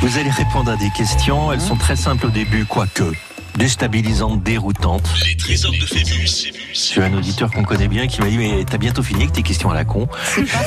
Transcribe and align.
Vous 0.00 0.18
allez 0.18 0.30
répondre 0.30 0.70
à 0.70 0.76
des 0.76 0.90
questions. 0.90 1.52
Elles 1.52 1.60
sont 1.60 1.76
très 1.76 1.96
simples 1.96 2.26
au 2.26 2.30
début, 2.30 2.64
quoique 2.64 3.12
déstabilisantes, 3.56 4.42
déroutantes. 4.42 5.08
Les 5.26 5.36
trésors 5.36 5.72
de 5.72 5.86
Phébus. 5.86 6.52
J'ai 6.74 7.02
un 7.02 7.14
auditeur 7.14 7.50
qu'on 7.50 7.64
connaît 7.64 7.88
bien 7.88 8.06
qui 8.06 8.20
m'a 8.20 8.28
dit 8.28 8.36
Mais 8.36 8.64
t'as 8.64 8.76
bientôt 8.76 9.02
fini 9.02 9.22
avec 9.22 9.32
tes 9.32 9.42
questions 9.42 9.70
à 9.70 9.74
la 9.74 9.84
con. 9.84 10.08
C'est 10.22 10.44
pas. 10.44 10.58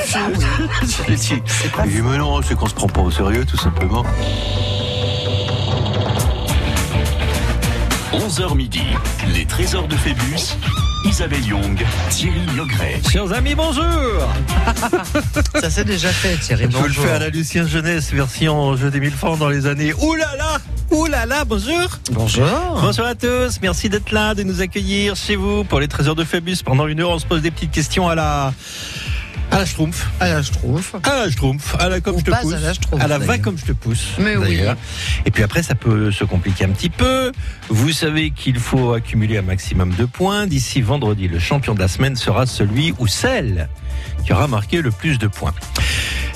J'ai 1.06 1.14
dit 1.86 2.02
Mais 2.02 2.18
non, 2.18 2.42
c'est 2.42 2.56
qu'on 2.56 2.66
se 2.66 2.74
prend 2.74 2.88
pas 2.88 3.00
au 3.00 3.10
sérieux, 3.10 3.44
tout 3.44 3.56
simplement. 3.56 4.04
11h 8.12 8.56
midi. 8.56 8.82
Les 9.32 9.46
trésors 9.46 9.86
de 9.86 9.96
Phébus. 9.96 10.56
Isabelle 11.04 11.44
Young, 11.46 11.82
Thierry 12.10 12.40
Logret. 12.56 13.00
Chers 13.10 13.32
amis, 13.32 13.54
bonjour 13.54 13.84
Ça 15.60 15.70
s'est 15.70 15.84
déjà 15.84 16.10
fait, 16.10 16.36
Thierry. 16.36 16.64
Je 16.64 16.68
le 16.68 16.72
Bonjour. 16.82 17.04
fais 17.04 17.10
à 17.12 17.18
la 17.18 17.28
Lucien 17.30 17.66
Jeunesse, 17.66 18.12
version 18.12 18.76
jeu 18.76 18.90
des 18.90 19.00
mille 19.00 19.10
francs 19.12 19.38
dans 19.38 19.48
les 19.48 19.66
années. 19.66 19.94
Ouh 19.94 20.14
là 20.14 20.36
là 20.36 20.58
Ouh 20.90 21.06
là 21.06 21.24
là, 21.24 21.44
bonjour 21.44 21.88
Bonjour. 22.12 22.46
Bonjour 22.82 23.06
à 23.06 23.14
tous, 23.14 23.60
merci 23.62 23.88
d'être 23.88 24.10
là, 24.12 24.34
de 24.34 24.42
nous 24.42 24.60
accueillir 24.60 25.16
chez 25.16 25.36
vous 25.36 25.64
pour 25.64 25.80
les 25.80 25.88
trésors 25.88 26.16
de 26.16 26.24
Phébus. 26.24 26.56
Pendant 26.64 26.86
une 26.86 27.00
heure, 27.00 27.10
on 27.10 27.18
se 27.18 27.26
pose 27.26 27.40
des 27.42 27.50
petites 27.50 27.70
questions 27.72 28.08
à 28.08 28.14
la... 28.14 28.52
À 29.50 29.58
la 29.58 29.66
Schtroumpf. 29.66 30.06
À 30.20 30.28
la 30.28 30.42
trouve. 30.42 30.82
À 31.02 31.16
la 31.16 31.30
Schtroumpf. 31.30 31.76
À 31.78 31.88
la 31.88 32.00
comme 32.00 32.18
je 32.18 32.24
te 32.24 32.30
pousse. 32.30 32.54
à 32.54 32.60
la 32.60 32.74
Schtroumpf, 32.74 33.02
va 33.02 33.38
comme 33.38 33.58
je 33.58 33.64
te 33.64 33.72
pousse. 33.72 34.12
Mais 34.18 34.36
oui. 34.36 34.60
Et 35.26 35.30
puis 35.30 35.42
après, 35.42 35.62
ça 35.62 35.74
peut 35.74 36.10
se 36.12 36.24
compliquer 36.24 36.64
un 36.64 36.70
petit 36.70 36.90
peu. 36.90 37.32
Vous 37.68 37.92
savez 37.92 38.30
qu'il 38.30 38.58
faut 38.58 38.92
accumuler 38.92 39.38
un 39.38 39.42
maximum 39.42 39.92
de 39.94 40.04
points. 40.04 40.46
D'ici 40.46 40.80
vendredi, 40.80 41.28
le 41.28 41.38
champion 41.38 41.74
de 41.74 41.80
la 41.80 41.88
semaine 41.88 42.16
sera 42.16 42.46
celui 42.46 42.94
ou 42.98 43.06
celle 43.06 43.68
qui 44.24 44.32
aura 44.32 44.46
marqué 44.46 44.82
le 44.82 44.90
plus 44.90 45.18
de 45.18 45.26
points. 45.26 45.54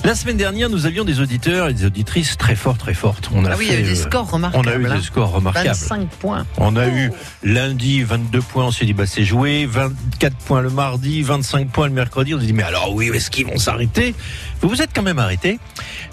La 0.05 0.15
semaine 0.15 0.37
dernière, 0.37 0.69
nous 0.69 0.85
avions 0.85 1.03
des 1.03 1.21
auditeurs 1.21 1.69
et 1.71 1.73
des 1.73 1.87
auditrices 1.87 2.37
très 2.37 2.55
forts, 2.57 2.77
très 2.77 2.93
fortes. 2.93 3.31
On 3.35 3.47
a 3.47 3.53
Ah 3.53 3.55
oui, 3.59 3.65
il 3.65 3.69
y 3.69 3.71
fait, 3.71 3.79
avait 3.79 3.83
des 3.95 4.01
euh, 4.01 4.03
scores 4.03 4.29
On 4.29 4.35
remarquables. 4.35 4.69
a 4.69 4.77
eu 4.77 4.87
hein. 4.87 4.95
des 4.97 5.03
scores 5.03 5.31
remarquables. 5.33 5.69
25 5.69 6.09
points. 6.11 6.47
On 6.59 6.77
a 6.77 6.87
eu 6.89 7.11
lundi 7.43 8.03
22 8.03 8.41
points, 8.43 8.67
on 8.67 8.71
s'est 8.71 8.85
dit 8.85 8.93
bah 8.93 9.07
c'est 9.07 9.25
joué, 9.25 9.65
24 9.65 10.37
points 10.37 10.61
le 10.61 10.69
mardi, 10.69 11.23
25 11.23 11.71
points 11.71 11.87
le 11.87 11.95
mercredi, 11.95 12.35
on 12.35 12.41
s'est 12.41 12.45
dit 12.47 12.53
mais 12.53 12.65
alors 12.65 12.95
oui, 12.95 13.11
est-ce 13.15 13.31
qu'ils 13.31 13.47
vont 13.47 13.57
s'arrêter? 13.57 14.15
Vous 14.61 14.69
vous 14.69 14.83
êtes 14.83 14.91
quand 14.95 15.03
même 15.03 15.19
arrêtés, 15.19 15.59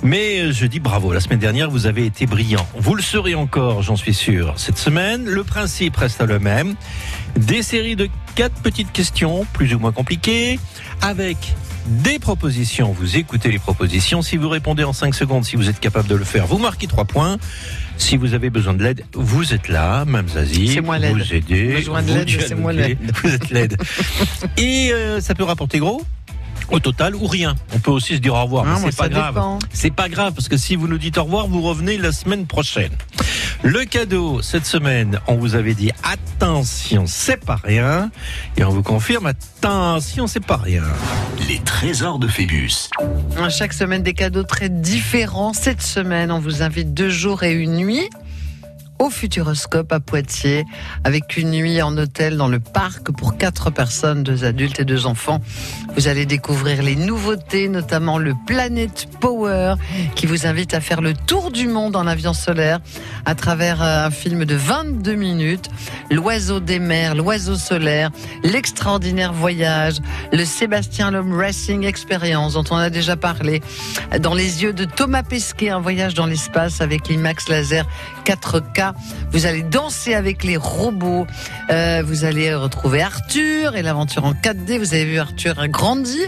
mais 0.04 0.52
je 0.52 0.66
dis 0.66 0.80
bravo, 0.80 1.14
la 1.14 1.20
semaine 1.20 1.40
dernière 1.40 1.70
vous 1.70 1.86
avez 1.86 2.06
été 2.06 2.26
brillant. 2.26 2.68
Vous 2.76 2.96
le 2.96 3.02
serez 3.02 3.36
encore, 3.36 3.82
j'en 3.82 3.96
suis 3.96 4.14
sûr. 4.14 4.54
Cette 4.58 4.78
semaine, 4.78 5.26
le 5.26 5.44
principe 5.44 5.96
reste 5.98 6.22
le 6.22 6.40
même. 6.40 6.76
Des 7.38 7.64
séries 7.64 7.96
de 7.96 8.10
quatre 8.36 8.62
petites 8.62 8.92
questions, 8.92 9.46
plus 9.54 9.74
ou 9.74 9.80
moins 9.80 9.92
compliquées, 9.92 10.60
avec 11.02 11.56
des 11.88 12.20
propositions. 12.20 12.92
Vous 12.92 13.18
écoutez 13.18 13.52
les 13.52 13.60
propositions. 13.60 14.22
Si 14.22 14.38
vous 14.38 14.50
répondez 14.50 14.84
en 14.84 14.94
5 14.94 15.16
secondes, 15.16 15.46
si 15.46 15.56
vous 15.56 15.70
êtes 15.70 15.80
capable 15.80 16.08
de 16.08 16.16
le 16.16 16.24
faire, 16.24 16.46
vous 16.46 16.58
marquez 16.58 16.88
3 16.88 17.06
points. 17.06 17.38
Si 17.98 18.18
vous 18.18 18.34
avez 18.34 18.50
besoin 18.50 18.74
de 18.74 18.84
l'aide, 18.84 19.06
vous 19.14 19.54
êtes 19.54 19.68
là, 19.68 20.06
Mme 20.06 20.28
Zazie. 20.30 20.70
C'est 20.70 20.82
moi 20.82 20.98
l'aide. 20.98 21.16
Vous 21.16 21.34
aidez. 21.34 21.74
Besoin 21.74 22.02
de 22.02 22.14
l'aide, 22.14 22.42
c'est 22.42 22.56
moi 22.56 22.74
l'aide. 22.74 22.98
Vous 23.24 23.30
êtes 23.30 23.50
l'aide. 23.52 23.78
Et 24.58 24.92
euh, 24.92 25.22
ça 25.22 25.36
peut 25.36 25.44
rapporter 25.44 25.80
gros 25.80 26.02
au 26.72 26.80
total 26.80 27.16
ou 27.16 27.28
rien. 27.28 27.56
On 27.74 27.80
peut 27.80 27.92
aussi 27.92 28.16
se 28.16 28.20
dire 28.20 28.34
au 28.34 28.44
revoir, 28.44 28.66
c'est 28.80 28.96
pas 28.96 29.10
grave. 29.10 29.60
C'est 29.72 29.94
pas 29.94 30.10
grave 30.10 30.34
parce 30.34 30.50
que 30.50 30.58
si 30.58 30.76
vous 30.76 30.88
nous 30.88 30.98
dites 30.98 31.18
au 31.18 31.24
revoir, 31.24 31.48
vous 31.48 31.62
revenez 31.62 31.98
la 31.98 32.12
semaine 32.12 32.46
prochaine. 32.48 32.92
Le 33.64 33.86
cadeau 33.86 34.42
cette 34.42 34.66
semaine, 34.66 35.20
on 35.28 35.36
vous 35.36 35.56
avait 35.56 35.76
dit 35.76 35.92
attention, 36.04 37.04
c'est 37.06 37.44
pas 37.44 37.60
rien, 37.64 38.10
et 38.58 38.64
on 38.64 38.70
vous 38.70 38.82
confirme 38.82 39.28
attention, 39.28 40.26
c'est 40.26 40.46
pas 40.46 40.58
rien. 40.58 40.84
Les 41.48 41.60
trésors 41.60 42.18
de 42.18 42.28
Phébus. 42.28 42.90
Chaque 43.50 43.74
semaine, 43.74 44.02
des 44.02 44.14
cadeaux 44.14 44.44
très 44.44 44.70
différents. 44.70 45.54
Cette 45.54 45.82
semaine, 45.82 46.32
on 46.32 46.40
vous 46.40 46.64
invite 46.64 46.94
deux 46.94 47.10
jours 47.10 47.44
et 47.44 47.54
une 47.54 47.76
nuit 47.76 48.10
au 49.02 49.10
Futuroscope 49.10 49.92
à 49.94 50.00
Poitiers, 50.00 50.64
avec 51.04 51.36
une 51.36 51.50
nuit 51.50 51.82
en 51.82 51.98
hôtel 51.98 52.38
dans 52.38 52.48
le 52.48 52.60
parc 52.60 53.12
pour 53.12 53.36
quatre 53.36 53.72
personnes, 53.72 54.22
deux 54.22 54.46
adultes 54.46 54.80
et 54.80 54.86
deux 54.86 55.08
enfants. 55.08 55.42
Vous 55.96 56.08
allez 56.08 56.28
découvrir 56.28 56.84
les 56.84 56.96
nouveautés, 56.96 57.68
notamment 57.68 58.20
le 58.20 58.36
Planet 58.46 59.08
Power, 59.20 59.74
qui 60.14 60.28
vous 60.28 60.46
invite 60.46 60.76
à 60.76 60.82
faire 60.82 61.02
le 61.02 61.16
tour 61.16 61.50
du 61.50 61.68
monde 61.68 61.96
en 61.96 62.06
avion 62.06 62.34
solaire 62.34 62.80
à 63.26 63.34
travers 63.34 63.82
euh, 63.82 64.06
un 64.06 64.12
film 64.12 64.46
de 64.46 64.54
22 64.54 65.16
minutes. 65.16 65.72
L'oiseau 66.12 66.60
des 66.60 66.78
mers, 66.78 67.16
l'oiseau 67.16 67.56
solaire, 67.56 68.12
l'extraordinaire 68.44 69.34
voyage, 69.34 69.96
le 70.32 70.46
Sébastien 70.46 71.10
Lhomme 71.10 71.34
Racing 71.34 71.86
Experience 71.86 72.54
dont 72.54 72.66
on 72.70 72.76
a 72.76 72.92
déjà 72.92 73.16
parlé, 73.16 73.62
dans 74.20 74.36
les 74.36 74.62
yeux 74.62 74.74
de 74.74 74.86
Thomas 74.86 75.24
Pesquet, 75.24 75.70
un 75.70 75.80
voyage 75.80 76.14
dans 76.14 76.28
l'espace 76.28 76.82
avec 76.82 77.08
l'IMAX 77.08 77.50
laser 77.50 77.88
4K. 78.26 78.91
Vous 79.32 79.46
allez 79.46 79.64
danser 79.64 80.14
avec 80.14 80.44
les 80.44 80.58
robots, 80.58 81.28
Euh, 81.70 82.04
vous 82.06 82.26
allez 82.26 82.54
retrouver 82.54 83.02
Arthur 83.02 83.76
et 83.76 83.82
l'aventure 83.82 84.26
en 84.26 84.34
4D. 84.34 84.78
Vous 84.78 84.94
avez 84.94 85.06
vu 85.06 85.20
Arthur 85.20 85.68
grandi. 85.68 86.20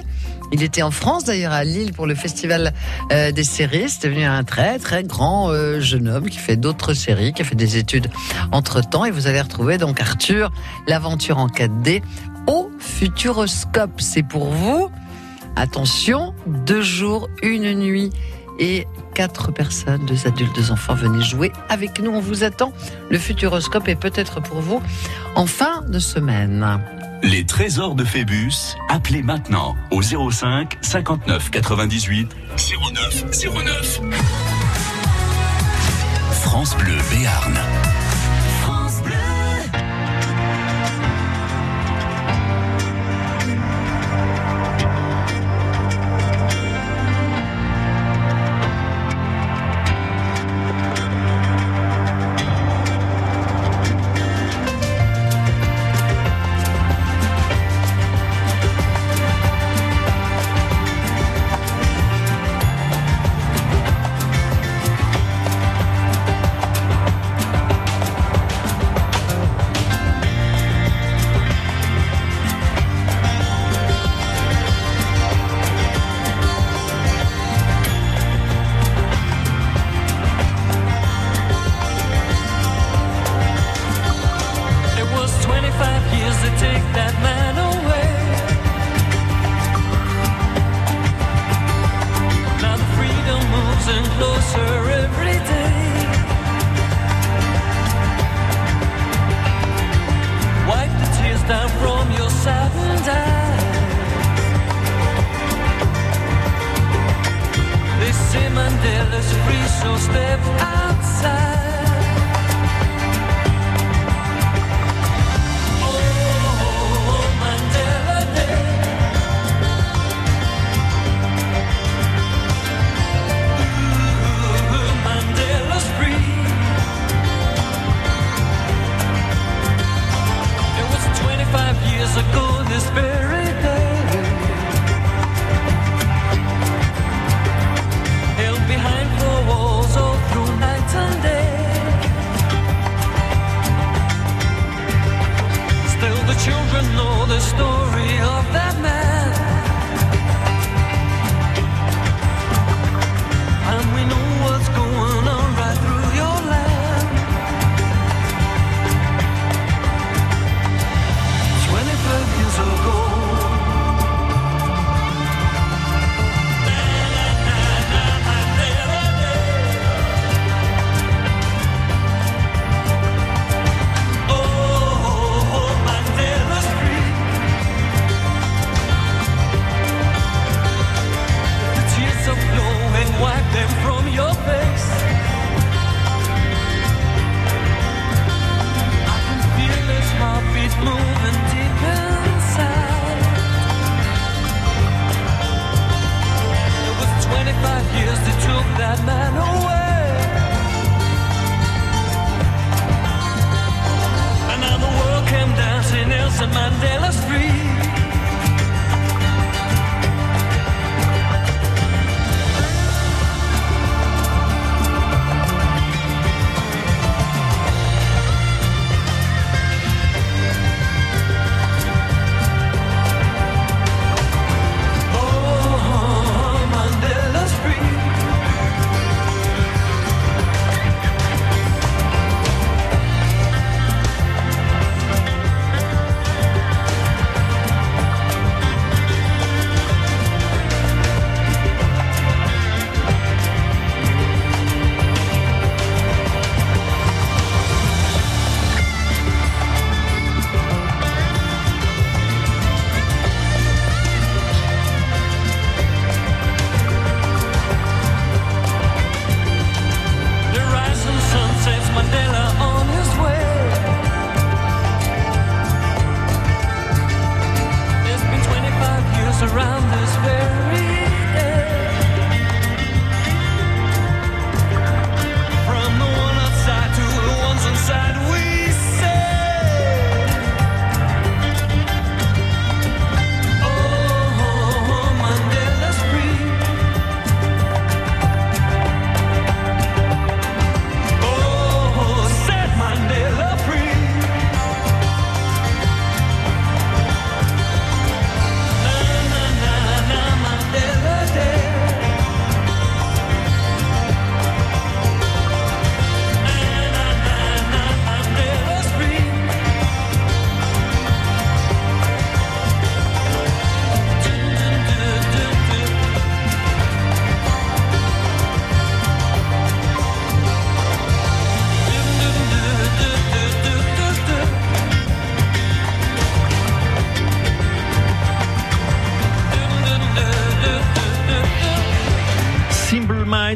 Il 0.52 0.62
était 0.62 0.84
en 0.84 0.92
France 0.92 1.24
d'ailleurs 1.26 1.52
à 1.52 1.64
Lille 1.64 1.94
pour 1.94 2.06
le 2.06 2.16
festival 2.16 2.74
euh, 3.12 3.32
des 3.32 3.44
séries. 3.44 3.90
C'est 3.90 4.08
devenu 4.08 4.24
un 4.24 4.44
très 4.44 4.78
très 4.78 5.04
grand 5.04 5.50
euh, 5.50 5.80
jeune 5.80 6.08
homme 6.08 6.30
qui 6.30 6.38
fait 6.38 6.56
d'autres 6.56 6.94
séries, 6.94 7.34
qui 7.34 7.42
a 7.42 7.46
fait 7.46 7.56
des 7.56 7.78
études 7.78 8.08
entre 8.52 8.82
temps. 8.82 9.04
Et 9.04 9.12
vous 9.12 9.28
allez 9.28 9.42
retrouver 9.42 9.78
donc 9.78 10.00
Arthur, 10.00 10.52
l'aventure 10.88 11.40
en 11.40 11.48
4D 11.48 12.02
au 12.48 12.70
Futuroscope. 12.80 14.00
C'est 14.00 14.24
pour 14.24 14.46
vous. 14.46 14.90
Attention, 15.56 16.34
deux 16.48 16.82
jours, 16.82 17.30
une 17.42 17.74
nuit 17.74 18.12
et 18.60 18.88
quatre 19.14 19.52
personnes, 19.52 20.06
deux 20.06 20.28
adultes, 20.28 20.56
deux 20.56 20.72
enfants. 20.72 20.94
Venez 20.96 21.24
jouer 21.24 21.52
avec 21.70 22.00
nous. 22.00 22.12
On 22.12 22.20
vous 22.20 22.44
attend. 22.44 22.74
Le 23.10 23.18
Futuroscope 23.18 23.88
est 23.88 23.96
peut-être 23.96 24.42
pour 24.42 24.62
vous 24.62 24.82
en 25.36 25.46
fin 25.46 25.82
de 25.88 26.00
semaine. 26.00 26.80
Les 27.24 27.46
trésors 27.46 27.96
de 27.96 28.04
Phébus. 28.04 28.76
Appelez 28.90 29.24
maintenant 29.24 29.76
au 29.92 30.02
05 30.02 30.78
59 30.82 31.52
98 31.52 32.30
09 32.94 33.26
09. 33.54 34.02
France 36.42 36.76
Bleu 36.78 36.98
Béarn. 37.10 37.58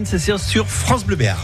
C'est 0.08 0.38
sur- 0.38 0.68
France 0.68 1.06
Bleu 1.06 1.16
Béarn. 1.16 1.38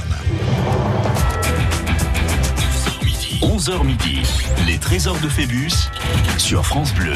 11h 3.41 3.83
midi, 3.85 4.21
les 4.67 4.77
trésors 4.77 5.19
de 5.19 5.27
Phébus 5.27 5.71
sur 6.37 6.65
France 6.65 6.93
Bleu. 6.93 7.13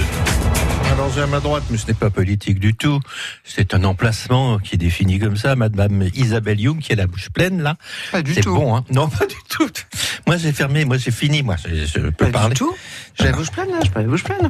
Alors 0.92 1.12
j'ai 1.14 1.22
à 1.22 1.28
ma 1.28 1.40
droite, 1.40 1.64
mais 1.70 1.78
ce 1.78 1.88
n'est 1.88 1.94
pas 1.94 2.10
politique 2.10 2.60
du 2.60 2.74
tout. 2.76 3.00
C'est 3.44 3.74
un 3.74 3.84
emplacement 3.86 4.60
qui 4.60 4.76
est 4.76 4.78
défini 4.78 5.20
comme 5.20 5.38
ça. 5.38 5.56
Madame 5.56 6.04
Isabelle 6.16 6.60
Young 6.60 6.80
qui 6.80 6.94
a 6.94 6.96
la 6.96 7.08
bouche 7.08 7.30
pleine 7.30 7.62
là. 7.62 7.76
Pas 8.12 8.22
du 8.22 8.34
C'est 8.34 8.42
tout. 8.42 8.54
bon, 8.56 8.76
hein 8.76 8.84
Non, 8.92 9.08
pas 9.10 9.26
du 9.26 9.36
tout. 9.50 9.70
Moi 10.26 10.38
j'ai 10.38 10.52
fermé, 10.52 10.86
moi 10.86 10.98
j'ai 10.98 11.12
fini, 11.12 11.44
moi 11.44 11.56
je, 11.64 11.86
je 11.86 12.00
peux 12.00 12.12
Pas 12.12 12.30
parler. 12.30 12.54
du 12.54 12.60
tout. 12.60 12.76
J'ai 13.20 13.26
la 13.26 13.32
bouche 13.32 13.52
pleine, 13.52 13.70
là. 13.72 13.80
J'ai 13.84 13.90
pas 13.90 14.02
la 14.02 14.08
bouche 14.08 14.24
pleine. 14.24 14.50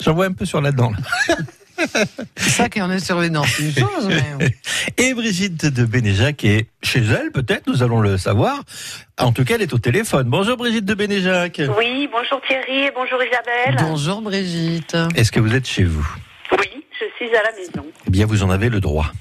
J'en 0.00 0.14
vois 0.14 0.26
un 0.26 0.32
peu 0.32 0.44
sur 0.46 0.60
la 0.60 0.70
dent. 0.72 0.92
là. 1.28 1.36
C'est 2.36 2.50
ça 2.50 2.68
qui 2.68 2.82
en 2.82 2.90
est 2.90 3.00
sur 3.00 3.20
les 3.20 3.30
dents. 3.30 3.44
C'est 3.44 3.62
une 3.62 3.72
chose, 3.74 4.08
mais. 4.08 4.56
Et 4.96 5.14
Brigitte 5.14 5.66
de 5.66 5.84
Bénéjac 5.84 6.44
est 6.44 6.66
chez 6.82 7.00
elle, 7.00 7.30
peut-être, 7.32 7.66
nous 7.66 7.82
allons 7.82 8.00
le 8.00 8.18
savoir. 8.18 8.60
En 9.18 9.32
tout 9.32 9.44
cas, 9.44 9.54
elle 9.54 9.62
est 9.62 9.72
au 9.72 9.78
téléphone. 9.78 10.28
Bonjour 10.28 10.56
Brigitte 10.56 10.84
de 10.84 10.94
Bénéjac. 10.94 11.60
Oui, 11.78 12.08
bonjour 12.10 12.40
Thierry 12.46 12.86
et 12.86 12.92
bonjour 12.94 13.18
Isabelle. 13.22 13.76
Bonjour 13.80 14.22
Brigitte. 14.22 14.96
Est-ce 15.14 15.32
que 15.32 15.40
vous 15.40 15.54
êtes 15.54 15.66
chez 15.66 15.84
vous? 15.84 16.06
Oui, 16.52 16.84
je 17.00 17.04
suis 17.16 17.34
à 17.36 17.42
la 17.42 17.52
maison. 17.52 17.86
Eh 18.06 18.10
bien, 18.10 18.26
vous 18.26 18.42
en 18.42 18.50
avez 18.50 18.68
le 18.68 18.80
droit. 18.80 19.12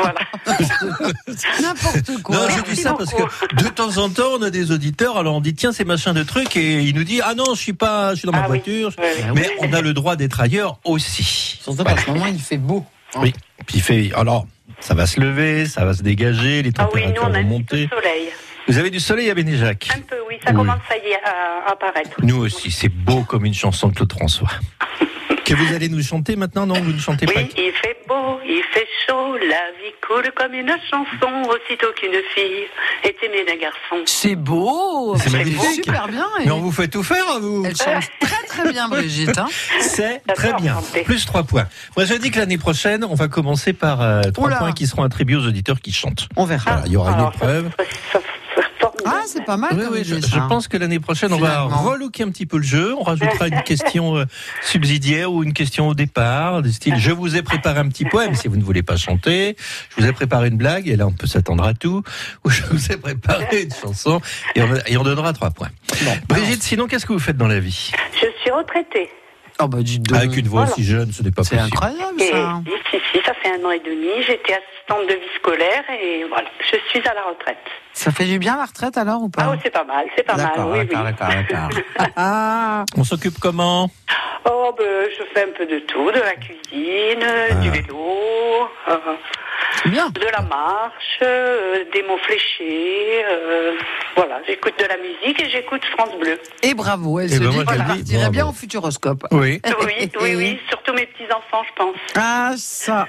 Voilà. 0.00 0.14
N'importe 1.62 2.22
quoi. 2.22 2.36
Non, 2.36 2.42
je 2.48 2.70
dis 2.72 2.76
ça 2.80 2.94
parce 2.94 3.12
que 3.12 3.22
de 3.62 3.68
temps 3.68 3.96
en 3.98 4.08
temps, 4.10 4.30
on 4.38 4.42
a 4.42 4.50
des 4.50 4.70
auditeurs, 4.72 5.16
alors 5.16 5.36
on 5.36 5.40
dit 5.40 5.54
tiens, 5.54 5.72
c'est 5.72 5.84
machin 5.84 6.12
de 6.12 6.22
truc, 6.22 6.56
et 6.56 6.80
il 6.80 6.94
nous 6.94 7.04
dit 7.04 7.20
ah 7.22 7.34
non, 7.34 7.54
je 7.54 7.60
suis 7.60 7.72
pas, 7.72 8.14
je 8.14 8.20
suis 8.20 8.26
dans 8.26 8.32
ma 8.32 8.38
Ah 8.44 8.48
oui. 8.50 8.58
voiture. 8.64 8.92
Mais 9.34 9.48
on 9.60 9.72
a 9.72 9.80
le 9.80 9.92
droit 9.92 10.16
d'être 10.16 10.40
ailleurs 10.40 10.78
aussi. 10.84 11.58
Surtout 11.62 11.84
qu'en 11.84 11.96
ce 11.96 12.10
moment, 12.10 12.26
il 12.26 12.40
fait 12.40 12.58
beau. 12.58 12.84
Oui. 13.16 13.32
Puis 13.66 13.76
il 13.78 13.82
fait, 13.82 14.10
alors, 14.16 14.46
ça 14.80 14.94
va 14.94 15.06
se 15.06 15.20
lever, 15.20 15.66
ça 15.66 15.84
va 15.84 15.94
se 15.94 16.02
dégager, 16.02 16.62
les 16.62 16.70
Ah 16.78 16.88
oui, 16.92 17.02
nous 17.06 17.12
températures 17.12 17.28
on 17.30 17.34
a 17.34 17.42
vont 17.42 17.48
monter. 17.48 17.88
soleil. 17.88 18.28
Vous 18.66 18.78
avez 18.78 18.88
du 18.90 18.98
soleil 18.98 19.30
à 19.30 19.34
Bénéjac 19.34 19.88
Un 19.94 20.00
peu, 20.00 20.16
oui, 20.28 20.36
ça 20.42 20.50
Oui. 20.50 20.56
commence 20.56 20.78
à 20.90 20.96
y 20.96 21.14
à 21.14 21.70
apparaître. 21.70 22.10
Nous 22.22 22.36
aussi, 22.36 22.70
c'est 22.70 22.88
beau 22.88 23.22
comme 23.22 23.44
une 23.44 23.52
chanson 23.54 23.88
de 23.88 23.94
Claude 23.94 24.10
François. 24.12 24.48
que 25.44 25.52
vous 25.54 25.74
allez 25.74 25.90
nous 25.90 26.02
chanter 26.02 26.34
maintenant, 26.36 26.64
non 26.66 26.74
Vous 26.80 26.92
ne 26.92 26.98
chantez 26.98 27.26
pas 27.26 27.32
Oui, 27.36 27.50
il 27.58 27.72
fait 27.72 27.83
beau, 28.08 28.38
il 28.46 28.62
fait 28.72 28.86
chaud, 29.06 29.36
la 29.36 29.70
vie 29.80 29.92
coule 30.06 30.30
comme 30.34 30.54
une 30.54 30.68
chanson, 30.90 31.48
aussitôt 31.48 31.92
qu'une 31.96 32.12
fille 32.34 32.66
est 33.02 33.16
aimée 33.22 33.44
d'un 33.46 33.56
garçon. 33.56 34.02
C'est 34.06 34.34
beau. 34.36 35.16
C'est 35.18 35.30
magnifique. 35.32 35.84
Super 35.84 36.08
bien. 36.08 36.26
et 36.40 36.46
Mais 36.46 36.50
on 36.50 36.60
vous 36.60 36.72
fait 36.72 36.88
tout 36.88 37.02
faire, 37.02 37.28
à 37.28 37.38
vous 37.38 37.64
Elle 37.66 37.76
chante 37.76 38.04
très 38.20 38.46
très 38.46 38.72
bien, 38.72 38.88
Brigitte. 38.88 39.38
hein. 39.38 39.46
C'est 39.80 40.22
très 40.34 40.52
bien. 40.54 40.74
chanter. 40.74 41.02
Plus 41.02 41.24
trois 41.26 41.42
points. 41.44 41.66
Moi, 41.96 42.04
je 42.06 42.14
dis 42.14 42.30
que 42.30 42.38
l'année 42.38 42.58
prochaine, 42.58 43.04
on 43.04 43.14
va 43.14 43.28
commencer 43.28 43.72
par 43.72 44.00
euh, 44.02 44.22
trois 44.32 44.50
points 44.50 44.72
qui 44.72 44.86
seront 44.86 45.02
attribués 45.04 45.36
aux 45.36 45.46
auditeurs 45.46 45.80
qui 45.80 45.92
chantent. 45.92 46.28
On 46.36 46.44
verra. 46.44 46.62
Voilà, 46.72 46.86
il 46.86 46.92
y 46.92 46.96
aura 46.96 47.10
une 47.12 47.18
Alors, 47.18 47.34
épreuve. 47.34 47.70
ça- 47.78 47.84
ça- 47.84 47.88
ça 48.12 48.20
forme 48.20 48.24
Ah, 49.04 49.10
bien. 49.10 49.20
c'est 49.26 49.44
pas 49.44 49.56
mal. 49.56 49.70
Oui, 49.74 49.84
oui, 49.90 50.04
je, 50.04 50.48
pense 50.48 50.68
que 50.68 50.76
l'année 50.76 51.00
prochaine, 51.00 51.32
on 51.32 51.38
va 51.38 51.62
relooker 51.62 52.22
un 52.22 52.30
petit 52.30 52.46
peu 52.46 52.56
le 52.56 52.62
jeu. 52.62 52.94
On 52.98 53.02
rajoutera 53.02 53.48
une 53.48 53.62
question 53.62 54.16
euh, 54.16 54.24
subsidiaire 54.62 55.32
ou 55.32 55.42
une 55.42 55.52
question 55.52 55.88
au 55.88 55.94
départ, 55.94 56.62
du 56.62 56.72
style 56.72 56.94
je 56.96 57.10
vous 57.10 57.36
ai 57.36 57.42
préparé 57.42 57.80
un 57.80 57.88
petit 57.88 58.04
poème 58.04 58.34
si 58.34 58.48
vous 58.48 58.56
ne 58.56 58.62
voulez 58.62 58.82
pas 58.82 58.96
chanter. 58.96 59.56
Je 59.90 60.02
vous 60.02 60.08
ai 60.08 60.12
préparé 60.12 60.48
une 60.48 60.56
blague 60.56 60.88
et 60.88 60.96
là 60.96 61.06
on 61.06 61.12
peut 61.12 61.26
s'attendre 61.26 61.64
à 61.64 61.74
tout. 61.74 62.02
Ou 62.44 62.50
je 62.50 62.62
vous 62.64 62.92
ai 62.92 62.96
préparé 62.96 63.62
une 63.62 63.72
chanson 63.72 64.20
et 64.54 64.62
on, 64.62 64.68
et 64.86 64.96
on 64.96 65.02
donnera 65.02 65.32
trois 65.32 65.50
points. 65.50 65.70
Brigitte, 66.28 66.62
sinon 66.62 66.86
qu'est-ce 66.86 67.06
que 67.06 67.12
vous 67.12 67.18
faites 67.18 67.36
dans 67.36 67.48
la 67.48 67.60
vie? 67.60 67.92
Je 68.14 68.26
suis 68.42 68.50
retraitée. 68.50 69.10
Oh, 69.60 69.68
bah, 69.68 69.78
dites 69.82 70.02
donc. 70.02 70.18
Avec 70.18 70.36
une 70.36 70.48
voix 70.48 70.62
Voilà. 70.62 70.72
aussi 70.72 70.84
jeune, 70.84 71.12
ce 71.12 71.22
n'est 71.22 71.30
pas 71.30 71.44
C'est 71.44 71.56
possible. 71.56 71.74
incroyable, 71.74 72.20
Et 72.20 72.30
ça. 72.30 72.60
si, 72.90 72.98
si, 72.98 73.02
si, 73.12 73.24
ça 73.24 73.32
fait 73.34 73.50
un 73.50 73.64
an 73.64 73.70
et 73.70 73.78
demi. 73.80 74.08
J'étais 74.26 74.54
assistante 74.54 75.06
de 75.08 75.14
vie 75.14 75.30
scolaire 75.38 75.84
et 76.02 76.24
voilà, 76.28 76.48
je 76.60 76.76
suis 76.90 77.06
à 77.08 77.14
la 77.14 77.22
retraite. 77.22 77.58
Ça 77.92 78.10
fait 78.10 78.24
du 78.24 78.38
bien 78.40 78.56
la 78.56 78.64
retraite 78.64 78.96
alors 78.98 79.22
ou 79.22 79.30
Ah 79.36 79.44
pas 79.44 79.50
oui, 79.52 79.58
c'est 79.62 79.70
pas 79.70 79.84
mal, 79.84 80.06
c'est 80.16 80.24
pas 80.24 80.36
mal, 80.36 80.46
D'accord, 80.46 80.70
oui, 80.72 80.78
oui. 80.80 80.86
d'accord, 80.88 81.04
d'accord, 81.28 81.28
d'accord. 81.68 82.06
Ah, 82.16 82.84
On 82.96 83.04
s'occupe 83.04 83.38
comment? 83.38 83.88
Oh, 84.50 84.74
ben, 84.76 84.84
je 85.16 85.22
fais 85.32 85.44
un 85.48 85.52
peu 85.56 85.64
de 85.66 85.78
tout, 85.80 86.10
de 86.10 86.18
la 86.18 86.34
cuisine, 86.34 87.22
Ah. 87.50 87.54
du 87.54 87.70
vélo, 87.70 87.96
euh, 88.88 88.96
c'est 88.96 89.43
bien. 89.90 90.08
de 90.10 90.20
la 90.32 90.42
marche, 90.42 91.18
euh, 91.22 91.84
des 91.92 92.02
mots 92.02 92.18
fléchés. 92.18 93.24
euh, 93.30 93.72
voilà, 94.16 94.40
j'écoute 94.46 94.74
de 94.78 94.84
la 94.84 94.96
musique 94.96 95.40
et 95.42 95.50
j'écoute 95.50 95.82
France 95.96 96.10
Bleu. 96.20 96.38
Et 96.62 96.74
bravo, 96.74 97.20
elle 97.20 97.30
Eh 97.32 97.36
se 97.36 97.40
ben, 97.40 97.50
dit 97.50 97.56
qu'elle 97.64 97.78
le 97.78 97.82
dis, 98.02 98.12
partirait 98.12 98.30
bien 98.30 98.46
au 98.46 98.52
futuroscope. 98.52 99.26
Oui. 99.32 99.60
Oui, 99.64 100.10
oui, 100.20 100.34
oui, 100.36 100.60
surtout 100.68 100.92
mes 100.94 101.06
petits-enfants, 101.06 101.62
je 101.68 101.74
pense. 101.76 101.96
Ah, 102.16 102.52
ça. 102.56 103.06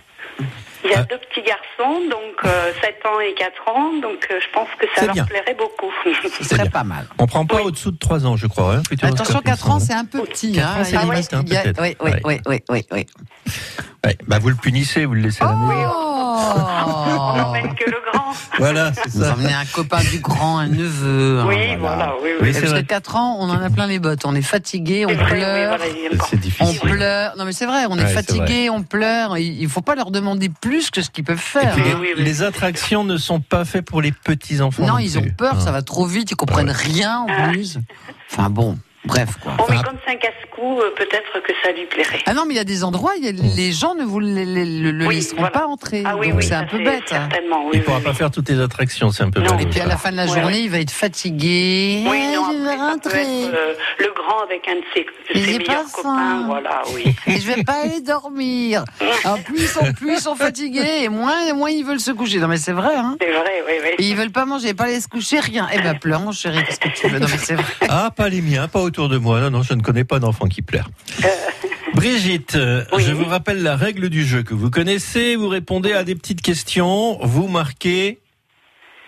Il 0.83 0.91
y 0.91 0.93
a 0.93 0.99
Ah. 0.99 1.03
deux 1.03 1.17
petits 1.17 1.41
garçons, 1.41 1.99
donc 2.11 2.35
euh, 2.45 2.71
7 2.81 2.95
ans 3.07 3.19
et 3.19 3.33
4 3.33 3.67
ans, 3.69 3.93
donc 4.01 4.27
euh, 4.29 4.39
je 4.39 4.47
pense 4.53 4.67
que 4.77 4.85
ça 4.95 5.05
leur 5.05 5.13
bien. 5.15 5.25
plairait 5.25 5.55
beaucoup. 5.55 5.91
Ce 6.03 6.29
C'est 6.29 6.43
serait 6.43 6.69
pas 6.69 6.83
mal. 6.83 7.07
On 7.17 7.25
prend 7.25 7.45
pas 7.45 7.55
Oui. 7.57 7.61
au-dessous 7.65 7.91
de 7.91 7.97
3 7.97 8.25
ans, 8.27 8.35
je 8.35 8.45
crois. 8.47 8.75
Hein, 8.75 8.81
Attention, 9.01 9.39
il 9.43 9.49
me 9.49 9.55
4 9.55 9.69
ans, 9.71 9.79
c'est 9.79 9.93
un 9.93 10.05
peu 10.05 10.21
petit. 10.23 10.51
Quatre 10.53 10.67
hein. 10.67 10.81
ans, 10.81 10.83
c'est 10.83 10.91
Il 11.41 11.49
y 11.53 11.57
a-. 11.57 11.63
Oui, 11.79 11.95
Ouais. 12.01 12.21
oui, 12.23 12.39
oui, 12.45 12.59
oui, 12.69 12.85
oui. 12.91 13.05
Ouais, 14.05 14.17
bah 14.27 14.39
vous 14.39 14.49
le 14.49 14.55
punissez, 14.55 15.05
vous 15.05 15.13
le 15.15 15.21
laissez 15.21 15.43
à 15.43 15.47
la 15.47 15.55
maison. 15.55 15.91
Oh 15.95 17.53
que 17.77 17.89
le 17.89 17.97
grand. 18.11 18.31
Voilà, 18.59 18.91
c'est 18.93 19.09
Vous 19.11 19.23
ça. 19.23 19.33
emmenez 19.33 19.53
un 19.53 19.65
copain 19.65 20.01
du 20.11 20.19
grand, 20.19 20.59
un 20.59 20.67
neveu. 20.67 21.39
hein, 21.41 21.45
Oui, 21.47 21.75
voilà, 21.79 22.13
oui, 22.21 22.29
Oui, 22.31 22.37
oui. 22.41 22.49
Et 22.49 22.53
c'est 22.53 22.61
Parce 22.61 22.71
vrai. 22.73 22.83
que 22.83 22.87
4 22.87 23.15
ans, 23.15 23.37
on 23.39 23.49
en 23.49 23.59
a 23.61 23.69
plein 23.69 23.87
les 23.87 23.99
bottes. 23.99 24.25
On 24.25 24.35
est 24.35 24.41
fatigué, 24.41 25.05
on 25.05 25.09
C'est 25.09 25.15
vrai, 25.15 25.23
oui, 25.31 25.37
pleure. 25.39 25.69
voilà, 25.77 25.85
il. 25.87 26.19
C'est 26.29 26.35
On 26.35 26.39
difficile. 26.39 26.79
pleure. 26.79 27.33
Non 27.37 27.45
mais 27.45 27.51
c'est 27.53 27.65
vrai, 27.65 27.85
on 27.89 27.97
est 27.97 28.01
Ouais, 28.01 28.07
c'est 28.07 28.13
fatigué, 28.13 28.69
on 28.69 28.83
pleure. 28.83 29.37
Il 29.37 29.61
il 29.61 29.69
faut 29.69 29.81
pas 29.81 29.95
leur 29.95 30.11
demander 30.11 30.49
plus 30.49 30.91
que 30.91 31.01
ce 31.01 31.09
qu'ils 31.09 31.23
peuvent 31.23 31.37
Et 31.37 31.59
faire. 31.59 31.73
puis, 31.73 31.83
hein. 31.91 31.97
oui, 31.99 32.09
oui. 32.17 32.23
Les 32.23 32.43
attractions 32.43 33.03
ne 33.03 33.17
sont 33.17 33.39
pas 33.39 33.65
faites 33.65 33.85
pour 33.85 34.01
les 34.01 34.11
petits 34.11 34.61
enfants. 34.61 34.85
Non, 34.85 34.97
ils 34.99 35.17
ont 35.17 35.21
plus. 35.21 35.31
peur, 35.33 35.55
Hein. 35.55 35.59
ça 35.61 35.71
va 35.71 35.81
trop 35.81 36.05
vite, 36.05 36.31
ils 36.31 36.35
comprennent 36.35 36.69
rien 36.71 37.19
en 37.27 37.49
plus. 37.49 37.77
Enfin 38.31 38.49
bon, 38.49 38.77
bref 39.05 39.29
quoi. 39.41 39.53
Bon, 39.57 39.65
mais 39.69 39.75
Enfin, 39.75 39.83
comme 39.83 39.97
c'est 40.05 40.11
un 40.13 40.15
casse-cou, 40.17 40.81
peut-être 40.95 41.41
que 41.43 41.51
ça 41.63 41.71
lui 41.71 41.85
plairait. 41.85 42.19
Ah 42.25 42.33
non, 42.33 42.43
mais 42.47 42.53
il 42.53 42.57
y 42.57 42.59
a 42.59 42.63
des 42.65 42.83
endroits, 42.83 43.13
il 43.17 43.25
y 43.25 43.27
a- 43.29 43.31
les 43.55 43.71
gens 43.71 43.95
ne 43.95 44.03
vous 44.03 44.19
le, 44.19 44.27
le- 44.43 44.91
le- 44.91 45.05
Oui, 45.07 45.15
laisseront 45.15 45.37
voilà. 45.37 45.51
pas 45.51 45.65
entrer. 45.67 46.03
Ah 46.05 46.15
oui, 46.17 46.27
Donc 46.29 46.37
oui, 46.37 46.43
c'est 46.43 46.49
ça, 46.49 46.59
un 46.59 46.63
peu 46.65 46.77
bête. 46.83 47.03
hein. 47.11 47.27
Certainement, 47.31 47.63
oui. 47.65 47.71
Il 47.73 47.79
oui, 47.79 47.85
pourra 47.85 47.97
oui. 47.97 48.03
pas 48.03 48.13
faire 48.13 48.31
toutes 48.31 48.49
les 48.49 48.59
attractions, 48.59 49.09
c'est 49.11 49.23
un 49.23 49.29
peu 49.29 49.41
Non. 49.41 49.55
bête. 49.55 49.65
Et 49.67 49.69
puis 49.69 49.79
à 49.79 49.85
la 49.85 49.97
fin 49.97 50.11
de 50.11 50.17
la 50.17 50.27
journée, 50.27 50.59
il 50.61 50.69
va 50.69 50.79
être 50.79 50.91
fatigué. 50.91 52.03
Oui, 52.07 52.19
Ah, 52.31 52.35
non, 52.35 52.45
je 52.51 52.57
vais 52.57 52.69
après, 52.69 52.71
ça 52.71 52.75
peut 52.77 52.81
rentrer. 52.91 53.43
être, 53.43 53.53
euh, 53.53 53.73
le 53.99 54.13
grand 54.15 54.43
avec 54.43 54.67
un 54.67 54.75
de 54.75 54.81
ses, 54.93 55.05
de 55.39 55.45
ses 55.45 55.57
meilleurs 55.59 55.83
pas 55.83 55.89
copains, 55.93 56.15
faim. 56.17 56.43
voilà, 56.47 56.81
oui. 56.93 57.15
Et 57.27 57.39
je 57.39 57.47
vais 57.51 57.63
pas 57.63 57.81
aller 57.83 58.01
dormir. 58.01 58.83
En 59.25 59.37
plus, 59.37 59.77
en 59.77 59.91
plus, 59.93 60.13
ils 60.13 60.19
sont 60.19 60.35
fatigués. 60.35 61.03
Et 61.03 61.09
moins, 61.09 61.45
et 61.47 61.53
moins 61.53 61.69
ils 61.69 61.83
veulent 61.83 61.99
se 61.99 62.11
coucher. 62.11 62.39
Non 62.39 62.47
mais 62.47 62.57
c'est 62.57 62.71
vrai, 62.73 62.95
hein. 62.95 63.17
C'est 63.19 63.31
vrai, 63.31 63.63
oui, 63.67 63.73
oui. 63.83 63.89
Et 63.97 64.03
ils 64.09 64.15
veulent 64.15 64.31
pas 64.31 64.45
manger, 64.45 64.73
pas 64.73 64.83
aller 64.85 64.99
se 65.01 65.07
coucher, 65.07 65.39
rien. 65.39 65.67
Eh 65.73 65.79
ben 65.79 65.97
pleure, 65.97 66.19
mon 66.21 66.31
chéri, 66.31 66.63
qu'est-ce 66.63 66.79
que 66.79 66.89
tu 66.89 67.07
veux? 67.07 67.19
Non 67.19 67.27
mais 67.29 67.37
c'est 67.37 67.55
vrai. 67.55 67.65
Ah, 67.89 68.11
pas 68.15 68.29
les 68.29 68.41
miens, 68.41 68.67
pas 68.67 68.81
autour 68.95 69.09
de 69.09 69.17
moi. 69.17 69.41
Non, 69.41 69.49
non, 69.51 69.61
je 69.61 69.73
ne 69.73 69.81
connais 69.81 70.05
pas 70.05 70.19
d'enfants 70.19 70.47
qui 70.47 70.61
pleurent. 70.61 70.89
Brigitte, 71.93 72.55
euh, 72.55 72.83
Oui. 72.93 73.03
je 73.03 73.11
vous 73.11 73.25
rappelle 73.25 73.61
la 73.61 73.75
règle 73.75 74.09
du 74.09 74.25
jeu 74.25 74.41
que 74.43 74.53
vous 74.53 74.69
connaissez. 74.69 75.35
Vous 75.35 75.47
répondez 75.49 75.91
à 75.93 76.03
des 76.03 76.15
petites 76.15 76.41
questions. 76.41 77.17
Vous 77.21 77.47
marquez 77.47 78.19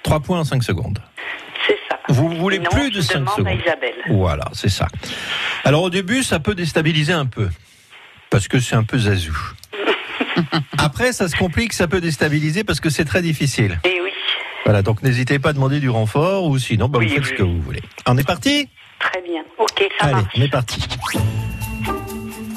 3 0.04 0.20
points 0.22 0.40
en 0.40 0.44
5 0.44 0.64
secondes. 0.64 1.00
C'est 1.68 1.78
ça. 1.90 2.00
Vous 2.10 2.30
voulez 2.36 2.58
Sinon, 2.58 2.70
plus 2.70 2.90
de 2.92 2.96
je 2.98 3.02
5 3.02 3.14
demande 3.20 3.34
secondes. 3.36 3.48
à 3.48 3.54
Isabelle. 3.54 3.94
Voilà, 4.10 4.46
c'est 4.54 4.70
ça. 4.70 4.88
Alors 5.64 5.84
au 5.84 5.90
début, 5.90 6.24
ça 6.24 6.40
peut 6.40 6.56
déstabiliser 6.56 7.14
un 7.14 7.26
peu. 7.26 7.50
Parce 8.30 8.48
que 8.50 8.60
c'est 8.60 8.76
un 8.76 8.84
peu 8.84 8.98
zazou. 9.00 9.38
Après, 10.78 11.14
ça 11.14 11.28
se 11.30 11.36
complique, 11.36 11.74
ça 11.74 11.88
peut 11.88 12.02
déstabiliser 12.02 12.64
parce 12.64 12.80
que 12.80 12.90
c'est 12.90 13.06
très 13.06 13.22
difficile. 13.22 13.80
Et 13.86 14.00
oui, 14.02 14.12
Voilà, 14.66 14.82
donc 14.82 15.02
n'hésitez 15.04 15.40
pas 15.40 15.50
à 15.50 15.54
demander 15.54 15.80
du 15.80 15.90
renfort 15.90 16.46
ou 16.46 16.58
sinon, 16.60 16.88
bah, 16.90 17.00
Oui, 17.00 17.08
vous 17.08 17.16
faites 17.16 17.24
oui, 17.24 17.30
ce 17.30 17.34
que 17.36 17.44
vous 17.44 17.62
voulez. 17.62 17.82
On 18.06 18.18
est 18.18 18.28
parti? 18.28 18.70
Très 19.00 19.22
bien. 19.22 19.42
Ok, 19.58 19.88
ça 20.00 20.06
Allez, 20.06 20.14
marche. 20.16 20.34
on 20.38 20.42
est 20.42 20.50
parti. 20.52 20.88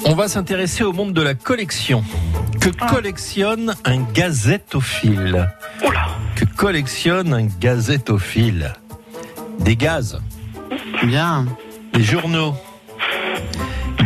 On 0.05 0.15
va 0.15 0.27
s'intéresser 0.27 0.83
au 0.83 0.93
monde 0.93 1.13
de 1.13 1.21
la 1.21 1.33
collection. 1.35 2.03
Que 2.59 2.69
Ah. 2.79 2.87
collectionne 2.89 3.75
un 3.85 3.97
gazetophile 4.13 5.49
Oula, 5.85 6.07
Que 6.35 6.45
collectionne 6.45 7.33
un 7.33 7.45
gazetophile 7.45 8.73
Des 9.59 9.75
gaz, 9.75 10.19
Bien. 11.03 11.45
des 11.93 12.03
journaux, 12.03 12.55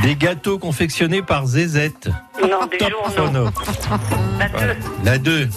des 0.04 0.15
gâteaux 0.15 0.58
confectionnés 0.60 1.22
par 1.22 1.46
Zezette. 1.48 2.10
non, 2.42 2.65
des 2.70 2.77
Top 2.77 2.92
journaux. 2.92 3.50
chrono. 3.50 3.50
La 4.39 4.48
Voilà. 4.48 4.74
deux. 4.75 4.80
La 5.04 5.18
2. 5.18 5.50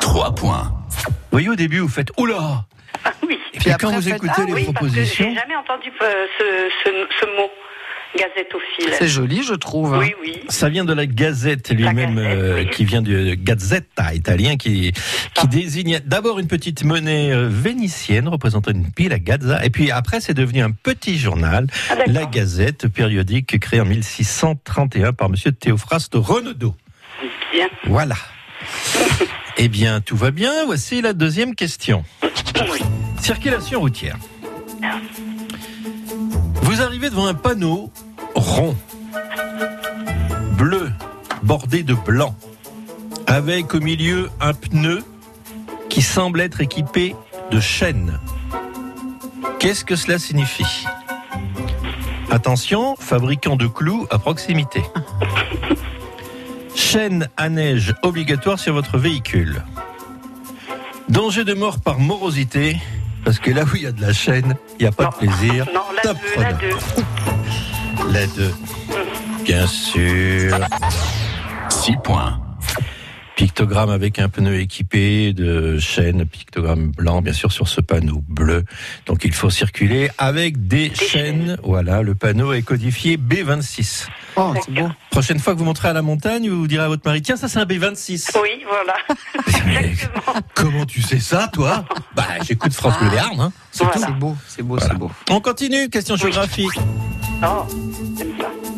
3 0.00 0.34
points. 0.34 0.72
Vous 1.06 1.12
voyez, 1.32 1.48
au 1.48 1.54
début, 1.56 1.78
vous 1.80 1.88
faites 1.88 2.10
Oula 2.18 2.64
Ah 3.04 3.12
oui. 3.26 3.38
Et 3.56 3.58
puis 3.58 3.70
après, 3.70 3.86
quand 3.88 3.94
vous 3.94 4.08
écoutez 4.08 4.32
Ah 4.36 4.44
les 4.46 4.52
oui, 4.52 4.64
propositions, 4.64 5.28
j'ai 5.30 5.34
jamais 5.34 5.56
entendu 5.56 5.90
euh, 6.02 6.26
ce, 6.38 6.44
ce, 6.84 6.90
ce 7.20 7.26
mot, 7.36 7.50
gazetophile. 8.16 8.94
C'est 8.98 9.08
joli, 9.08 9.42
je 9.42 9.54
trouve. 9.54 9.94
hein. 9.94 9.98
Oui, 10.00 10.14
oui. 10.22 10.40
ça 10.48 10.68
vient 10.68 10.84
de 10.84 10.92
la 10.92 11.06
Gazette 11.06 11.70
lui-même, 11.70 12.16
Gazette, 12.16 12.38
euh, 12.38 12.54
oui. 12.58 12.70
qui 12.70 12.84
vient 12.84 13.02
du 13.02 13.36
Gazzetta 13.36 14.14
italien, 14.14 14.56
qui, 14.56 14.92
qui 15.34 15.48
désigne 15.48 16.00
d'abord 16.04 16.38
une 16.38 16.46
petite 16.48 16.84
monnaie 16.84 17.32
euh, 17.32 17.48
vénitienne 17.50 18.28
représentant 18.28 18.70
une 18.72 18.90
pile 18.92 19.12
à 19.12 19.18
Gazza, 19.18 19.64
et 19.64 19.70
puis 19.70 19.90
après 19.90 20.20
c'est 20.20 20.34
devenu 20.34 20.62
un 20.62 20.70
petit 20.70 21.18
journal, 21.18 21.66
Ah, 21.90 21.96
la 22.06 22.24
Gazette 22.26 22.88
périodique 22.88 23.58
créée 23.58 23.80
en 23.80 23.86
1631 23.86 25.12
par 25.14 25.28
Monsieur 25.30 25.52
Théophraste 25.52 26.12
Renaudot. 26.14 26.74
Bien. 27.52 27.68
Voilà. 27.84 28.16
eh 29.56 29.68
bien, 29.68 30.00
tout 30.00 30.16
va 30.16 30.30
bien. 30.30 30.64
Voici 30.66 31.00
la 31.00 31.12
deuxième 31.12 31.54
question. 31.54 32.04
Circulation 33.20 33.80
routière. 33.80 34.16
Vous 36.62 36.82
arrivez 36.82 37.10
devant 37.10 37.26
un 37.26 37.34
panneau 37.34 37.90
rond, 38.34 38.76
bleu, 40.58 40.92
bordé 41.42 41.82
de 41.82 41.94
blanc, 41.94 42.36
avec 43.26 43.74
au 43.74 43.80
milieu 43.80 44.30
un 44.40 44.52
pneu 44.52 45.02
qui 45.88 46.02
semble 46.02 46.40
être 46.40 46.60
équipé 46.60 47.14
de 47.50 47.60
chaînes. 47.60 48.18
Qu'est-ce 49.58 49.84
que 49.84 49.96
cela 49.96 50.18
signifie? 50.18 50.86
Attention, 52.30 52.96
fabricant 52.96 53.56
de 53.56 53.66
clous 53.66 54.06
à 54.10 54.18
proximité. 54.18 54.82
Chaîne 56.76 57.28
à 57.38 57.48
neige 57.48 57.94
obligatoire 58.02 58.58
sur 58.58 58.74
votre 58.74 58.98
véhicule. 58.98 59.62
Danger 61.08 61.44
de 61.44 61.54
mort 61.54 61.80
par 61.80 61.98
morosité, 61.98 62.76
parce 63.24 63.38
que 63.38 63.50
là 63.50 63.64
où 63.64 63.74
il 63.76 63.82
y 63.82 63.86
a 63.86 63.92
de 63.92 64.02
la 64.02 64.12
chaîne, 64.12 64.54
il 64.78 64.82
n'y 64.82 64.86
a 64.88 64.92
pas 64.92 65.04
Non. 65.04 65.10
de 65.10 65.14
plaisir. 65.16 65.66
Non, 65.74 65.80
la 65.96 66.02
Top 66.02 66.18
deux, 66.36 66.42
la. 66.42 68.20
La 68.20 68.26
2. 68.26 68.54
Bien 69.44 69.66
sûr. 69.66 70.54
6 71.70 71.96
points. 72.04 72.38
Pictogramme 73.36 73.90
avec 73.90 74.18
un 74.18 74.30
pneu 74.30 74.58
équipé 74.60 75.34
de 75.34 75.78
chaînes, 75.78 76.24
pictogramme 76.24 76.90
blanc, 76.90 77.20
bien 77.20 77.34
sûr, 77.34 77.52
sur 77.52 77.68
ce 77.68 77.82
panneau 77.82 78.22
bleu. 78.26 78.64
Donc 79.04 79.26
il 79.26 79.34
faut 79.34 79.50
circuler 79.50 80.08
avec 80.16 80.66
des, 80.68 80.90
chaînes. 80.94 81.58
Voilà, 81.62 82.00
le 82.00 82.14
panneau 82.14 82.54
est 82.54 82.62
codifié 82.62 83.18
B26. 83.18 84.06
Oh, 84.36 84.54
c'est 84.64 84.72
beau. 84.72 84.88
Prochaine 85.10 85.38
fois 85.38 85.52
que 85.52 85.58
vous 85.58 85.66
monterez 85.66 85.88
à 85.88 85.92
la 85.92 86.00
montagne, 86.00 86.48
vous 86.48 86.66
direz 86.66 86.84
à 86.84 86.88
votre 86.88 87.02
mari, 87.04 87.20
tiens, 87.20 87.36
ça 87.36 87.46
c'est 87.48 87.58
un 87.58 87.66
B26. 87.66 88.30
Oui, 88.42 88.64
voilà. 88.66 88.94
Mais 89.66 89.90
Exactement. 89.90 90.40
comment 90.54 90.86
tu 90.86 91.02
sais 91.02 91.20
ça, 91.20 91.50
toi? 91.52 91.84
Bah, 92.14 92.24
j'écoute 92.42 92.72
France 92.72 92.98
Bleu 93.00 93.10
Béarn, 93.10 93.38
hein. 93.38 93.52
C'est 93.70 93.84
Voilà. 93.84 93.98
tout. 94.00 94.04
C'est 94.06 94.18
beau, 94.18 94.36
c'est 94.48 94.62
beau, 94.62 94.76
Voilà. 94.78 94.92
c'est 94.92 94.98
beau. 94.98 95.10
On 95.28 95.40
continue, 95.42 95.90
question 95.90 96.16
géographique. 96.16 96.70
Oh. 97.44 97.66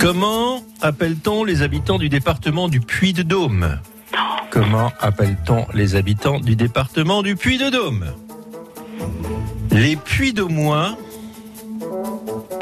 Comment 0.00 0.64
appelle-t-on 0.80 1.44
les 1.44 1.62
habitants 1.62 1.98
du 1.98 2.08
département 2.08 2.68
du 2.68 2.80
Puy-de-Dôme? 2.80 3.78
Comment 4.50 4.92
appelle-t-on 5.00 5.66
les 5.74 5.94
habitants 5.96 6.40
du 6.40 6.56
département 6.56 7.22
du 7.22 7.36
Puy-de-Dôme? 7.36 8.06
Les 9.70 9.96
Puy-de-Moins, 9.96 10.96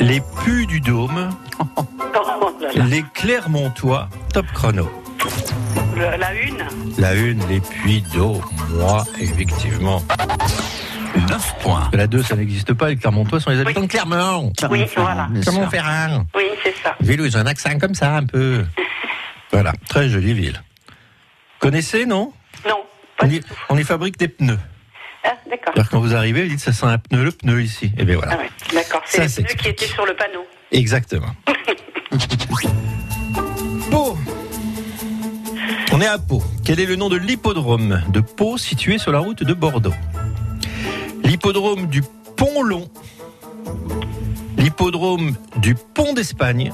les 0.01 0.21
Puy 0.45 0.67
du 0.67 0.81
Dôme, 0.81 1.31
Oh 1.77 1.85
là 2.15 2.73
là. 2.75 2.85
les 2.85 3.05
Clermontois, 3.15 4.09
top 4.33 4.47
chrono. 4.53 4.89
Le- 5.97 6.17
la 6.19 6.35
une. 6.35 6.65
La 6.99 7.15
une, 7.15 7.41
les 7.49 7.61
Puy-de-Moi, 7.61 9.05
effectivement. 9.21 10.03
9 11.29 11.55
points. 11.63 11.89
La 11.95 12.07
2, 12.07 12.23
ça 12.23 12.37
n'existe 12.37 12.75
pas, 12.75 12.89
les 12.91 12.97
Clermontois 12.97 13.41
sont 13.41 13.51
les 13.51 13.61
habitants 13.61 13.81
de 13.83 13.87
Clermont. 13.87 14.53
Oui, 14.71 14.85
voilà. 14.97 15.29
Clermont-Ferrand. 15.41 16.27
Oui, 16.35 16.45
c'est 16.63 16.75
ça. 16.83 16.95
Ville 17.01 17.23
où 17.23 17.25
ils 17.25 17.37
ont 17.37 17.41
un 17.41 17.47
accent 17.47 17.79
comme 17.79 17.95
ça, 17.95 18.17
un 18.17 18.25
peu. 18.25 18.65
Voilà, 19.53 19.73
très 19.89 20.09
jolie 20.09 20.35
ville. 20.35 20.61
Connaissez, 21.67 22.07
non 22.07 22.33
Non, 22.65 22.77
pas 23.19 23.27
on 23.27 23.29
y, 23.29 23.41
tout. 23.41 23.53
on 23.71 23.77
y 23.77 23.83
fabrique 23.83 24.17
des 24.21 24.29
pneus. 24.29 24.61
Ah, 25.25 25.33
d'accord. 25.51 25.73
Alors 25.75 25.89
quand 25.89 25.99
vous 25.99 26.15
arrivez, 26.15 26.45
vous 26.45 26.51
dites 26.51 26.61
ça 26.61 26.73
sent 26.73 26.87
un 26.87 26.97
pneu, 26.97 27.25
le 27.25 27.33
pneu 27.33 27.61
ici. 27.61 27.91
Et 27.99 28.05
bien 28.05 28.19
voilà. 28.19 28.35
Ah 28.35 28.39
ouais, 28.39 28.51
d'accord. 28.73 29.03
C'est 29.05 29.25
le 29.25 29.43
pneu 29.43 29.55
qui 29.57 29.69
était 29.71 29.87
sur 29.87 30.07
le 30.07 30.15
panneau. 30.15 30.47
Exactement. 30.71 31.35
Pau. 33.91 34.17
On 35.91 36.01
est 36.01 36.07
à 36.07 36.19
Pau. 36.19 36.41
Quel 36.65 36.79
est 36.79 36.87
le 36.87 36.95
nom 36.95 37.09
de 37.09 37.17
l'hippodrome 37.17 38.01
de 38.11 38.21
Pau 38.21 38.59
situé 38.59 38.99
sur 38.99 39.11
la 39.11 39.19
route 39.19 39.43
de 39.43 39.53
Bordeaux 39.53 39.95
L'hippodrome 41.25 41.89
du 41.89 42.03
Pont 42.37 42.63
Long. 42.63 42.89
L'hippodrome 44.57 45.35
du 45.57 45.75
Pont 45.75 46.13
d'Espagne. 46.13 46.73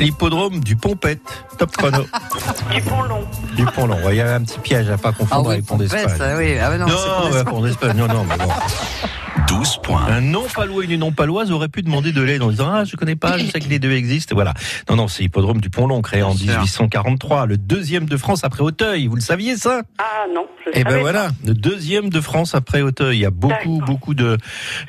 L'hippodrome 0.00 0.60
du 0.60 0.76
Pompette. 0.76 1.20
Top 1.58 1.70
chrono. 1.76 2.04
Du 2.74 2.80
pont 2.82 3.02
long. 3.02 3.20
du 3.56 3.64
Pont 3.66 3.86
Long. 3.86 4.04
Ouais, 4.04 4.14
Il 4.14 4.18
y 4.18 4.20
a 4.20 4.34
un 4.34 4.42
petit 4.42 4.58
piège 4.58 4.90
à 4.90 4.98
pas 4.98 5.12
confondre 5.12 5.50
avec 5.50 5.64
Pont 5.64 5.76
d'Espagne. 5.76 6.08
ça, 6.16 6.36
oui. 6.36 6.56
Ah 6.58 6.76
non, 6.76 6.86
Non, 6.86 6.94
c'est 6.96 7.04
Pont 7.08 7.22
ouais, 7.24 7.30
d'Espagne. 7.30 7.44
Pont 7.54 7.62
d'Espagne. 7.62 7.96
Non, 7.96 8.08
non, 8.08 8.24
mais 8.24 8.36
bon. 8.36 8.50
12 9.46 9.78
points. 9.82 10.04
Un 10.08 10.20
non-palois 10.22 10.84
et 10.84 10.86
une 10.88 11.00
non-paloise 11.00 11.50
auraient 11.52 11.68
pu 11.68 11.82
demander 11.82 12.12
de 12.12 12.22
l'aide 12.22 12.42
en 12.42 12.48
disant 12.50 12.70
Ah, 12.72 12.84
je 12.84 12.96
connais 12.96 13.14
pas, 13.14 13.36
je 13.38 13.44
sais 13.46 13.60
que 13.60 13.68
les 13.68 13.78
deux 13.78 13.92
existent. 13.92 14.34
Voilà. 14.34 14.54
Non, 14.88 14.96
non, 14.96 15.08
c'est 15.08 15.22
Hippodrome 15.22 15.60
du 15.60 15.70
Pont-Long, 15.70 16.00
créé 16.02 16.22
en 16.22 16.34
Bien 16.34 16.44
sûr. 16.52 16.60
1843, 16.62 17.46
le 17.46 17.56
deuxième 17.58 18.06
de 18.06 18.16
France 18.16 18.42
après 18.42 18.62
Auteuil. 18.62 19.06
Vous 19.06 19.16
le 19.16 19.20
saviez, 19.20 19.56
ça? 19.56 19.82
Ah 19.98 20.24
non, 20.34 20.46
je 20.64 20.70
Eh 20.74 20.82
ben 20.84 20.98
voilà, 21.00 21.28
le 21.46 21.54
deuxième 21.54 22.08
de 22.08 22.20
France 22.20 22.54
après 22.54 22.80
Auteuil. 22.80 23.18
Il 23.18 23.20
y 23.20 23.26
a 23.26 23.30
beaucoup, 23.30 23.80
beaucoup 23.86 24.14
de, 24.14 24.38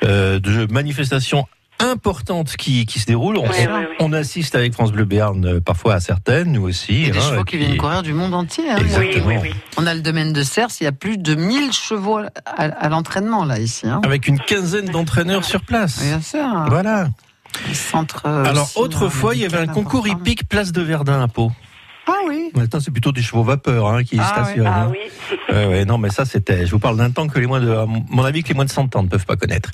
euh, 0.04 0.40
de 0.40 0.66
manifestations 0.72 1.46
importantes 1.78 2.56
qui, 2.56 2.86
qui 2.86 2.98
se 3.00 3.06
déroulent. 3.06 3.36
On, 3.38 3.42
Oui, 3.42 3.48
oui, 3.60 3.66
oui. 3.90 3.96
on 4.00 4.12
assiste 4.12 4.54
avec 4.54 4.72
France 4.72 4.92
Bleu 4.92 5.04
Béarn 5.04 5.44
euh, 5.44 5.60
parfois 5.60 5.94
à 5.94 6.00
certaines, 6.00 6.52
nous 6.52 6.62
aussi. 6.68 7.04
Et 7.04 7.10
des 7.10 7.18
hein, 7.18 7.30
chevaux 7.30 7.44
qui 7.44 7.56
viennent 7.58 7.76
courir 7.76 8.02
du 8.02 8.12
monde 8.12 8.34
entier. 8.34 8.70
hein. 8.70 8.76
Exact. 8.78 8.98
Oui, 9.00 9.04
oui, 9.04 9.10
Exactement. 9.16 9.40
oui. 9.42 9.50
On 9.76 9.86
a 9.86 9.94
le 9.94 10.00
domaine 10.00 10.32
de 10.32 10.42
Cerse, 10.42 10.80
il 10.80 10.84
y 10.84 10.86
a 10.86 10.92
plus 10.92 11.18
de 11.18 11.34
1000 11.34 11.72
chevaux 11.72 12.18
à, 12.18 12.28
à 12.46 12.88
l'entraînement 12.88 13.44
là 13.44 13.58
ici. 13.58 13.86
Hein. 13.86 14.00
Avec 14.04 14.26
une 14.26 14.38
quinzaine 14.38 14.86
d'entraîneurs 14.86 15.44
sur 15.44 15.60
place. 15.62 16.02
Bien 16.02 16.20
sûr. 16.20 16.46
Voilà. 16.68 17.08
Centre, 17.72 18.26
Alors 18.26 18.70
autrefois, 18.76 19.34
il 19.34 19.40
y 19.40 19.44
avait 19.44 19.56
un 19.58 19.66
concours 19.66 20.06
hippique 20.08 20.48
place 20.48 20.72
de 20.72 20.82
Verdun 20.82 21.22
à 21.22 21.28
Pau. 21.28 21.52
Ah 22.08 22.12
oui. 22.28 22.50
Maintenant, 22.54 22.80
c'est 22.80 22.90
plutôt 22.90 23.12
des 23.12 23.22
chevaux 23.22 23.42
vapeur 23.42 23.88
hein, 23.88 24.04
qui 24.04 24.16
Ah 24.20 24.28
stationnent. 24.44 24.66
Ah 24.66 24.82
hein. 24.84 24.92
oui. 24.92 25.36
Ouais, 25.48 25.66
ouais, 25.66 25.84
non, 25.84 25.98
mais 25.98 26.10
ça, 26.10 26.24
c'était. 26.24 26.64
Je 26.66 26.70
vous 26.70 26.78
parle 26.78 26.96
d'un 26.96 27.10
temps 27.10 27.26
que 27.26 27.38
les 27.38 27.46
moins 27.46 27.60
de, 27.60 27.70
à 27.70 27.86
mon 27.86 28.24
avis, 28.24 28.42
que 28.42 28.48
les 28.48 28.54
moins 28.54 28.64
de 28.64 28.70
100 28.70 28.94
ans 28.96 29.02
ne 29.02 29.08
peuvent 29.08 29.26
pas 29.26 29.36
connaître. 29.36 29.70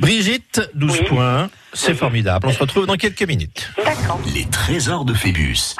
Brigitte, 0.00 0.62
12 0.74 0.92
Oui. 1.00 1.06
points. 1.08 1.50
C'est 1.76 1.90
Oui. 1.90 1.96
formidable. 1.98 2.46
On 2.46 2.52
se 2.52 2.58
retrouve 2.60 2.86
dans 2.86 2.94
quelques 2.94 3.24
minutes. 3.26 3.68
D'accord. 3.84 4.20
Les 4.32 4.44
trésors 4.44 5.04
de 5.04 5.12
Phébus. 5.12 5.74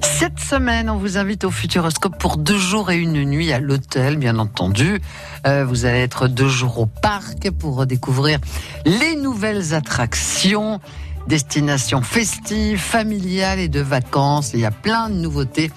Cette 0.00 0.40
semaine, 0.40 0.88
on 0.88 0.96
vous 0.96 1.18
invite 1.18 1.44
au 1.44 1.50
Futuroscope 1.50 2.18
pour 2.18 2.38
deux 2.38 2.56
jours 2.56 2.90
et 2.90 2.96
une 2.96 3.22
nuit 3.24 3.52
à 3.52 3.58
l'hôtel, 3.60 4.16
bien 4.16 4.38
entendu. 4.38 5.00
Euh, 5.46 5.66
vous 5.66 5.84
allez 5.84 5.98
être 5.98 6.28
deux 6.28 6.48
jours 6.48 6.78
au 6.78 6.86
parc 6.86 7.50
pour 7.50 7.76
redécouvrir 7.76 8.38
les 8.86 9.16
nouvelles 9.16 9.74
attractions, 9.74 10.80
destinations 11.26 12.02
festives, 12.02 12.78
familiales 12.78 13.58
et 13.58 13.68
de 13.68 13.80
vacances. 13.80 14.52
Il 14.54 14.60
y 14.60 14.64
a 14.64 14.70
plein 14.70 15.08
de 15.08 15.14
nouveautés 15.14 15.70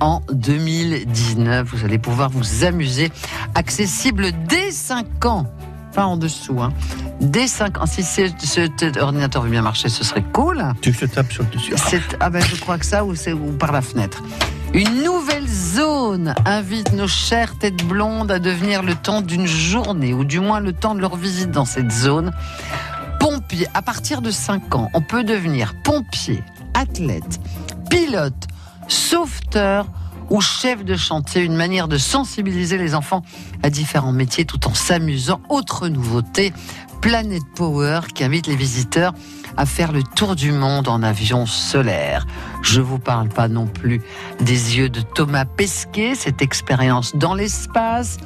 en 0.00 0.22
2019. 0.32 1.68
Vous 1.68 1.84
allez 1.84 1.98
pouvoir 1.98 2.30
vous 2.30 2.64
amuser. 2.64 3.10
Accessible 3.54 4.28
dès 4.48 4.70
5 4.70 5.24
ans. 5.26 5.46
Pas 5.94 6.06
en 6.06 6.16
dessous, 6.16 6.60
hein. 6.60 6.72
Dès 7.20 7.46
5 7.46 7.78
ans. 7.78 7.86
Si 7.86 8.02
cet 8.02 8.96
ordinateur 8.98 9.42
veut 9.42 9.50
bien 9.50 9.62
marcher, 9.62 9.88
ce 9.88 10.02
serait 10.02 10.24
cool. 10.32 10.64
Tu 10.80 10.92
te 10.92 11.04
tapes 11.04 11.32
sur 11.32 11.44
le 11.44 11.50
dessus. 11.50 11.74
Ah, 12.20 12.30
ben 12.30 12.42
je 12.42 12.60
crois 12.60 12.78
que 12.78 12.86
ça 12.86 13.04
ou 13.04 13.12
ou 13.12 13.52
par 13.52 13.70
la 13.70 13.80
fenêtre. 13.80 14.22
Une 14.74 15.04
nouvelle 15.04 15.46
zone 15.46 16.34
invite 16.44 16.92
nos 16.94 17.06
chères 17.06 17.56
têtes 17.56 17.86
blondes 17.86 18.32
à 18.32 18.40
devenir 18.40 18.82
le 18.82 18.96
temps 18.96 19.20
d'une 19.20 19.46
journée 19.46 20.12
ou 20.12 20.24
du 20.24 20.40
moins 20.40 20.58
le 20.58 20.72
temps 20.72 20.96
de 20.96 21.00
leur 21.00 21.14
visite 21.14 21.52
dans 21.52 21.64
cette 21.64 21.92
zone. 21.92 22.32
Pompier, 23.24 23.66
à 23.72 23.80
partir 23.80 24.20
de 24.20 24.30
5 24.30 24.74
ans, 24.74 24.90
on 24.92 25.00
peut 25.00 25.24
devenir 25.24 25.72
pompier, 25.82 26.42
athlète, 26.74 27.40
pilote, 27.88 28.48
sauveteur 28.86 29.86
ou 30.28 30.42
chef 30.42 30.84
de 30.84 30.94
chantier, 30.94 31.40
une 31.40 31.56
manière 31.56 31.88
de 31.88 31.96
sensibiliser 31.96 32.76
les 32.76 32.94
enfants 32.94 33.22
à 33.64 33.70
différents 33.70 34.12
métiers 34.12 34.44
tout 34.44 34.68
en 34.68 34.74
s'amusant. 34.74 35.40
Autre 35.48 35.88
nouveauté, 35.88 36.52
Planet 37.00 37.42
Power 37.56 38.00
qui 38.14 38.22
invite 38.22 38.46
les 38.46 38.56
visiteurs 38.56 39.14
à 39.56 39.64
faire 39.66 39.92
le 39.92 40.02
tour 40.02 40.36
du 40.36 40.52
monde 40.52 40.88
en 40.88 41.02
avion 41.02 41.46
solaire. 41.46 42.26
Je 42.62 42.80
vous 42.80 42.98
parle 42.98 43.28
pas 43.28 43.48
non 43.48 43.66
plus 43.66 44.02
des 44.40 44.76
yeux 44.76 44.88
de 44.88 45.00
Thomas 45.00 45.44
Pesquet, 45.44 46.14
cette 46.14 46.42
expérience 46.42 47.14
dans 47.14 47.34
l'espace, 47.34 48.16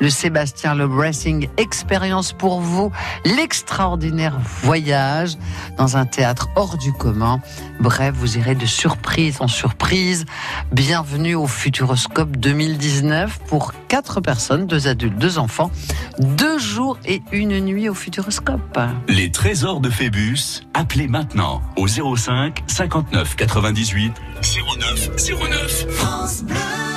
le 0.00 0.08
Sébastien 0.08 0.74
Le 0.74 0.86
Racing 0.86 1.48
Expérience 1.58 2.32
pour 2.32 2.60
vous, 2.60 2.90
l'extraordinaire 3.24 4.38
voyage 4.62 5.36
dans 5.76 5.96
un 5.96 6.06
théâtre 6.06 6.48
hors 6.56 6.78
du 6.78 6.92
commun. 6.92 7.40
Bref, 7.80 8.14
vous 8.16 8.38
irez 8.38 8.54
de 8.54 8.66
surprise 8.66 9.36
en 9.40 9.48
surprise. 9.48 10.24
Bienvenue 10.72 11.34
au 11.34 11.46
Futuroscope 11.46 12.36
2019 12.36 13.40
pour 13.46 13.72
quatre 13.88 14.20
personnes, 14.20 14.66
deux 14.66 14.87
adultes, 14.88 15.18
deux 15.18 15.38
enfants, 15.38 15.70
deux 16.18 16.58
jours 16.58 16.98
et 17.04 17.22
une 17.32 17.60
nuit 17.60 17.88
au 17.88 17.94
Futuroscope. 17.94 18.78
Les 19.08 19.30
trésors 19.30 19.80
de 19.80 19.90
Phébus. 19.90 20.62
Appelez 20.74 21.08
maintenant 21.08 21.62
au 21.76 21.86
05 21.86 22.62
59 22.66 23.36
98 23.36 24.12
09 24.42 25.10
09. 25.50 26.87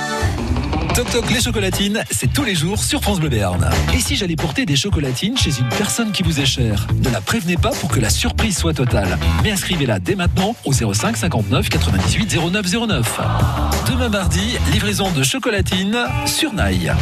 Toc 0.94 1.10
Toc 1.10 1.30
les 1.30 1.40
chocolatines, 1.40 2.04
c'est 2.10 2.30
tous 2.30 2.44
les 2.44 2.54
jours 2.54 2.84
sur 2.84 3.00
France 3.00 3.18
Bleu 3.18 3.30
Béarn. 3.30 3.70
Et 3.94 3.98
si 3.98 4.14
j'allais 4.14 4.36
porter 4.36 4.66
des 4.66 4.76
chocolatines 4.76 5.38
chez 5.38 5.58
une 5.58 5.68
personne 5.70 6.12
qui 6.12 6.22
vous 6.22 6.38
est 6.38 6.44
chère? 6.44 6.86
Ne 7.02 7.08
la 7.08 7.22
prévenez 7.22 7.56
pas 7.56 7.70
pour 7.70 7.90
que 7.90 7.98
la 7.98 8.10
surprise 8.10 8.58
soit 8.58 8.74
totale. 8.74 9.18
Mais 9.42 9.52
inscrivez-la 9.52 10.00
dès 10.00 10.14
maintenant 10.16 10.54
au 10.66 10.72
05 10.72 11.16
59 11.16 11.70
98 11.70 12.38
09 12.52 12.86
09. 12.88 13.20
Demain 13.90 14.10
mardi, 14.10 14.58
livraison 14.70 15.10
de 15.10 15.22
chocolatines 15.22 15.98
sur 16.26 16.52
Naï. 16.52 16.92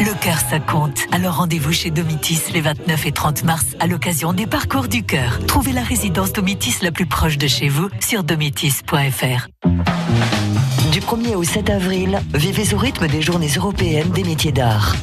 Le 0.00 0.20
cœur, 0.20 0.38
ça 0.50 0.60
compte. 0.60 0.98
Alors 1.12 1.36
rendez-vous 1.36 1.72
chez 1.72 1.90
Domitis 1.90 2.40
les 2.52 2.60
29 2.60 3.06
et 3.06 3.12
30 3.12 3.44
mars 3.44 3.64
à 3.80 3.86
l'occasion 3.86 4.34
des 4.34 4.46
parcours 4.46 4.88
du 4.88 5.02
cœur. 5.02 5.38
Trouvez 5.46 5.72
la 5.72 5.82
résidence 5.82 6.34
Domitis 6.34 6.76
la 6.82 6.90
plus 6.90 7.06
proche 7.06 7.38
de 7.38 7.46
chez 7.46 7.70
vous 7.70 7.88
sur 8.00 8.22
domitis.fr. 8.22 9.48
Du 10.94 11.00
1er 11.00 11.34
au 11.34 11.42
7 11.42 11.70
avril, 11.70 12.20
vivez 12.34 12.72
au 12.72 12.78
rythme 12.78 13.08
des 13.08 13.20
journées 13.20 13.50
européennes 13.56 14.10
des 14.10 14.22
métiers 14.22 14.52
d'art. 14.52 14.94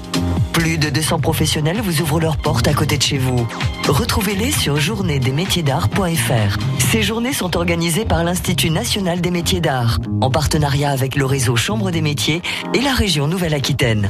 Plus 0.53 0.77
de 0.77 0.89
200 0.89 1.19
professionnels 1.19 1.81
vous 1.81 1.99
ouvrent 1.99 2.21
leurs 2.21 2.37
portes 2.37 2.69
à 2.69 2.73
côté 2.73 2.97
de 2.97 3.03
chez 3.03 3.17
vous. 3.17 3.45
Retrouvez-les 3.89 4.53
sur 4.53 4.77
journéesdesmétiersdart.fr. 4.77 6.57
Ces 6.79 7.03
journées 7.03 7.33
sont 7.33 7.57
organisées 7.57 8.05
par 8.05 8.23
l'Institut 8.23 8.69
national 8.69 9.19
des 9.19 9.31
métiers 9.31 9.59
d'art, 9.59 9.99
en 10.21 10.31
partenariat 10.31 10.91
avec 10.91 11.17
le 11.17 11.25
réseau 11.25 11.57
Chambre 11.57 11.91
des 11.91 12.01
métiers 12.01 12.41
et 12.73 12.79
la 12.79 12.93
région 12.93 13.27
Nouvelle-Aquitaine. 13.27 14.09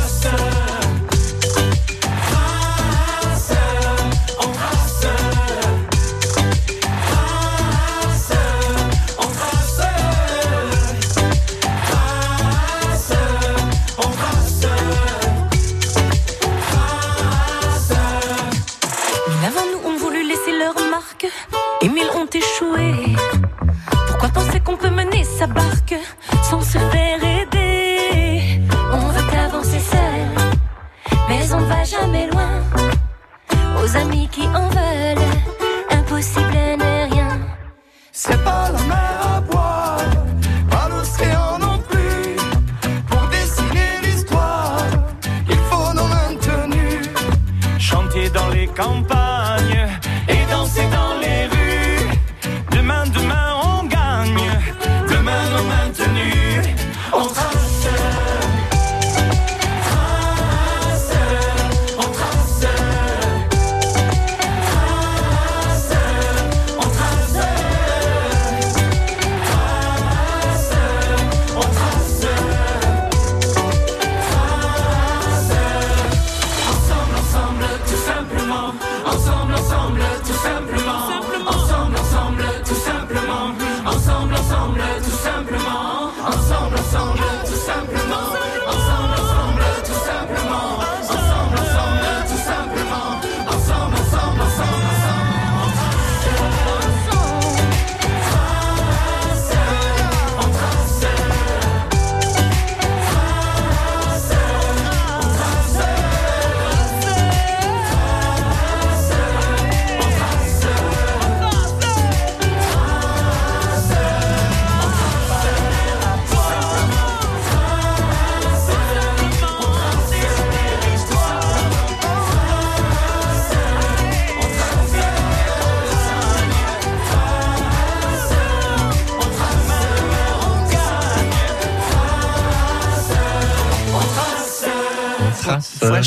Sa 25.41 25.47
barque 25.47 25.70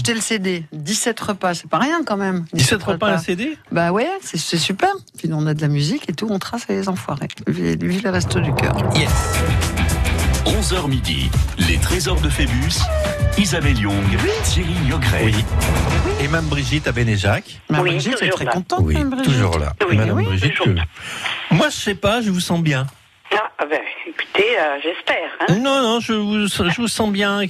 Acheter 0.05 0.15
le 0.17 0.21
CD. 0.21 0.65
17 0.73 1.19
repas, 1.19 1.55
c'est 1.55 1.67
pas 1.71 1.79
rien 1.79 2.03
quand 2.05 2.19
même. 2.19 2.45
17 2.53 2.83
repas 2.83 3.09
un 3.09 3.17
CD 3.17 3.57
Bah 3.73 3.91
ouais, 3.91 4.07
c'est 4.21 4.37
super. 4.59 4.91
Puis 5.17 5.31
on 5.33 5.47
a 5.47 5.55
de 5.55 5.63
la 5.63 5.69
musique 5.69 6.11
et 6.11 6.13
tout, 6.13 6.27
on 6.31 6.39
trace 6.39 6.69
les 6.69 6.91
enfoirés. 6.91 7.29
Vive 7.47 8.03
les 8.05 8.11
restos 8.11 8.41
du 8.41 8.53
cœur. 8.55 8.77
Yes. 8.95 9.11
11h 10.45 10.89
midi, 10.91 11.31
les 11.71 11.79
trésors 11.79 12.21
de 12.21 12.29
Phébus, 12.29 12.81
Isabelle 13.39 13.79
Young, 13.79 13.95
Thierry 14.45 14.75
Niogret. 14.85 15.25
Oui. 15.25 15.45
Et 16.21 16.29
Mme 16.29 16.45
Brigitte 16.49 16.87
à 16.87 16.93
Bénéjac. 16.93 17.63
Ma 17.71 17.81
Oui, 17.81 17.93
Brigitte 17.93 18.13
est 18.13 18.17
toujours 18.19 18.35
très 18.35 18.45
là. 18.45 18.53
contente, 18.53 18.81
Oui, 18.83 18.93
Mme 18.97 19.09
Brigitte. 19.09 19.33
toujours 19.33 19.59
là. 19.59 19.73
Oui, 19.89 19.97
Madame 19.97 20.17
oui, 20.19 20.25
Brigitte. 20.27 20.59
que- 20.59 21.55
Moi, 21.55 21.71
je 21.71 21.77
sais 21.77 21.95
pas, 21.95 22.21
je 22.21 22.31
vous 22.31 22.41
sens 22.41 22.61
bien. 22.61 22.87
Ah, 23.33 23.39
ah 23.59 23.65
ben, 23.65 23.81
euh, 24.37 24.79
j'espère. 24.83 25.31
Hein. 25.41 25.59
Non, 25.61 25.83
non, 25.83 26.01
je 26.01 26.13
vous, 26.13 26.47
je 26.47 26.81
vous 26.81 26.89
sens 26.89 27.11
bien. 27.11 27.41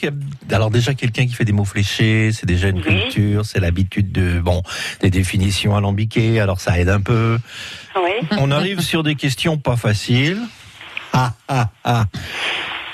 Alors 0.50 0.70
déjà, 0.70 0.94
quelqu'un 0.94 1.27
qui 1.27 1.35
fait 1.35 1.44
des 1.44 1.53
mots 1.53 1.64
fléchés, 1.64 2.31
c'est 2.33 2.46
déjà 2.46 2.68
une 2.68 2.79
Oui. 2.79 2.83
culture, 3.03 3.44
c'est 3.44 3.61
l'habitude 3.61 4.12
de, 4.12 4.40
bon, 4.40 4.62
des 5.00 5.11
définitions 5.11 5.77
alambiquées, 5.77 6.40
alors 6.40 6.61
ça 6.61 6.79
aide 6.79 6.88
un 6.88 7.00
peu. 7.00 7.38
Oui. 7.96 8.27
On 8.38 8.50
arrive 8.50 8.81
sur 8.81 9.03
des 9.03 9.14
questions 9.14 9.57
pas 9.59 9.77
faciles. 9.77 10.40
Ah, 11.12 11.33
ah, 11.48 11.68
ah. 11.85 12.05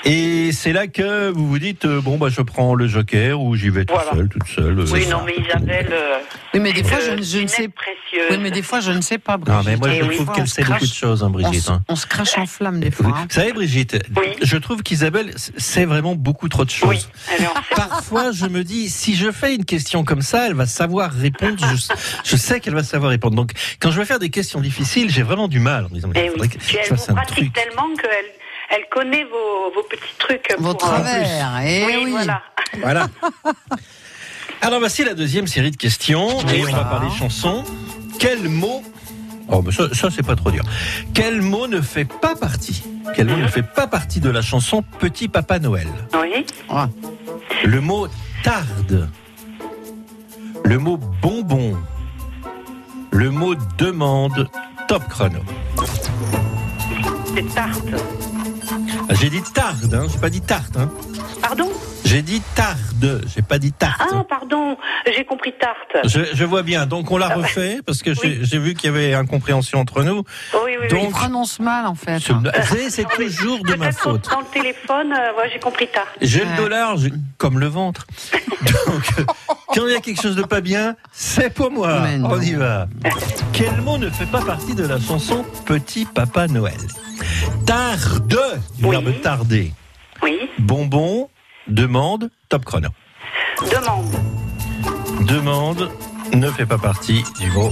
Et 0.03 0.51
c'est 0.51 0.73
là 0.73 0.87
que 0.87 1.29
vous 1.29 1.47
vous 1.47 1.59
dites, 1.59 1.85
euh, 1.85 2.01
bon, 2.01 2.17
bah, 2.17 2.27
je 2.29 2.41
prends 2.41 2.73
le 2.73 2.87
joker 2.87 3.39
ou 3.39 3.55
j'y 3.55 3.69
vais 3.69 3.85
tout 3.85 3.93
Voilà. 3.93 4.11
seul, 4.13 4.29
toute 4.29 4.47
seule. 4.47 4.79
euh, 4.79 4.85
Oui, 4.91 5.05
non, 5.07 5.19
mais 5.25 5.35
Isabelle. 5.37 5.89
euh, 5.91 6.17
Oui, 6.55 6.59
mais 6.59 6.73
des 6.73 6.83
fois, 6.83 6.97
je, 6.99 7.21
je 7.21 7.37
ne 7.39 7.47
sais 7.47 7.67
précieuse. 7.67 8.25
Oui, 8.31 8.37
mais 8.41 8.49
des 8.49 8.63
fois, 8.63 8.79
je 8.79 8.91
ne 8.91 9.01
sais 9.01 9.19
pas, 9.19 9.37
Brigitte. 9.37 9.63
Non, 9.63 9.69
mais 9.71 9.77
moi, 9.77 9.91
je 9.91 10.03
oui, 10.03 10.15
trouve 10.15 10.31
qu'elle 10.31 10.47
sait 10.47 10.63
beaucoup 10.63 10.87
de 10.87 10.91
choses, 10.93 11.23
hein, 11.23 11.29
Brigitte. 11.29 11.69
hein. 11.69 11.83
on 11.87 11.95
se 11.95 12.07
crache 12.07 12.35
en 12.39 12.47
flamme 12.47 12.79
des 12.79 12.89
Vous 12.89 13.03
fois. 13.03 13.13
hein. 13.15 13.27
savez, 13.29 13.53
Brigitte, 13.53 13.97
Oui. 14.17 14.25
je 14.41 14.57
trouve 14.57 14.81
qu'Isabelle 14.81 15.33
sait 15.37 15.85
vraiment 15.85 16.15
beaucoup 16.15 16.49
trop 16.49 16.65
de 16.65 16.71
choses. 16.71 16.89
Oui. 17.29 17.35
Alors, 17.39 17.53
Parfois, 17.75 18.31
je 18.31 18.47
me 18.47 18.63
dis, 18.63 18.89
si 18.89 19.15
je 19.15 19.31
fais 19.31 19.53
une 19.53 19.65
question 19.65 20.03
comme 20.03 20.21
ça, 20.23 20.47
elle 20.47 20.55
va 20.55 20.65
savoir 20.65 21.11
répondre. 21.11 21.57
Je, 21.75 21.93
je 22.23 22.35
sais 22.35 22.59
qu'elle 22.59 22.73
va 22.75 22.83
savoir 22.83 23.11
répondre. 23.11 23.35
Donc, 23.35 23.51
quand 23.79 23.91
je 23.91 23.99
vais 23.99 24.05
faire 24.05 24.19
des 24.19 24.29
questions 24.31 24.61
difficiles, 24.61 25.09
j'ai 25.11 25.21
vraiment 25.23 25.47
du 25.47 25.59
mal. 25.59 25.85
En 25.85 25.89
disant, 25.89 26.07
mais 26.13 26.21
eh 26.21 26.25
il 26.25 26.31
faudrait 26.31 26.47
oui. 26.47 26.57
que 26.57 26.63
je 26.67 26.77
elle 26.77 26.85
fasse 26.85 27.05
vous 27.05 27.11
un 27.11 27.15
pratique 27.15 27.35
truc. 27.35 27.53
tellement 27.53 27.87
qu'elle 27.95 28.25
elle 28.71 28.87
connaît 28.89 29.23
vos, 29.25 29.73
vos 29.73 29.83
petits 29.83 30.15
trucs. 30.17 30.47
Vos 30.57 30.73
pour, 30.73 30.87
euh, 30.87 30.93
travers, 30.93 31.61
eh 31.65 31.85
oui, 31.85 32.01
oui. 32.05 32.11
voilà. 32.11 32.41
Voilà. 32.79 33.07
Alors, 34.61 34.79
voici 34.79 35.03
la 35.03 35.13
deuxième 35.13 35.47
série 35.47 35.71
de 35.71 35.77
questions. 35.77 36.39
Et 36.49 36.63
on 36.63 36.71
va 36.71 36.85
parler 36.85 37.09
chansons. 37.17 37.63
Quel 38.19 38.47
mot. 38.47 38.83
Oh, 39.49 39.61
mais 39.61 39.71
ça, 39.71 39.93
ça, 39.93 40.09
c'est 40.09 40.25
pas 40.25 40.35
trop 40.35 40.51
dur. 40.51 40.63
Quel 41.13 41.41
mot 41.41 41.67
ne 41.67 41.81
fait 41.81 42.05
pas 42.05 42.35
partie? 42.35 42.83
Quel 43.15 43.27
mot 43.27 43.37
ne 43.37 43.47
fait 43.47 43.63
pas 43.63 43.87
partie 43.87 44.19
de 44.19 44.29
la 44.29 44.41
chanson 44.41 44.83
Petit 44.99 45.27
Papa 45.27 45.59
Noël? 45.59 45.87
Oui. 46.13 46.45
Ah. 46.69 46.87
Le 47.65 47.81
mot 47.81 48.07
tarde. 48.43 49.09
Le 50.63 50.77
mot 50.77 50.97
bonbon. 51.21 51.75
Le 53.11 53.29
mot 53.31 53.55
demande. 53.77 54.47
Top 54.87 55.03
chrono. 55.09 55.39
C'est 57.35 57.53
tarte. 57.53 57.87
J'ai 59.09 59.29
dit 59.29 59.41
tarde, 59.41 59.93
hein, 59.93 60.07
j'ai 60.11 60.19
pas 60.19 60.29
dit 60.29 60.41
tarte. 60.41 60.77
Hein. 60.77 60.89
Pardon? 61.41 61.69
J'ai 62.11 62.21
dit 62.23 62.41
tarde, 62.55 63.21
j'ai 63.33 63.41
pas 63.41 63.57
dit 63.57 63.71
tarte. 63.71 64.01
Ah, 64.13 64.23
pardon, 64.27 64.75
j'ai 65.15 65.23
compris 65.23 65.53
tarte. 65.57 65.95
Je, 66.05 66.19
je 66.33 66.43
vois 66.43 66.61
bien, 66.61 66.85
donc 66.85 67.09
on 67.09 67.17
la 67.17 67.27
Ah 67.31 67.35
refait 67.35 67.79
parce 67.85 68.03
que 68.03 68.13
j'ai 68.13 68.21
Oui. 68.21 68.39
j'ai 68.41 68.59
vu 68.59 68.73
qu'il 68.73 68.87
y 68.89 68.93
avait 68.93 69.13
incompréhension 69.13 69.79
entre 69.79 70.03
nous. 70.03 70.25
Oui, 70.65 70.71
oui, 70.81 70.87
On 70.91 70.93
Donc- 70.95 71.03
oui. 71.05 71.09
prononce 71.11 71.61
mal, 71.61 71.85
en 71.87 71.95
fait. 71.95 72.19
Ce- 72.19 72.33
C'est 72.69 72.89
c'est 72.89 73.05
toujours 73.07 73.63
de 73.63 73.75
ma 73.75 73.93
faute. 73.93 74.27
Dans 74.29 74.41
le 74.41 74.45
téléphone, 74.47 75.13
euh, 75.13 75.37
ouais, 75.37 75.49
j'ai 75.53 75.59
compris 75.59 75.87
tarte. 75.87 76.09
J'ai 76.19 76.41
Ouais. 76.43 76.49
le 76.51 76.57
dollar 76.57 76.97
j'ai- 76.97 77.13
comme 77.37 77.59
le 77.59 77.67
ventre. 77.67 78.05
Donc, 78.61 79.25
quand 79.67 79.87
il 79.87 79.93
y 79.93 79.95
a 79.95 80.01
quelque 80.01 80.21
chose 80.21 80.35
de 80.35 80.43
pas 80.43 80.59
bien, 80.59 80.97
c'est 81.13 81.53
pour 81.53 81.71
moi. 81.71 82.03
On 82.25 82.41
y 82.41 82.53
va. 82.55 82.87
Quel 83.53 83.79
mot 83.81 83.97
ne 83.97 84.09
fait 84.09 84.25
pas 84.25 84.41
partie 84.41 84.75
de 84.75 84.85
la 84.85 84.99
chanson 84.99 85.45
Petit 85.65 86.03
Papa 86.03 86.47
Noël? 86.47 86.75
Tarde, 87.65 88.27
du 88.77 88.83
Oui. 88.85 88.91
verbe 88.91 89.21
tarder. 89.21 89.71
Oui. 90.21 90.37
Bonbon, 90.59 91.29
demande, 91.71 92.29
top 92.49 92.65
chrono. 92.65 92.89
Demande. 93.71 94.15
Demande 95.27 95.91
ne 96.33 96.49
fait 96.51 96.65
pas 96.65 96.77
partie 96.77 97.23
du 97.39 97.49
mot 97.51 97.69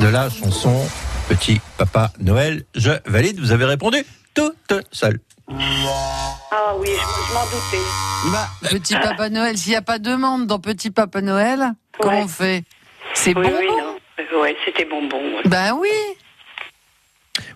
de 0.00 0.06
la 0.08 0.28
chanson 0.30 0.86
Petit 1.28 1.60
Papa 1.78 2.10
Noël. 2.20 2.64
Je 2.74 2.90
valide, 3.06 3.38
vous 3.40 3.52
avez 3.52 3.64
répondu 3.64 4.04
toute 4.34 4.54
seule. 4.90 5.18
Ah 5.48 6.74
oui, 6.78 6.88
je, 6.88 7.28
je 7.28 7.34
m'en 7.34 7.44
doutais. 7.44 8.32
Bah, 8.32 8.48
Petit 8.70 8.94
Papa 8.94 9.28
Noël, 9.28 9.56
s'il 9.58 9.70
n'y 9.70 9.76
a 9.76 9.82
pas 9.82 9.98
de 9.98 10.10
demande 10.10 10.46
dans 10.46 10.58
Petit 10.58 10.90
Papa 10.90 11.20
Noël, 11.20 11.72
comment 12.00 12.16
Ouais. 12.18 12.22
on 12.24 12.28
fait? 12.28 12.64
C'est 13.14 13.36
Oui, 13.36 13.46
bon 13.46 13.52
oui, 13.58 13.66
non. 13.68 14.40
Ouais, 14.40 14.56
c'était 14.64 14.84
bonbon. 14.86 15.18
ouais. 15.36 15.42
Ben 15.44 15.74
oui 15.78 15.88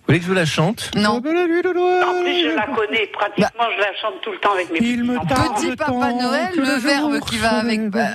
voulez 0.06 0.18
que 0.18 0.24
je 0.24 0.28
vous 0.30 0.34
la 0.36 0.44
chante 0.46 0.90
Non. 0.94 1.10
En 1.16 1.20
plus, 1.20 1.30
je 1.32 2.54
la 2.54 2.66
connais 2.66 3.06
pratiquement, 3.08 3.66
je 3.76 3.80
la 3.80 3.94
chante 4.00 4.20
tout 4.22 4.30
le 4.32 4.38
temps 4.38 4.52
avec 4.52 4.70
mes 4.70 4.78
Il 4.80 5.04
me 5.04 5.18
petits-enfants. 5.18 5.34
tarde. 5.44 5.56
Petit 5.56 5.76
Papa 5.76 6.12
Noël, 6.12 6.48
le 6.56 6.62
le 6.62 6.78
verbe 6.78 7.20
qui 7.20 7.38
va 7.38 7.50
se 7.50 7.66
avec, 7.66 7.90
bah, 7.90 8.06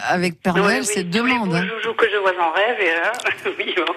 Père 0.43 0.55
Noël, 0.55 0.79
oui, 0.81 0.85
c'est 0.85 1.03
demande. 1.09 1.53
hein. 1.53 1.63
joujoux 1.65 1.93
que 1.95 2.05
je 2.11 2.17
vois 2.17 2.31
en 2.31 2.51
rêve, 2.53 2.77
et, 2.81 2.91
hein, 2.91 3.11
oui, 3.59 3.73
bon. 3.75 3.93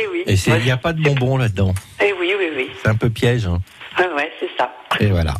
Et 0.00 0.06
oui. 0.12 0.22
Et 0.26 0.36
c'est- 0.36 0.50
il 0.58 0.64
n'y 0.64 0.70
a 0.70 0.76
pas 0.76 0.92
de 0.92 1.02
bonbons 1.02 1.36
là-dedans. 1.38 1.72
Et 2.02 2.12
oui, 2.20 2.32
oui, 2.38 2.48
oui. 2.56 2.70
C'est 2.82 2.88
un 2.90 2.94
peu 2.96 3.08
piège. 3.10 3.46
hein. 3.46 3.58
Ouais, 3.98 4.08
ouais, 4.16 4.32
c'est 4.40 4.50
ça. 4.58 4.72
Et 5.00 5.06
voilà. 5.06 5.34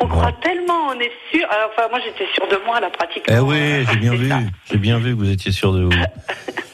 On 0.00 0.06
Bon. 0.06 0.16
croit 0.16 0.32
tellement, 0.42 0.88
on 0.88 0.98
est 0.98 1.12
sûr. 1.30 1.46
Alors, 1.50 1.70
enfin, 1.76 1.88
moi, 1.90 2.00
j'étais 2.04 2.26
sûre 2.34 2.48
de 2.48 2.58
moi, 2.66 2.80
là, 2.80 2.88
pratiquement. 2.90 3.34
Eh 3.36 3.40
oui, 3.40 3.86
j'ai 3.90 3.96
bien 3.98 4.12
C'est 4.16 4.16
vu. 4.18 4.32
J'ai 4.72 4.78
bien 4.78 4.98
vu 4.98 5.10
que 5.14 5.18
vous 5.18 5.30
étiez 5.30 5.52
sûr 5.52 5.72
de 5.72 5.82
vous. 5.84 5.90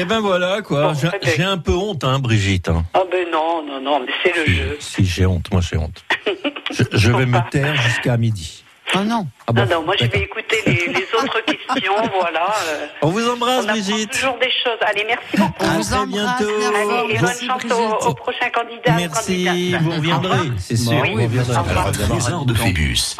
Eh 0.00 0.04
ben 0.04 0.20
voilà 0.20 0.62
quoi. 0.62 0.92
Bon, 0.92 1.10
J'ai- 1.24 1.42
un 1.42 1.58
peu 1.58 1.72
honte, 1.72 2.04
hein, 2.04 2.20
Brigitte. 2.20 2.68
hein. 2.68 2.84
Oh, 2.94 3.04
ben 3.10 3.26
non, 3.32 3.66
non, 3.66 3.80
non, 3.80 4.00
mais 4.00 4.12
c'est 4.22 4.32
le 4.36 4.44
Si, 4.44 4.54
jeu. 4.54 4.76
si, 4.78 5.04
j'ai 5.04 5.26
honte. 5.26 5.50
Moi, 5.50 5.60
j'ai 5.60 5.76
honte. 5.76 6.04
Je, 6.70 6.84
je 6.92 7.10
vais 7.10 7.24
me 7.26 7.38
taire 7.50 7.74
jusqu'à 7.82 8.16
midi. 8.18 8.62
Oh 8.94 9.00
non. 9.04 9.26
Ah 9.46 9.52
bon 9.52 9.62
non, 9.62 9.68
non, 9.80 9.82
moi, 9.84 9.94
je 10.00 10.06
vais 10.06 10.20
écouter 10.20 10.56
les, 10.66 10.72
les 10.92 11.06
autres 11.22 11.40
questions, 11.44 11.92
voilà. 12.20 12.46
euh, 12.66 12.86
On 13.02 13.08
vous 13.10 13.28
embrasse, 13.28 13.64
on 13.64 13.68
Brigitte. 13.68 14.10
toujours 14.12 14.38
des 14.38 14.50
choses. 14.64 14.78
Allez, 14.80 15.04
merci 15.06 15.36
beaucoup. 15.36 15.52
On 15.60 15.64
À 15.68 15.76
vous 15.76 15.82
très 15.82 15.94
embrasse 15.94 16.08
bientôt. 16.38 16.52
Allez, 16.74 17.14
et 17.14 17.18
bonne 17.18 17.26
Merci, 17.26 17.46
chance 17.46 17.62
au, 17.70 18.06
au 18.08 18.14
prochain 18.14 18.48
candidat. 18.54 18.92
Merci. 18.96 19.44
candidate. 19.44 19.82
Vous 19.82 19.90
reviendrez. 19.90 20.38
C'est 20.58 20.76
sûr. 20.76 20.92
Oui, 21.02 21.26
vous 21.26 21.38
reviendrez. 21.38 21.70
Alors, 21.70 21.92
Trésor 21.92 22.46
de 22.46 22.54
Phébus. 22.54 23.16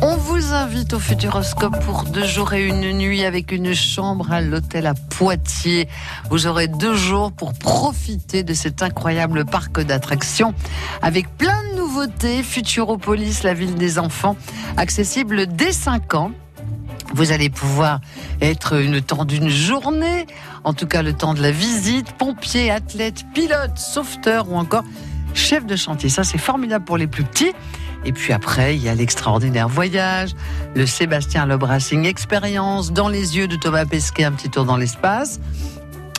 On 0.00 0.16
vous 0.16 0.52
invite 0.54 0.92
au 0.94 1.00
Futuroscope 1.00 1.84
pour 1.84 2.04
deux 2.04 2.24
jours 2.24 2.52
et 2.54 2.64
une 2.64 2.92
nuit 2.92 3.24
avec 3.24 3.50
une 3.50 3.74
chambre 3.74 4.30
à 4.32 4.40
l'hôtel 4.40 4.86
à 4.86 4.94
Poitiers. 4.94 5.88
Vous 6.30 6.46
aurez 6.46 6.68
deux 6.68 6.94
jours 6.94 7.32
pour 7.32 7.52
profiter 7.52 8.44
de 8.44 8.54
cet 8.54 8.82
incroyable 8.82 9.44
parc 9.44 9.80
d'attractions 9.80 10.54
avec 11.02 11.28
plein 11.36 11.62
de 11.74 11.80
nouveautés. 11.88 12.42
Futuropolis, 12.42 13.42
la 13.44 13.54
ville 13.54 13.74
des 13.74 13.98
enfants, 13.98 14.36
accessible 14.76 15.46
dès 15.46 15.72
5 15.72 16.14
ans. 16.14 16.32
Vous 17.14 17.32
allez 17.32 17.48
pouvoir 17.48 18.00
être 18.42 18.76
le 18.76 19.00
temps 19.00 19.24
d'une 19.24 19.48
journée, 19.48 20.26
en 20.64 20.74
tout 20.74 20.86
cas 20.86 21.00
le 21.00 21.14
temps 21.14 21.32
de 21.32 21.40
la 21.40 21.50
visite, 21.50 22.12
pompier, 22.12 22.70
athlète, 22.70 23.24
pilote, 23.32 23.78
sauveteur 23.78 24.50
ou 24.50 24.56
encore 24.56 24.84
chef 25.32 25.64
de 25.64 25.76
chantier. 25.76 26.10
Ça, 26.10 26.24
c'est 26.24 26.36
formidable 26.36 26.84
pour 26.84 26.98
les 26.98 27.06
plus 27.06 27.24
petits. 27.24 27.52
Et 28.04 28.12
puis 28.12 28.34
après, 28.34 28.76
il 28.76 28.82
y 28.82 28.90
a 28.90 28.94
l'extraordinaire 28.94 29.68
voyage, 29.68 30.30
le 30.74 30.84
Sébastien 30.84 31.46
Loeb 31.46 31.62
Racing 31.62 32.04
Experience, 32.04 32.92
dans 32.92 33.08
les 33.08 33.38
yeux 33.38 33.48
de 33.48 33.56
Thomas 33.56 33.86
Pesquet, 33.86 34.24
un 34.24 34.32
petit 34.32 34.50
tour 34.50 34.66
dans 34.66 34.76
l'espace. 34.76 35.40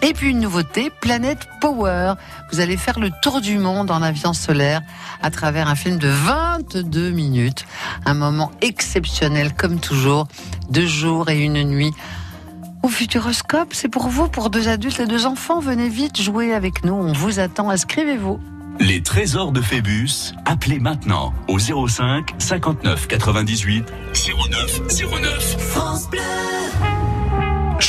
Et 0.01 0.13
puis 0.13 0.29
une 0.29 0.39
nouveauté, 0.39 0.91
Planète 1.01 1.47
Power. 1.59 2.13
Vous 2.51 2.61
allez 2.61 2.77
faire 2.77 2.99
le 2.99 3.09
tour 3.21 3.41
du 3.41 3.57
monde 3.57 3.91
en 3.91 4.01
avion 4.01 4.31
solaire 4.33 4.81
à 5.21 5.29
travers 5.29 5.67
un 5.67 5.75
film 5.75 5.97
de 5.97 6.07
22 6.07 7.11
minutes. 7.11 7.65
Un 8.05 8.13
moment 8.13 8.51
exceptionnel 8.61 9.53
comme 9.53 9.79
toujours. 9.79 10.27
Deux 10.69 10.87
jours 10.87 11.29
et 11.29 11.43
une 11.43 11.63
nuit. 11.63 11.93
Au 12.81 12.87
Futuroscope, 12.87 13.73
c'est 13.73 13.89
pour 13.89 14.07
vous, 14.07 14.29
pour 14.29 14.49
deux 14.49 14.69
adultes 14.69 15.01
et 15.01 15.05
deux 15.05 15.25
enfants. 15.25 15.59
Venez 15.59 15.89
vite 15.89 16.21
jouer 16.21 16.53
avec 16.53 16.85
nous. 16.85 16.93
On 16.93 17.11
vous 17.11 17.39
attend. 17.39 17.69
Inscrivez-vous. 17.69 18.39
Les 18.79 19.03
trésors 19.03 19.51
de 19.51 19.59
Phébus, 19.59 20.33
appelez 20.45 20.79
maintenant 20.79 21.33
au 21.49 21.59
05 21.59 22.35
59 22.37 23.07
98 23.09 23.85
09 24.13 24.81
09. 25.21 26.98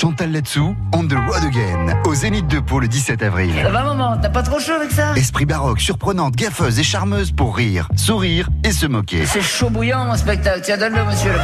Chantal 0.00 0.32
Latsou, 0.32 0.74
On 0.94 1.06
the 1.06 1.12
Road 1.12 1.44
Again, 1.44 1.94
au 2.06 2.14
Zénith 2.14 2.46
de 2.46 2.58
Pau 2.58 2.80
le 2.80 2.88
17 2.88 3.22
avril. 3.22 3.52
Ça 3.62 3.68
va 3.68 3.84
maman, 3.84 4.16
t'as 4.16 4.30
pas 4.30 4.42
trop 4.42 4.58
chaud 4.58 4.72
avec 4.72 4.90
ça? 4.90 5.12
Esprit 5.14 5.44
baroque, 5.44 5.78
surprenante, 5.78 6.34
gaffeuse 6.36 6.78
et 6.78 6.82
charmeuse 6.82 7.32
pour 7.32 7.54
rire, 7.54 7.86
sourire 7.96 8.48
et 8.64 8.72
se 8.72 8.86
moquer. 8.86 9.26
C'est 9.26 9.42
chaud 9.42 9.68
bouillant 9.68 10.06
mon 10.06 10.16
spectacle, 10.16 10.62
tiens 10.64 10.78
donne-le 10.78 11.04
monsieur. 11.04 11.34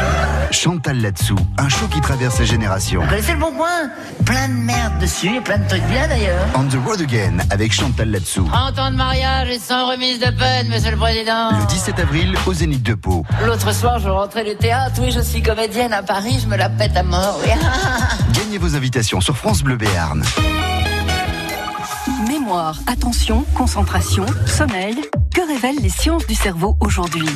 Chantal 0.53 1.03
Latsou, 1.03 1.37
un 1.59 1.69
show 1.69 1.87
qui 1.89 2.01
traverse 2.01 2.39
les 2.39 2.47
générations. 2.47 3.03
Vous 3.03 3.09
connaissez 3.09 3.35
le 3.35 3.41
bon 3.41 3.53
coin? 3.53 3.91
Plein 4.25 4.49
de 4.49 4.55
merde 4.55 5.01
dessus 5.03 5.37
et 5.37 5.41
plein 5.43 5.59
de 5.59 5.69
trucs 5.69 5.85
bien 5.89 6.09
d'ailleurs. 6.09 6.47
On 6.55 6.65
the 6.65 6.79
Road 6.83 7.03
Again 7.03 7.37
avec 7.51 7.75
Chantal 7.75 8.11
Latsou. 8.11 8.49
30 8.51 8.79
ans 8.79 8.91
de 8.91 8.97
mariage 8.97 9.51
et 9.51 9.59
sans 9.59 9.91
remise 9.91 10.19
de 10.19 10.31
peine, 10.31 10.69
monsieur 10.71 10.93
le 10.93 10.97
président. 10.97 11.51
Le 11.51 11.67
17 11.67 11.99
avril 11.99 12.35
au 12.47 12.55
Zénith 12.55 12.83
de 12.83 12.95
Pau. 12.95 13.23
L'autre 13.45 13.75
soir, 13.75 13.99
je 13.99 14.09
rentrais 14.09 14.45
du 14.45 14.57
théâtre, 14.57 14.99
oui, 15.03 15.11
je 15.11 15.21
suis 15.21 15.43
comédienne 15.43 15.93
à 15.93 16.03
Paris, 16.03 16.39
je 16.43 16.49
me 16.49 16.57
la 16.57 16.71
pète 16.71 16.97
à 16.97 17.03
mort, 17.03 17.39
oui. 17.45 17.51
Gagnez 18.47 18.59
vos 18.59 18.77
invitations 18.77 19.21
sur 19.21 19.37
France 19.37 19.65
Bleu 19.65 19.77
Béarn. 19.77 20.23
Mémoire, 22.29 22.79
attention, 22.87 23.45
concentration, 23.57 24.25
sommeil. 24.47 24.95
Que 25.35 25.41
révèlent 25.49 25.83
les 25.83 25.89
sciences 25.89 26.29
du 26.29 26.37
cerveau 26.37 26.77
aujourd'hui? 26.79 27.27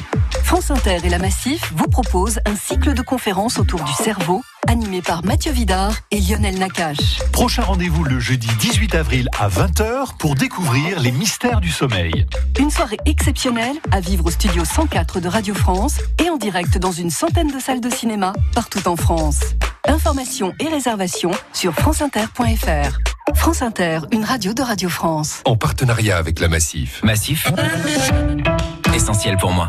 France 0.44 0.70
Inter 0.70 0.99
et 1.03 1.09
la 1.09 1.18
Massif 1.18 1.73
vous 1.75 1.88
proposent 1.88 2.38
un 2.46 2.55
cycle 2.55 2.94
de 2.94 3.03
conférences 3.03 3.59
autour 3.59 3.83
du 3.83 3.92
cerveau, 3.92 4.42
animé 4.68 5.03
par 5.03 5.25
Mathieu 5.25 5.53
Vidard 5.53 5.94
et 6.11 6.20
Lionel 6.20 6.59
Nakache. 6.59 7.18
Prochain 7.33 7.62
rendez-vous 7.62 8.05
le 8.05 8.20
jeudi 8.20 8.49
18 8.59 8.94
avril 8.94 9.29
à 9.38 9.49
20h 9.49 10.16
pour 10.18 10.35
découvrir 10.35 11.01
les 11.01 11.12
mystères 11.12 11.61
du 11.61 11.70
sommeil. 11.70 12.27
Une 12.59 12.70
soirée 12.70 12.99
exceptionnelle 13.07 13.77
à 13.92 14.01
vivre 14.01 14.27
au 14.27 14.31
studio 14.31 14.64
104 14.64 15.20
de 15.20 15.29
Radio 15.29 15.55
France 15.55 15.99
et 16.25 16.31
en 16.31 16.37
direct 16.37 16.79
dans 16.79 16.92
une 16.92 17.11
centaine 17.11 17.51
de 17.51 17.59
salles 17.59 17.81
de 17.81 17.90
cinéma 17.90 18.33
partout 18.55 18.87
en 18.88 18.96
France. 18.96 19.40
Informations 19.87 20.53
et 20.61 20.68
réservations 20.68 21.33
sur 21.53 21.75
franceinter.fr. 21.75 22.99
France 23.35 23.62
Inter, 23.62 24.01
une 24.12 24.25
radio 24.25 24.53
de 24.53 24.62
Radio 24.62 24.88
France. 24.88 25.42
En 25.44 25.57
partenariat 25.57 26.16
avec 26.16 26.40
la 26.40 26.49
Massif. 26.49 27.03
Massif 27.03 27.46
Essentiel 28.94 29.37
pour 29.37 29.53
moi. 29.53 29.68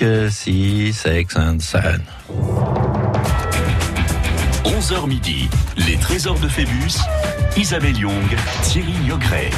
Avec 0.00 0.30
Si, 0.32 0.92
Sex 0.92 1.36
and 1.36 1.58
Sun. 1.60 2.02
11h 4.64 5.06
midi, 5.06 5.48
les 5.76 5.96
trésors 5.96 6.38
de 6.38 6.48
Phébus, 6.48 6.98
Isabelle 7.56 7.96
Young, 7.98 8.12
Thierry 8.62 8.92
Yogret. 9.06 9.50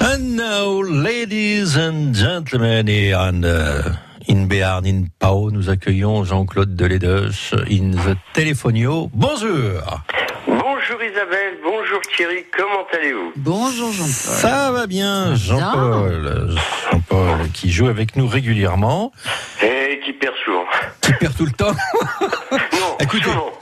And 0.00 0.36
now, 0.36 0.82
ladies 0.82 1.76
and 1.76 2.14
gentlemen, 2.14 2.88
en, 3.14 3.42
euh, 3.44 3.82
in 4.28 4.46
Béarn, 4.46 4.86
in 4.86 5.04
Pau, 5.18 5.50
nous 5.50 5.68
accueillons 5.68 6.24
Jean-Claude 6.24 6.74
Deledeuche 6.74 7.54
in 7.70 7.90
the 7.92 8.16
Telefonio. 8.32 9.10
Bonjour. 9.12 10.02
Bonjour 10.90 11.04
Isabelle, 11.04 11.54
bonjour 11.62 12.00
Thierry, 12.16 12.44
comment 12.50 12.84
allez-vous 12.92 13.32
Bonjour 13.36 13.92
Jean-Paul. 13.92 14.08
Ça 14.10 14.72
va 14.72 14.88
bien, 14.88 15.36
Jean-Paul. 15.36 16.56
Jean-Paul 16.90 17.48
qui 17.54 17.70
joue 17.70 17.86
avec 17.86 18.16
nous 18.16 18.26
régulièrement, 18.26 19.12
Et 19.62 20.00
qui 20.04 20.12
perd 20.14 20.34
souvent. 20.44 20.64
qui 21.00 21.12
perd 21.12 21.36
tout 21.36 21.44
le 21.46 21.52
temps. 21.52 21.70
Non, 22.50 22.96
Écoutez, 22.98 23.22
souvent. 23.22 23.52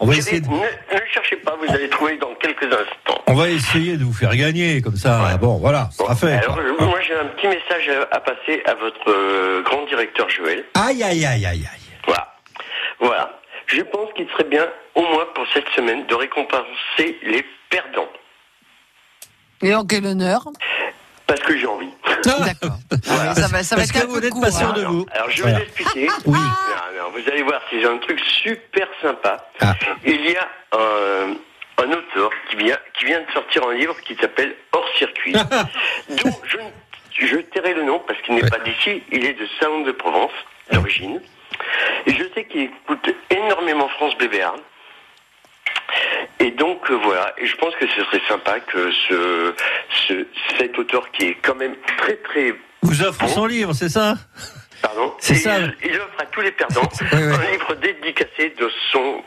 on 0.00 0.06
va 0.06 0.16
essayer 0.16 0.40
de, 0.40 0.48
ne, 0.48 0.54
ne 0.56 1.00
cherchez 1.14 1.36
pas, 1.36 1.54
vous 1.64 1.72
allez 1.72 1.88
trouver 1.90 2.16
dans 2.16 2.34
quelques 2.34 2.64
instants. 2.64 3.22
on 3.28 3.34
va 3.34 3.50
essayer 3.50 3.96
de 3.96 4.02
vous 4.02 4.12
faire 4.12 4.34
gagner 4.34 4.82
comme 4.82 4.96
ça. 4.96 5.36
Bon, 5.40 5.58
voilà, 5.58 5.88
ça 5.92 6.02
sera 6.06 6.16
fait. 6.16 6.32
Alors, 6.42 6.58
quoi. 6.76 6.86
moi 6.86 6.98
j'ai 7.06 7.14
un 7.14 7.26
petit 7.26 7.46
message 7.46 7.88
à, 8.10 8.16
à 8.16 8.18
passer 8.18 8.64
à 8.66 8.74
votre 8.74 9.08
euh, 9.08 9.62
grand 9.62 9.86
directeur 9.86 10.28
Joël. 10.28 10.64
Aïe, 10.74 11.04
aïe, 11.04 11.24
aïe, 11.24 11.46
aïe, 11.46 11.68
aïe. 11.72 11.80
Voilà. 12.04 12.34
Voilà. 12.98 13.34
Je 13.68 13.82
pense 13.82 14.12
qu'il 14.14 14.28
serait 14.30 14.44
bien, 14.44 14.66
au 14.94 15.02
moins 15.02 15.26
pour 15.34 15.44
cette 15.54 15.68
semaine, 15.70 16.06
de 16.06 16.14
récompenser 16.14 17.18
les 17.22 17.44
perdants. 17.70 18.08
Et 19.62 19.74
en 19.74 19.84
quel 19.84 20.06
honneur 20.06 20.42
Parce 21.26 21.40
que 21.40 21.56
j'ai 21.56 21.66
envie. 21.66 21.90
D'accord. 22.24 22.78
Ah, 23.10 23.34
ça 23.34 23.48
va, 23.48 23.62
ça 23.62 23.74
va 23.76 23.82
Parce 23.82 23.90
être 23.90 24.00
que 24.00 24.04
un 24.06 24.08
vous 24.08 24.20
n'êtes 24.20 24.40
pas 24.40 24.50
sûr 24.50 24.68
hein. 24.68 24.72
de 24.72 24.84
vous. 24.84 25.06
Alors 25.12 25.30
je 25.30 25.42
vais 25.42 25.50
Voilà. 25.50 25.58
vous 25.58 25.64
expliquer. 25.64 26.08
Oui. 26.26 26.38
Non, 26.38 27.02
non, 27.04 27.10
vous 27.12 27.28
allez 27.30 27.42
voir, 27.42 27.60
c'est 27.70 27.84
un 27.84 27.96
truc 27.98 28.20
super 28.20 28.86
sympa. 29.02 29.36
Ah. 29.60 29.74
Il 30.04 30.30
y 30.30 30.36
a 30.36 30.48
un, 30.72 31.34
un 31.84 31.92
auteur 31.92 32.30
qui 32.50 32.56
vient, 32.56 32.76
qui 32.98 33.06
vient 33.06 33.20
de 33.20 33.30
sortir 33.32 33.66
un 33.66 33.74
livre 33.74 33.98
qui 34.02 34.14
s'appelle 34.16 34.54
Hors 34.72 34.88
circuit, 34.98 35.32
dont 36.22 36.40
je, 36.44 36.56
ne- 36.58 37.26
je 37.26 37.36
tairai 37.38 37.74
le 37.74 37.84
nom 37.84 37.98
parce 38.06 38.20
qu'il 38.22 38.34
n'est 38.34 38.48
pas 38.48 38.58
d'ici, 38.58 39.02
il 39.10 39.24
est 39.24 39.34
de 39.34 39.46
Salon 39.60 39.80
de 39.82 39.92
Provence, 39.92 40.32
d'origine. 40.72 41.20
Et 42.06 42.12
je 42.12 42.24
sais 42.34 42.44
qu'il 42.44 42.62
écoute 42.62 43.14
énormément 43.30 43.88
France 43.88 44.16
BBR. 44.18 44.54
Et 46.40 46.50
donc 46.52 46.90
euh, 46.90 46.94
voilà, 47.02 47.34
et 47.38 47.46
je 47.46 47.56
pense 47.56 47.74
que 47.76 47.86
ce 47.88 48.04
serait 48.04 48.22
sympa 48.28 48.60
que 48.60 48.90
ce, 49.08 49.54
ce 50.06 50.26
cet 50.58 50.78
auteur 50.78 51.10
qui 51.10 51.24
est 51.26 51.38
quand 51.42 51.54
même 51.54 51.74
très 51.96 52.16
très 52.16 52.54
Vous 52.82 53.02
offre 53.02 53.26
son 53.28 53.46
livre, 53.46 53.72
c'est 53.72 53.88
ça? 53.88 54.14
Pardon? 54.82 55.14
C'est 55.18 55.34
ça. 55.34 55.58
Il, 55.58 55.74
il 55.90 55.96
offre 55.96 56.20
à 56.20 56.26
tous 56.26 56.40
les 56.40 56.52
perdants 56.52 56.88
un 57.12 57.50
livre 57.50 57.74
dédicacé 57.74 58.54
de 58.58 58.70
son 58.92 59.22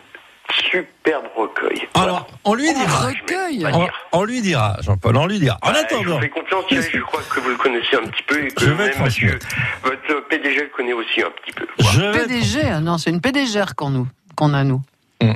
superbe 0.52 1.26
recueil. 1.36 1.88
Alors, 1.96 2.28
on 2.44 2.54
lui 2.54 2.74
dira. 2.74 3.08
Recueil. 3.08 3.66
On, 3.74 3.88
on 4.20 4.24
lui 4.24 4.42
dira, 4.42 4.78
Jean-Paul, 4.82 5.18
on 5.18 5.28
lui 5.28 5.40
dira. 5.40 5.58
En 5.62 5.72
Ouais, 5.72 5.78
attendant, 5.80 6.04
Je 6.04 6.10
vous 6.10 6.20
fais 6.20 6.30
confiance, 6.30 6.66
Thierry, 6.68 6.90
je 6.94 7.00
crois 7.02 7.22
que 7.30 7.40
vous 7.40 7.50
le 7.50 7.56
connaissez 7.56 7.96
un 7.96 8.08
petit 8.08 8.24
peu 8.24 8.44
et 8.44 8.48
que 8.50 8.62
Je 8.66 8.72
vais 8.72 8.88
même 8.90 9.04
monsieur, 9.04 9.40
votre 9.84 10.28
PDG 10.28 10.62
le 10.62 10.70
connaît 10.76 10.94
aussi 10.94 11.22
un 11.22 11.30
petit 11.32 11.52
peu. 11.54 11.68
je 11.80 12.02
vais 12.02 12.12
PDG, 12.24 12.64
non, 12.82 12.98
c'est 12.98 13.10
une 13.10 13.22
PDGR 13.22 13.76
qu'on 13.76 13.90
nous, 13.90 14.08
qu'on 14.36 14.54
a 14.54 14.64
nous. 14.64 14.82
Hein 15.22 15.34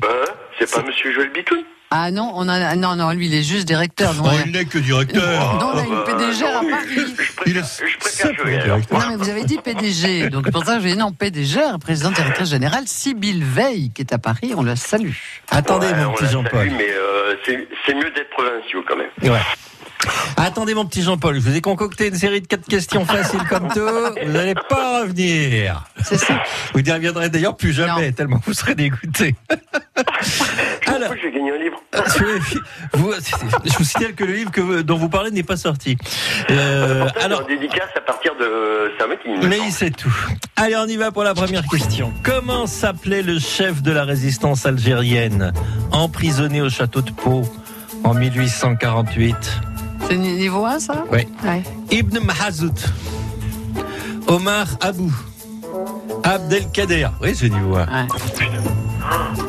C'est 0.59 0.71
pas 0.71 0.81
monsieur 0.83 1.11
Joël 1.13 1.29
Bitoun 1.31 1.63
Ah 1.91 2.11
non, 2.11 2.31
on 2.35 2.47
a, 2.49 2.75
non, 2.75 2.95
non, 2.95 3.11
lui, 3.11 3.27
il 3.27 3.33
est 3.33 3.43
juste 3.43 3.65
directeur. 3.67 4.13
Non, 4.15 4.23
Oh, 4.25 4.37
il 4.45 4.51
n'est 4.51 4.65
que 4.65 4.79
directeur. 4.79 5.59
non, 5.59 5.71
on 5.73 5.77
a 5.77 5.83
une 5.83 6.03
PDGR 6.03 6.45
à 6.57 6.61
non, 6.63 6.69
Paris. 6.69 7.15
Il 7.45 7.57
est 7.57 7.61
Je 7.61 7.97
préfère 7.99 8.31
directeur. 8.33 8.99
Non, 8.99 9.05
mais 9.09 9.15
vous 9.15 9.29
avez 9.29 9.43
dit 9.45 9.57
PDG. 9.59 10.29
Donc, 10.29 10.49
pour 10.51 10.65
ça, 10.65 10.79
je 10.79 10.87
dis 10.87 10.97
non, 10.97 11.11
PDGR, 11.11 11.77
président 11.79 12.11
directeur 12.11 12.45
général, 12.45 12.83
Sybille 12.87 13.43
Veil, 13.43 13.91
qui 13.91 14.01
est 14.01 14.13
à 14.13 14.17
Paris, 14.17 14.53
on 14.57 14.63
la 14.63 14.75
salue. 14.75 15.11
Attendez, 15.51 15.87
Ouais, 15.87 15.93
mon 16.03 16.09
on 16.09 16.13
petit 16.13 16.31
Jean-Paul. 16.31 16.71
mais 16.75 16.87
euh, 16.89 17.35
c'est 17.45 17.67
c'est 17.85 17.93
mieux 17.93 18.11
d'être 18.11 18.29
provinciaux 18.31 18.83
quand 18.87 18.97
même. 18.97 19.31
Ouais. 19.31 19.39
Attendez, 20.37 20.73
mon 20.75 20.85
petit 20.85 21.01
Jean-Paul, 21.01 21.35
je 21.35 21.39
vous 21.39 21.55
ai 21.55 21.61
concocté 21.61 22.07
une 22.09 22.15
série 22.15 22.41
de 22.41 22.45
quatre 22.47 22.67
questions 22.67 23.05
faciles 23.05 23.41
comme 23.49 23.67
tout. 23.69 23.79
Vous 24.23 24.31
n'allez 24.31 24.53
pas 24.53 25.01
revenir. 25.01 25.83
C'est 26.03 26.17
ça. 26.17 26.43
Vous 26.73 26.81
n'y 26.81 26.91
reviendrez 26.91 27.29
d'ailleurs 27.29 27.55
plus 27.57 27.73
jamais, 27.73 28.11
tellement 28.11 28.39
vous 28.45 28.53
serez 28.53 28.75
dégoûté. 28.75 29.35
Alors, 30.87 31.15
je 31.15 31.21
vais 31.27 31.31
gagner 31.31 31.51
un 31.51 31.57
livre. 31.57 31.81
Vous- 32.93 33.13
je 33.65 33.77
vous 33.77 33.83
signale 33.83 34.13
que 34.13 34.23
le 34.23 34.33
livre 34.33 34.51
que 34.51 34.81
dont 34.81 34.97
vous 34.97 35.09
parlez 35.09 35.31
n'est 35.31 35.43
pas 35.43 35.57
sorti. 35.57 35.97
Euh, 36.51 37.07
alors, 37.21 37.41
en 37.43 37.47
dédicace 37.47 37.89
à 37.95 38.01
partir 38.01 38.33
de 38.35 39.45
Mais 39.47 39.57
il 39.65 39.71
sait 39.71 39.91
tout. 39.91 40.13
Allez, 40.55 40.75
on 40.75 40.85
y 40.87 40.95
va 40.97 41.11
pour 41.11 41.23
la 41.23 41.33
première 41.33 41.63
question. 41.67 42.13
Comment 42.23 42.67
s'appelait 42.67 43.21
le 43.21 43.39
chef 43.39 43.81
de 43.81 43.91
la 43.91 44.03
résistance 44.03 44.65
algérienne, 44.65 45.53
emprisonné 45.91 46.61
au 46.61 46.69
château 46.69 47.01
de 47.01 47.11
Pau 47.11 47.43
en 48.03 48.13
1848 48.13 49.35
C'est 50.07 50.17
ni- 50.17 50.33
niveau 50.33 50.65
1, 50.65 50.79
ça? 50.79 51.03
Oui. 51.11 51.27
Ouais. 51.43 51.63
Ibn 51.91 52.19
Mahazout, 52.19 52.73
Omar 54.27 54.67
Abou, 54.81 55.13
Abdelkader. 56.23 57.07
Oui, 57.21 57.33
c'est 57.35 57.49
niveau 57.49 57.75
1. 57.77 58.07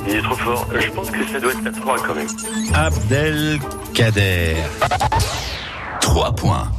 Il 0.07 0.16
est 0.16 0.23
trop 0.23 0.37
fort. 0.37 0.69
Je 0.79 0.90
pense 0.90 1.11
que 1.11 1.27
ça 1.27 1.40
doit 1.40 1.53
être 1.53 1.64
la 1.64 1.73
3 1.73 1.99
quand 1.99 2.14
même. 2.14 2.29
Abdelkader. 2.75 4.57
3 6.01 6.35
points. 6.35 6.71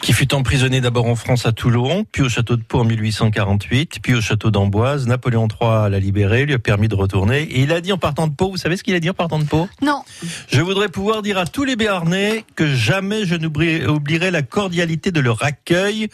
Qui 0.00 0.12
fut 0.12 0.34
emprisonné 0.34 0.82
d'abord 0.82 1.06
en 1.06 1.14
France 1.14 1.46
à 1.46 1.52
Toulon, 1.52 2.04
puis 2.12 2.20
au 2.20 2.28
château 2.28 2.56
de 2.56 2.62
Pau 2.62 2.80
en 2.80 2.84
1848, 2.84 4.00
puis 4.02 4.14
au 4.14 4.20
château 4.20 4.50
d'Amboise. 4.50 5.06
Napoléon 5.06 5.48
III 5.48 5.90
l'a 5.90 5.98
libéré, 5.98 6.44
lui 6.44 6.52
a 6.52 6.58
permis 6.58 6.88
de 6.88 6.94
retourner. 6.94 7.40
Et 7.42 7.60
il 7.60 7.72
a 7.72 7.80
dit 7.80 7.90
en 7.90 7.96
partant 7.96 8.26
de 8.26 8.34
Pau, 8.34 8.50
vous 8.50 8.58
savez 8.58 8.76
ce 8.76 8.82
qu'il 8.82 8.94
a 8.94 9.00
dit 9.00 9.08
en 9.08 9.14
partant 9.14 9.38
de 9.38 9.44
Pau? 9.44 9.66
Non. 9.80 10.02
Je 10.48 10.60
voudrais 10.60 10.90
pouvoir 10.90 11.22
dire 11.22 11.38
à 11.38 11.46
tous 11.46 11.64
les 11.64 11.74
Béarnais 11.74 12.44
que 12.54 12.66
jamais 12.74 13.24
je 13.24 13.34
n'oublierai 13.34 14.30
la 14.30 14.42
cordialité 14.42 15.10
de 15.10 15.20
leur 15.20 15.42
accueil. 15.42 16.08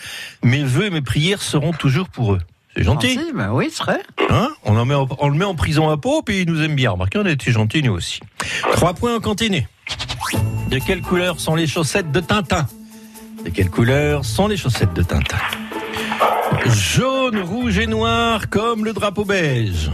Mes 0.45 0.63
vœux 0.63 0.87
et 0.87 0.91
mes 0.91 1.03
prières 1.03 1.43
seront 1.43 1.73
toujours 1.73 2.09
pour 2.11 2.35
eux. 2.35 2.41
C'est 2.77 2.85
gentil. 2.85 3.15
Gentil, 3.15 3.33
bah 3.35 3.51
oui, 3.53 3.69
c'est 3.73 3.83
vrai. 3.83 4.01
Hein 4.31 4.49
on, 4.65 4.77
en 4.77 4.85
met 4.85 4.95
en- 4.95 5.09
on 5.19 5.29
le 5.29 5.37
met 5.37 5.45
en 5.45 5.55
prison 5.55 5.89
à 5.91 5.97
Pau, 5.97 6.23
puis 6.23 6.43
il 6.43 6.49
nous 6.51 6.63
aime 6.63 6.75
bien. 6.77 6.91
Remarquez, 6.93 7.19
on 7.19 7.27
a 7.27 7.31
été 7.31 7.51
gentils, 7.51 7.83
nous 7.83 7.93
aussi. 7.93 8.21
Trois 8.73 8.95
points 8.95 9.17
en 9.17 9.21
continu. 9.21 9.67
De 10.71 10.79
quelle 10.79 11.03
couleur 11.03 11.41
sont 11.41 11.57
les 11.57 11.67
chaussettes 11.67 12.13
de 12.13 12.21
Tintin 12.21 12.67
De 13.45 13.51
quelle 13.51 13.71
couleur 13.71 14.25
sont 14.25 14.47
les 14.47 14.57
chaussettes 14.57 14.93
de 14.95 15.03
Tintin 15.03 15.39
Jaune, 16.67 17.41
rouge 17.41 17.79
et 17.79 17.87
noir 17.87 18.49
comme 18.51 18.85
le 18.85 18.93
drapeau 18.93 19.25
beige. 19.25 19.91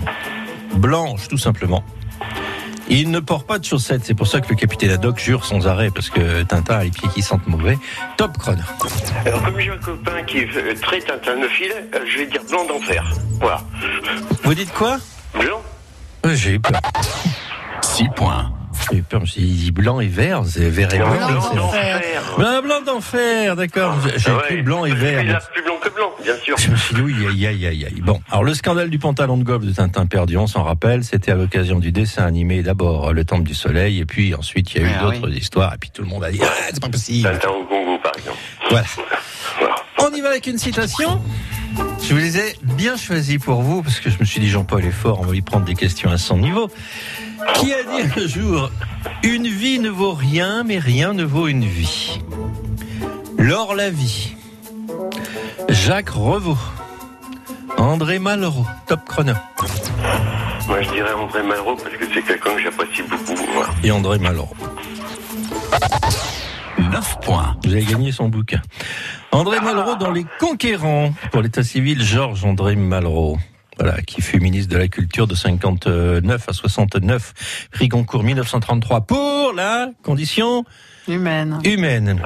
Blanche, 0.74 1.28
tout 1.28 1.38
simplement. 1.38 1.82
Il 2.88 3.10
ne 3.10 3.18
porte 3.20 3.46
pas 3.46 3.58
de 3.58 3.64
chaussettes, 3.64 4.02
c'est 4.04 4.14
pour 4.14 4.26
ça 4.28 4.40
que 4.40 4.48
le 4.48 4.54
capitaine 4.54 4.90
Haddock 4.90 5.18
jure 5.18 5.44
sans 5.44 5.66
arrêt, 5.66 5.90
parce 5.90 6.08
que 6.08 6.42
Tintin 6.44 6.76
a 6.76 6.84
les 6.84 6.90
pieds 6.90 7.08
qui 7.14 7.22
sentent 7.22 7.46
mauvais. 7.46 7.78
Top 8.16 8.38
chrono. 8.38 8.62
Alors, 9.24 9.42
comme 9.42 9.58
j'ai 9.58 9.70
un 9.70 9.76
copain 9.78 10.22
qui 10.26 10.38
est 10.38 10.56
euh, 10.56 10.74
très 10.80 11.00
tintanophile, 11.00 11.72
euh, 11.94 11.98
je 12.10 12.18
vais 12.18 12.26
dire 12.26 12.42
blanc 12.48 12.64
d'enfer. 12.66 13.04
Voilà. 13.40 13.60
Vous 14.44 14.54
dites 14.54 14.72
quoi? 14.72 14.98
Blanc 15.34 15.60
Euh, 16.24 16.34
J'ai 16.34 16.52
eu 16.52 16.60
peur. 16.60 16.80
6 17.82 18.08
points. 18.14 18.52
J'ai 18.90 18.98
eu 18.98 19.02
peur, 19.02 19.20
je 19.20 19.24
me 19.24 19.26
suis 19.30 19.42
dit 19.42 19.72
blanc 19.72 20.00
et 20.00 20.06
vert, 20.06 20.42
c'est 20.46 20.68
vert 20.70 20.92
et 20.94 20.98
blanc. 20.98 21.08
Blanc 21.16 21.54
d'enfer. 21.54 22.00
Blanc, 22.38 22.62
blanc 22.62 22.80
d'enfer, 22.86 23.56
d'accord. 23.56 23.96
J'ai 24.16 24.30
Ouais. 24.30 24.38
écrit 24.44 24.62
blanc 24.62 24.84
et 24.84 24.94
vert. 24.94 25.22
Il 25.22 25.30
a 25.30 25.40
plus 25.40 25.62
blanc 25.62 25.74
que 25.82 25.88
blanc, 25.88 26.10
bien 26.22 26.36
sûr. 26.36 26.56
Je 26.58 26.70
me 26.70 26.76
suis 26.76 26.94
dit, 26.94 27.00
oui, 27.00 27.14
aïe, 27.28 27.46
aïe, 27.46 27.66
aïe, 27.66 27.84
aïe. 27.86 28.00
Bon, 28.02 28.20
alors 28.30 28.44
le 28.44 28.54
scandale 28.54 28.90
du 28.90 28.98
pantalon 28.98 29.36
de 29.38 29.44
golf 29.44 29.64
de 29.64 29.72
Tintin 29.72 30.06
perdu, 30.06 30.36
on 30.36 30.46
s'en 30.46 30.62
rappelle, 30.62 31.02
c'était 31.04 31.32
à 31.32 31.34
l'occasion 31.34 31.78
du 31.78 31.90
dessin 31.92 32.24
animé 32.24 32.62
d'abord 32.62 33.12
Le 33.12 33.24
Temple 33.24 33.42
du 33.44 33.54
Soleil, 33.54 33.98
et 34.00 34.06
puis 34.06 34.34
ensuite 34.34 34.72
il 34.74 34.82
y 34.82 34.84
a 34.84 34.88
eu 34.88 34.92
Ah 34.98 35.02
d'autres 35.04 35.30
histoires, 35.32 35.74
et 35.74 35.78
puis 35.78 35.90
tout 35.90 36.02
le 36.02 36.08
monde 36.08 36.22
a 36.24 36.30
dit, 36.30 36.40
ah, 36.42 36.46
c'est 36.72 36.80
pas 36.80 36.88
possible. 36.88 37.28
Tintin 37.28 37.48
au 37.48 37.64
Congo, 37.64 37.98
par 38.02 38.12
exemple. 38.16 38.38
Voilà. 38.70 38.84
On 39.98 40.14
y 40.14 40.20
va 40.20 40.28
avec 40.30 40.46
une 40.46 40.58
citation. 40.58 41.20
Je 42.02 42.14
vous 42.14 42.18
les 42.20 42.38
ai 42.38 42.56
bien 42.62 42.96
choisis 42.96 43.38
pour 43.38 43.60
vous, 43.62 43.82
parce 43.82 44.00
que 44.00 44.08
je 44.10 44.18
me 44.18 44.24
suis 44.24 44.40
dit, 44.40 44.48
Jean-Paul 44.48 44.84
est 44.84 44.90
fort, 44.90 45.20
on 45.20 45.24
va 45.24 45.32
lui 45.32 45.42
prendre 45.42 45.64
des 45.66 45.74
questions 45.74 46.10
à 46.10 46.16
son 46.18 46.38
niveau. 46.38 46.70
Qui 47.54 47.72
a 47.72 47.82
dit 47.82 48.02
un 48.16 48.26
jour, 48.26 48.70
une 49.22 49.46
vie 49.46 49.78
ne 49.78 49.90
vaut 49.90 50.14
rien, 50.14 50.64
mais 50.64 50.78
rien 50.78 51.12
ne 51.12 51.24
vaut 51.24 51.48
une 51.48 51.64
vie? 51.64 52.20
Laure 53.38 53.74
Lavie, 53.74 54.34
Jacques 55.68 56.10
Revaux, 56.10 56.58
André 57.76 58.18
Malraux, 58.18 58.66
top 58.86 59.00
chrono. 59.06 59.34
Moi, 60.66 60.82
je 60.82 60.90
dirais 60.90 61.12
André 61.12 61.42
Malraux 61.42 61.76
parce 61.76 61.96
que 61.96 62.06
c'est 62.12 62.22
quelqu'un 62.22 62.54
que 62.56 62.62
j'apprécie 62.62 63.02
beaucoup. 63.02 63.40
Et 63.84 63.90
André 63.90 64.18
Malraux. 64.18 64.54
9 66.78 67.20
points. 67.20 67.56
Vous 67.64 67.72
avez 67.72 67.84
gagné 67.84 68.12
son 68.12 68.28
bouquin. 68.28 68.60
André 69.30 69.60
Malraux 69.60 69.96
dans 69.96 70.10
Les 70.10 70.26
Conquérants, 70.40 71.12
pour 71.30 71.42
l'état 71.42 71.62
civil, 71.62 72.02
Georges 72.02 72.44
André 72.44 72.74
Malraux. 72.76 73.38
Voilà, 73.78 74.00
qui 74.02 74.22
fut 74.22 74.40
ministre 74.40 74.72
de 74.72 74.78
la 74.78 74.88
Culture 74.88 75.26
de 75.26 75.34
59 75.34 76.48
à 76.48 76.52
69, 76.52 77.68
prix 77.72 77.88
Goncourt 77.88 78.22
1933 78.22 79.02
pour 79.02 79.52
la 79.54 79.90
condition 80.02 80.64
humaine. 81.08 81.58
Humaine. 81.64 82.22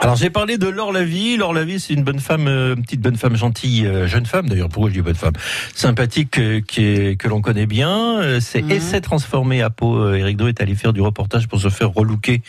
Alors 0.00 0.14
j'ai 0.14 0.30
parlé 0.30 0.58
de 0.58 0.68
Laure 0.68 0.92
Lavie. 0.92 1.36
Laure 1.36 1.52
Lavie, 1.52 1.80
c'est 1.80 1.92
une 1.92 2.04
bonne 2.04 2.20
femme, 2.20 2.46
euh, 2.46 2.76
une 2.76 2.82
petite 2.82 3.00
bonne 3.00 3.16
femme 3.16 3.34
gentille, 3.34 3.84
euh, 3.84 4.06
jeune 4.06 4.26
femme 4.26 4.48
d'ailleurs. 4.48 4.68
Pourquoi 4.68 4.90
je 4.90 4.94
dis 4.94 5.02
bonne 5.02 5.16
femme? 5.16 5.32
Sympathique, 5.74 6.38
euh, 6.38 6.60
qui 6.60 6.84
est, 6.84 7.20
que 7.20 7.26
l'on 7.26 7.40
connaît 7.40 7.66
bien. 7.66 8.38
C'est 8.40 8.62
essai 8.70 9.00
transformé 9.00 9.60
à 9.60 9.70
Pau. 9.70 9.96
Euh, 9.96 10.14
Éric 10.14 10.36
Dreux 10.36 10.50
est 10.50 10.60
allé 10.60 10.76
faire 10.76 10.92
du 10.92 11.00
reportage 11.00 11.48
pour 11.48 11.60
se 11.60 11.68
faire 11.68 11.90
relooker 11.90 12.42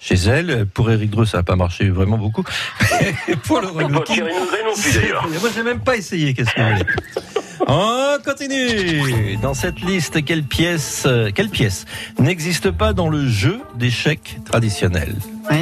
chez 0.00 0.14
elle. 0.14 0.64
Pour 0.66 0.90
Éric 0.90 1.10
Dreux, 1.10 1.26
ça 1.26 1.38
n'a 1.38 1.42
pas 1.42 1.56
marché 1.56 1.90
vraiment 1.90 2.16
beaucoup. 2.16 2.44
pour 3.44 3.60
le 3.60 3.68
relooking. 3.68 4.22
Moi, 4.22 5.50
j'ai 5.54 5.62
même 5.62 5.80
pas 5.80 5.96
essayé. 5.96 6.32
Qu'est-ce 6.32 6.54
que 6.54 6.60
vous 6.60 6.68
voulez? 6.68 7.32
On 7.66 8.16
continue. 8.24 9.36
Dans 9.42 9.54
cette 9.54 9.80
liste, 9.80 10.24
quelle 10.24 10.42
pièce, 10.44 11.04
euh, 11.06 11.30
quelle 11.34 11.48
pièce 11.50 11.84
n'existe 12.18 12.70
pas 12.70 12.92
dans 12.92 13.08
le 13.08 13.26
jeu 13.28 13.60
d'échecs 13.76 14.38
traditionnel? 14.44 15.16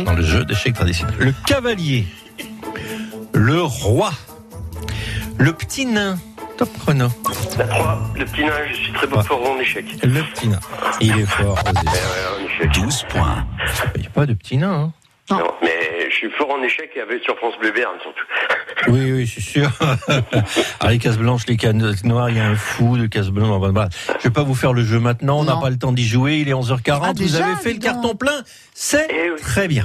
Dans 0.04 0.14
le 0.14 0.22
jeu 0.22 0.44
d'échecs 0.44 0.74
traditionnel. 0.74 1.14
Le 1.18 1.34
cavalier, 1.46 2.06
le 3.32 3.62
roi, 3.62 4.12
le 5.38 5.52
petit 5.52 5.86
nain. 5.86 6.18
Top 6.58 6.68
chrono. 6.78 7.08
La 7.58 7.64
3, 7.66 8.12
le 8.14 8.24
petit 8.26 8.44
nain, 8.44 8.52
je 8.70 8.74
suis 8.74 8.92
très 8.92 9.06
bon 9.06 9.22
fort 9.22 9.50
en 9.50 9.58
échec. 9.58 9.84
Le 10.02 10.22
petit 10.22 10.48
nain. 10.48 10.60
Il 11.00 11.18
est 11.18 11.24
fort. 11.26 11.58
en 11.66 12.44
échec. 12.46 12.70
12 12.74 13.04
points. 13.08 13.46
Il 13.96 14.02
n'y 14.02 14.06
a 14.06 14.10
pas 14.10 14.26
de 14.26 14.34
petit 14.34 14.58
nain. 14.58 14.72
hein. 14.72 14.92
Non, 15.38 15.54
mais 15.62 16.08
je 16.10 16.14
suis 16.14 16.30
fort 16.30 16.50
en 16.50 16.62
échec 16.62 16.90
et 16.96 17.00
avec 17.00 17.22
sur 17.22 17.36
France 17.36 17.54
Bleu 17.60 17.72
Béarn 17.72 17.96
surtout. 18.02 18.24
Oui, 18.88 19.12
oui, 19.12 19.26
je 19.26 19.32
suis 19.32 19.42
sûr. 19.42 19.70
Ah, 20.80 20.90
les 20.90 20.98
cases 20.98 21.16
blanches, 21.16 21.46
les 21.46 21.56
cases 21.56 22.02
noires, 22.04 22.28
il 22.30 22.36
y 22.36 22.40
a 22.40 22.46
un 22.46 22.56
fou 22.56 22.96
de 22.98 23.06
cases 23.06 23.28
blanches. 23.28 23.60
Voilà. 23.60 23.88
Je 24.18 24.24
vais 24.24 24.32
pas 24.32 24.42
vous 24.42 24.56
faire 24.56 24.72
le 24.72 24.82
jeu 24.82 24.98
maintenant, 24.98 25.38
on 25.38 25.44
n'a 25.44 25.56
pas 25.56 25.70
le 25.70 25.78
temps 25.78 25.92
d'y 25.92 26.06
jouer, 26.06 26.38
il 26.38 26.48
est 26.48 26.52
11h40. 26.52 27.00
Ah, 27.02 27.06
vous 27.08 27.12
déjà, 27.12 27.46
avez 27.46 27.56
fait 27.56 27.72
le 27.72 27.78
carton 27.78 28.16
plein, 28.16 28.42
c'est 28.74 29.06
Eh 29.10 29.40
très 29.40 29.68
bien. 29.68 29.84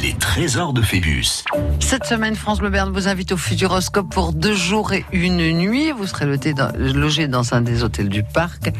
Les 0.00 0.14
trésors 0.14 0.72
de 0.72 0.82
Phébus. 0.82 1.44
Cette 1.80 2.04
semaine, 2.04 2.36
France 2.36 2.60
Bleu 2.60 2.70
Berne 2.70 2.92
vous 2.92 3.08
invite 3.08 3.32
au 3.32 3.36
Futuroscope 3.36 4.08
pour 4.10 4.32
deux 4.32 4.54
jours 4.54 4.92
et 4.92 5.04
une 5.12 5.38
nuit. 5.52 5.90
Vous 5.90 6.06
serez 6.06 6.26
logé 6.26 6.52
dans, 6.54 6.72
logé 6.76 7.26
dans 7.26 7.54
un 7.54 7.60
des 7.60 7.82
hôtels 7.82 8.08
du 8.08 8.22
parc. 8.22 8.70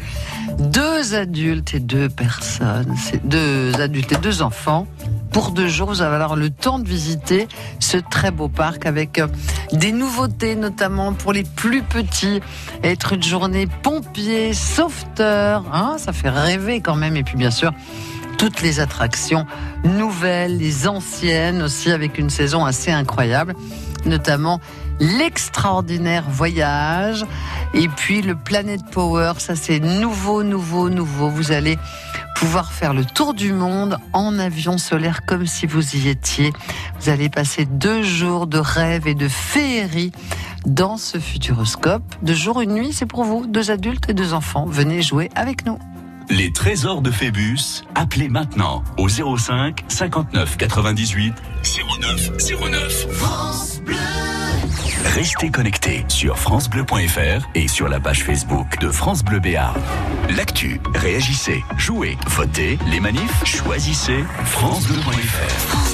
Deux 0.57 1.15
adultes 1.15 1.73
et 1.73 1.79
deux 1.79 2.07
personnes, 2.07 2.95
c'est 2.97 3.25
deux 3.27 3.73
adultes 3.81 4.13
et 4.13 4.17
deux 4.17 4.41
enfants. 4.41 4.87
Pour 5.31 5.51
deux 5.51 5.69
jours, 5.69 5.87
vous 5.87 6.01
allez 6.01 6.13
avoir 6.13 6.35
le 6.35 6.49
temps 6.49 6.77
de 6.77 6.87
visiter 6.87 7.47
ce 7.79 7.97
très 7.97 8.31
beau 8.31 8.49
parc 8.49 8.85
avec 8.85 9.17
euh, 9.17 9.27
des 9.71 9.93
nouveautés, 9.93 10.55
notamment 10.55 11.13
pour 11.13 11.31
les 11.31 11.43
plus 11.43 11.83
petits. 11.83 12.41
Être 12.83 13.13
une 13.13 13.23
journée 13.23 13.67
pompier, 13.81 14.53
sauveteur, 14.53 15.63
hein, 15.73 15.95
ça 15.97 16.11
fait 16.11 16.29
rêver 16.29 16.81
quand 16.81 16.95
même. 16.95 17.15
Et 17.15 17.23
puis 17.23 17.37
bien 17.37 17.51
sûr, 17.51 17.71
toutes 18.37 18.61
les 18.61 18.79
attractions 18.81 19.45
nouvelles, 19.85 20.57
les 20.57 20.87
anciennes 20.87 21.61
aussi, 21.61 21.91
avec 21.91 22.17
une 22.17 22.29
saison 22.29 22.65
assez 22.65 22.91
incroyable, 22.91 23.55
notamment 24.05 24.59
l'extraordinaire 24.99 26.25
voyage 26.29 27.25
et 27.73 27.87
puis 27.87 28.21
le 28.21 28.35
Planet 28.35 28.81
Power, 28.91 29.33
ça 29.37 29.55
c'est 29.55 29.79
nouveau, 29.79 30.43
nouveau, 30.43 30.89
nouveau. 30.89 31.29
Vous 31.29 31.51
allez 31.51 31.77
pouvoir 32.35 32.71
faire 32.71 32.93
le 32.93 33.05
tour 33.05 33.33
du 33.33 33.53
monde 33.53 33.97
en 34.13 34.39
avion 34.39 34.77
solaire 34.77 35.25
comme 35.25 35.45
si 35.45 35.65
vous 35.65 35.95
y 35.95 36.09
étiez. 36.09 36.51
Vous 36.99 37.09
allez 37.09 37.29
passer 37.29 37.65
deux 37.65 38.03
jours 38.03 38.47
de 38.47 38.57
rêve 38.57 39.07
et 39.07 39.15
de 39.15 39.27
féerie 39.27 40.11
dans 40.65 40.97
ce 40.97 41.19
futuroscope. 41.19 42.03
Deux 42.21 42.33
jours, 42.33 42.61
une 42.61 42.73
nuit, 42.73 42.93
c'est 42.93 43.05
pour 43.05 43.23
vous, 43.23 43.45
deux 43.47 43.71
adultes 43.71 44.09
et 44.09 44.13
deux 44.13 44.33
enfants. 44.33 44.65
Venez 44.65 45.01
jouer 45.01 45.29
avec 45.35 45.65
nous. 45.65 45.79
Les 46.29 46.53
trésors 46.53 47.01
de 47.01 47.11
Phébus, 47.11 47.83
appelez 47.93 48.29
maintenant 48.29 48.83
au 48.97 49.09
05 49.09 49.83
59 49.87 50.57
98 50.57 51.33
09 51.99 52.31
09. 52.71 53.07
France 53.11 53.81
Bleu. 53.85 53.95
Restez 55.05 55.49
connectés 55.49 56.05
sur 56.07 56.37
francebleu.fr 56.37 57.47
et 57.55 57.67
sur 57.67 57.87
la 57.89 57.99
page 57.99 58.23
Facebook 58.23 58.79
de 58.79 58.89
France 58.89 59.23
Bleu 59.23 59.39
Béarn. 59.39 59.79
L'actu, 60.35 60.79
réagissez, 60.93 61.63
jouez, 61.77 62.17
votez, 62.27 62.77
les 62.87 62.99
manifs, 62.99 63.45
choisissez 63.45 64.23
francebleu.fr. 64.45 65.91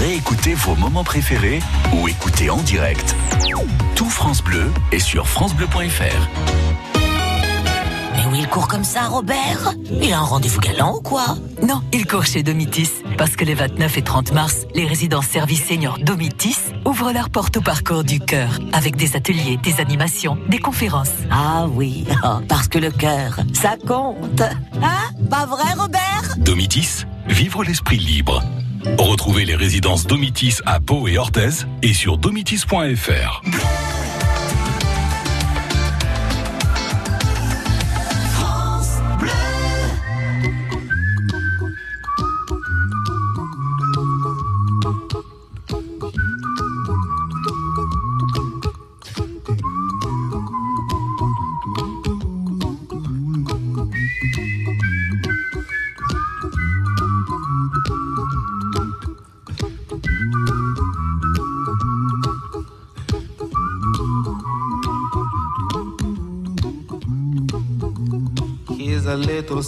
Réécoutez 0.00 0.54
vos 0.54 0.74
moments 0.76 1.04
préférés 1.04 1.60
ou 1.94 2.08
écoutez 2.08 2.50
en 2.50 2.58
direct. 2.62 3.14
Tout 3.96 4.10
France 4.10 4.42
Bleu 4.42 4.70
est 4.92 4.98
sur 4.98 5.28
francebleu.fr. 5.28 6.69
Mais 8.20 8.26
où 8.26 8.34
il 8.34 8.48
court 8.48 8.68
comme 8.68 8.84
ça, 8.84 9.08
Robert 9.08 9.72
Il 9.90 10.12
a 10.12 10.18
un 10.18 10.24
rendez-vous 10.24 10.60
galant 10.60 10.96
ou 10.96 11.00
quoi? 11.00 11.38
Non, 11.66 11.80
il 11.92 12.06
court 12.06 12.26
chez 12.26 12.42
Domitis. 12.42 12.90
Parce 13.16 13.34
que 13.34 13.46
les 13.46 13.54
29 13.54 13.96
et 13.96 14.02
30 14.02 14.32
mars, 14.32 14.66
les 14.74 14.84
résidences 14.84 15.26
services 15.26 15.64
seniors 15.66 15.98
Domitis 15.98 16.56
ouvrent 16.84 17.12
leurs 17.12 17.30
portes 17.30 17.56
au 17.56 17.60
parcours 17.62 18.04
du 18.04 18.20
cœur. 18.20 18.58
Avec 18.74 18.96
des 18.96 19.16
ateliers, 19.16 19.56
des 19.62 19.80
animations, 19.80 20.36
des 20.48 20.58
conférences. 20.58 21.12
Ah 21.30 21.66
oui, 21.68 22.06
parce 22.48 22.68
que 22.68 22.78
le 22.78 22.90
cœur, 22.90 23.40
ça 23.54 23.76
compte. 23.86 24.42
Hein? 24.42 25.28
Pas 25.30 25.46
vrai, 25.46 25.72
Robert? 25.78 26.36
Domitis, 26.36 27.06
vivre 27.26 27.64
l'esprit 27.64 27.98
libre. 27.98 28.42
Retrouvez 28.98 29.46
les 29.46 29.56
résidences 29.56 30.06
Domitis 30.06 30.58
à 30.66 30.80
Pau 30.80 31.08
et 31.08 31.16
Orthez 31.16 31.64
et 31.82 31.94
sur 31.94 32.18
domitis.fr. 32.18 33.42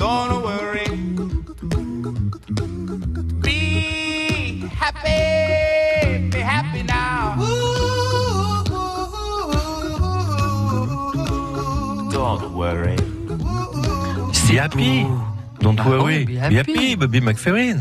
Don't 0.00 0.42
worry. 0.42 0.86
Be 3.42 4.64
happy. 4.80 6.28
Be 6.30 6.38
happy 6.40 6.82
now. 6.84 7.36
Don't 12.10 12.54
worry. 12.54 12.96
C'est 14.32 14.58
happy. 14.58 15.04
Don't 15.60 15.76
Bah 15.76 15.84
worry. 15.84 16.02
oui, 16.02 16.24
be 16.24 16.32
Be 16.32 16.38
happy. 16.38 16.56
happy, 16.56 16.96
Bobby 16.96 17.20
McFerrin. 17.20 17.80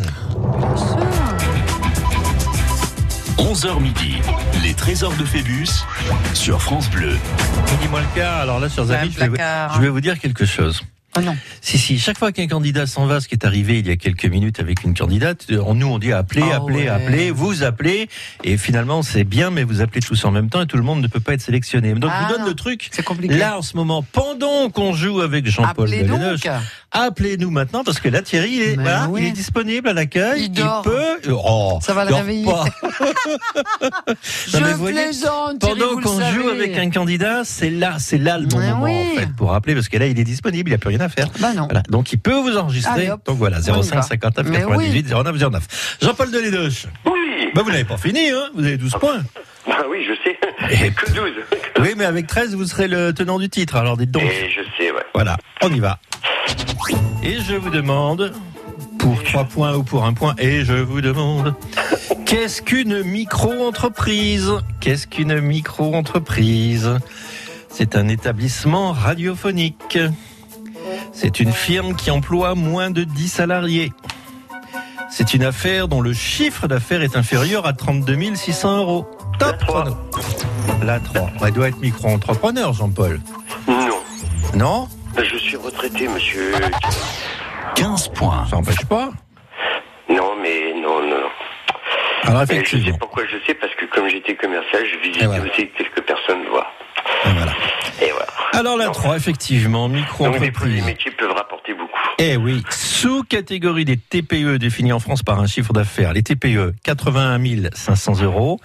11h 3.38 3.80
midi, 3.82 4.16
les 4.62 4.74
trésors 4.74 5.14
de 5.16 5.24
Phébus 5.24 5.70
sur 6.34 6.62
France 6.62 6.90
Bleu. 6.90 7.18
Dis-moi 7.82 8.02
le 8.02 8.08
cas. 8.20 8.40
Alors 8.40 8.60
là, 8.60 8.68
chers 8.68 8.88
Ouais, 8.90 8.96
amis, 8.96 9.12
je 9.12 9.20
vais, 9.20 9.28
vous- 9.30 9.36
placard. 9.36 9.76
je 9.76 9.82
vais 9.82 9.90
vous 9.90 10.02
dire 10.02 10.20
quelque 10.20 10.46
chose. 10.46 10.82
Oh 11.20 11.22
non. 11.22 11.38
Si, 11.62 11.78
si, 11.78 12.00
chaque 12.00 12.18
fois 12.18 12.32
qu'un 12.32 12.48
candidat 12.48 12.88
s'en 12.88 13.06
va, 13.06 13.20
ce 13.20 13.28
qui 13.28 13.36
est 13.36 13.46
arrivé 13.46 13.80
il 13.80 13.88
y 13.88 13.92
a 13.92 13.98
quelques 13.98 14.26
minutes 14.26 14.60
avec 14.60 14.84
une 14.84 14.94
candidate, 14.94 15.46
euh, 15.52 15.74
nous 15.74 15.88
on 15.88 16.00
dit 16.00 16.14
appelez, 16.14 16.44
Ah 16.52 16.56
appelez, 16.58 16.84
ouais. 16.84 16.88
appelez, 16.88 17.32
vous 17.32 17.64
appelez, 17.64 18.08
et 18.44 18.58
finalement 18.58 19.02
c'est 19.02 19.24
bien, 19.26 19.50
mais 19.52 19.64
vous 19.64 19.82
appelez 19.82 20.02
tous 20.02 20.24
en 20.26 20.32
même 20.32 20.50
temps 20.50 20.62
et 20.62 20.68
tout 20.68 20.78
le 20.78 20.84
monde 20.84 21.02
ne 21.02 21.08
peut 21.08 21.20
pas 21.20 21.34
être 21.34 21.42
sélectionné. 21.42 21.94
Donc 21.94 22.10
je 22.12 22.16
Ah 22.18 22.24
vous 22.28 22.34
donne 22.34 22.42
non, 22.44 22.48
le 22.48 22.56
truc. 22.56 22.90
C'est 22.92 23.04
compliqué. 23.04 23.36
Là 23.38 23.58
en 23.58 23.62
ce 23.62 23.76
moment, 23.76 24.04
pendant 24.04 24.70
qu'on 24.70 24.94
joue 24.94 25.22
avec 25.22 25.48
Jean-Paul. 25.48 25.90
Delénoche, 25.90 26.42
appelez-nous 26.92 27.50
maintenant 27.52 27.84
parce 27.84 28.00
que 28.00 28.10
là 28.10 28.22
Thierry 28.22 28.52
il 28.52 28.62
est, 28.62 28.76
voilà, 28.76 29.08
oui. 29.10 29.22
il 29.24 29.28
est 29.28 29.32
disponible 29.32 29.90
à 29.90 29.94
l'accueil, 29.94 30.44
Il 30.46 30.52
dort. 30.52 30.82
peut. 30.82 31.18
Oh, 31.32 31.80
Ça 31.82 31.94
va 31.94 32.06
le 32.06 32.14
réveiller. 32.14 32.46
pas. 32.46 32.66
Je 34.48 34.58
Non, 34.58 34.66
mais 34.66 34.72
vous 34.74 34.78
voyez, 34.80 35.04
plaisante, 35.04 35.60
Thierry, 35.60 35.80
pendant 35.80 36.02
qu'on 36.02 36.14
joue 36.32 36.48
savez. 36.50 36.50
avec 36.64 36.78
un 36.78 36.90
candidat, 36.90 37.44
c'est 37.44 37.70
là, 37.70 37.96
c'est 38.00 38.18
là 38.18 38.38
le 38.38 38.48
bon 38.48 38.60
Mais 38.60 38.70
moment 38.72 38.84
oui. 38.84 39.10
en 39.16 39.20
fait 39.20 39.36
pour 39.36 39.54
appeler 39.54 39.76
parce 39.76 39.90
que 39.90 39.98
là 39.98 40.08
il 40.08 40.20
est 40.20 40.24
disponible, 40.24 40.70
il 40.70 40.72
n'y 40.72 40.76
a 40.76 40.80
plus 40.80 40.90
rien 40.90 41.02
à 41.02 41.10
faire. 41.10 41.28
Bah 41.40 41.54
non. 41.54 41.66
Voilà. 41.66 41.84
Donc 41.90 42.12
il 42.12 42.18
peut 42.20 42.34
vous 42.40 42.58
enregistrer. 42.58 43.08
Allez. 43.08 43.14
Donc 43.26 43.38
voilà, 43.38 43.58
On 43.70 43.82
y 43.82 43.84
05 43.84 43.96
va. 43.96 44.02
59 44.02 44.48
Mais 44.50 44.58
98 44.60 45.10
09 45.14 45.38
09. 45.52 45.98
Jean-Paul 46.02 46.32
Delédoche. 46.32 46.88
Oui. 47.06 47.12
Bah 47.54 47.62
vous 47.64 47.72
n'avez 47.72 47.84
pas 47.86 47.98
fini, 47.98 48.30
hein 48.30 48.50
Vous 48.56 48.64
avez 48.66 48.78
12 48.78 48.92
points. 49.00 49.20
Bah 49.68 49.84
oui, 49.90 50.06
je 50.08 50.14
sais. 50.24 50.86
Et- 50.86 50.92
que 50.92 51.12
12. 51.12 51.32
Oui, 51.82 51.94
mais 51.98 52.06
avec 52.06 52.28
13, 52.28 52.56
vous 52.56 52.66
serez 52.66 52.88
le 52.88 53.14
tenant 53.14 53.40
du 53.40 53.50
titre. 53.50 53.76
Alors 53.76 53.98
dites 53.98 54.12
donc. 54.12 54.24
Et 54.24 54.50
je 54.50 54.62
sais, 54.78 54.92
ouais. 54.92 55.04
Voilà, 55.14 55.38
on 55.62 55.72
y 55.74 55.80
va. 55.80 56.00
Et 57.24 57.40
je 57.42 57.56
vous 57.56 57.70
demande, 57.70 58.34
pour 58.98 59.24
3 59.24 59.44
points 59.46 59.76
ou 59.76 59.84
pour 59.84 60.06
un 60.06 60.14
point, 60.14 60.36
et 60.38 60.64
je 60.64 60.74
vous 60.74 61.02
demande, 61.02 61.54
qu'est-ce 62.26 62.62
qu'une 62.62 63.04
micro-entreprise? 63.04 64.52
Qu'est-ce 64.80 65.08
qu'une 65.08 65.40
micro-entreprise? 65.40 66.98
C'est 67.70 67.96
un 67.96 68.08
établissement 68.08 68.92
radiophonique. 68.94 69.98
C'est 71.12 71.40
une 71.40 71.52
firme 71.52 71.96
qui 71.96 72.10
emploie 72.12 72.56
moins 72.56 72.90
de 72.90 73.04
10 73.04 73.28
salariés. 73.28 73.92
C'est 75.12 75.34
une 75.34 75.44
affaire 75.44 75.88
dont 75.88 76.02
le 76.02 76.14
chiffre 76.14 76.68
d'affaires 76.68 77.02
est 77.02 77.16
inférieur 77.16 77.66
à 77.66 77.74
32 77.74 78.36
600 78.36 78.78
euros. 78.78 79.08
Top 79.40 79.58
chrono. 79.66 79.98
La 80.84 81.00
3. 81.00 81.32
Elle 81.46 81.54
doit 81.54 81.70
être 81.70 81.80
micro-entrepreneur, 81.80 82.74
Jean-Paul. 82.74 83.20
Non. 83.68 84.02
Non? 84.56 84.88
Je 85.18 85.38
suis 85.38 85.56
retraité, 85.58 86.08
monsieur. 86.08 86.52
15 87.76 88.10
points. 88.10 88.46
Ça 88.50 88.56
n'empêche 88.58 88.86
pas. 88.86 89.10
Non, 90.10 90.34
mais 90.42 90.74
non, 90.76 91.02
non. 91.02 91.10
non. 91.10 91.30
Alors 92.24 92.42
Et 92.44 92.46
je 92.46 92.48
sais 92.48 92.56
effectivement. 92.60 92.98
pourquoi 93.00 93.24
je 93.26 93.38
sais, 93.46 93.54
parce 93.54 93.74
que 93.76 93.86
comme 93.86 94.08
j'étais 94.10 94.36
commercial, 94.36 94.84
je 94.86 94.98
visitais 95.00 95.24
Et 95.24 95.28
voilà. 95.28 95.44
aussi 95.44 95.68
quelques 95.70 96.02
personnes 96.02 96.46
voir. 96.50 96.72
Et 97.26 97.30
voilà. 97.30 97.52
Et 98.02 98.12
voilà. 98.12 98.28
Alors 98.54 98.78
la 98.78 98.90
3, 98.90 99.16
effectivement, 99.16 99.88
micro-entreprise. 99.88 100.86
métiers 100.86 101.12
peuvent 101.12 101.32
rapporter 101.32 101.74
beaucoup. 101.74 101.89
Eh 102.22 102.36
oui, 102.36 102.64
sous-catégorie 102.70 103.86
des 103.86 103.96
TPE 103.96 104.58
définie 104.58 104.92
en 104.92 105.00
France 105.00 105.24
par 105.24 105.40
un 105.40 105.48
chiffre 105.48 105.72
d'affaires. 105.72 106.12
Les 106.12 106.22
TPE, 106.22 106.74
81 106.84 107.70
500 107.74 108.22
euros 108.24 108.60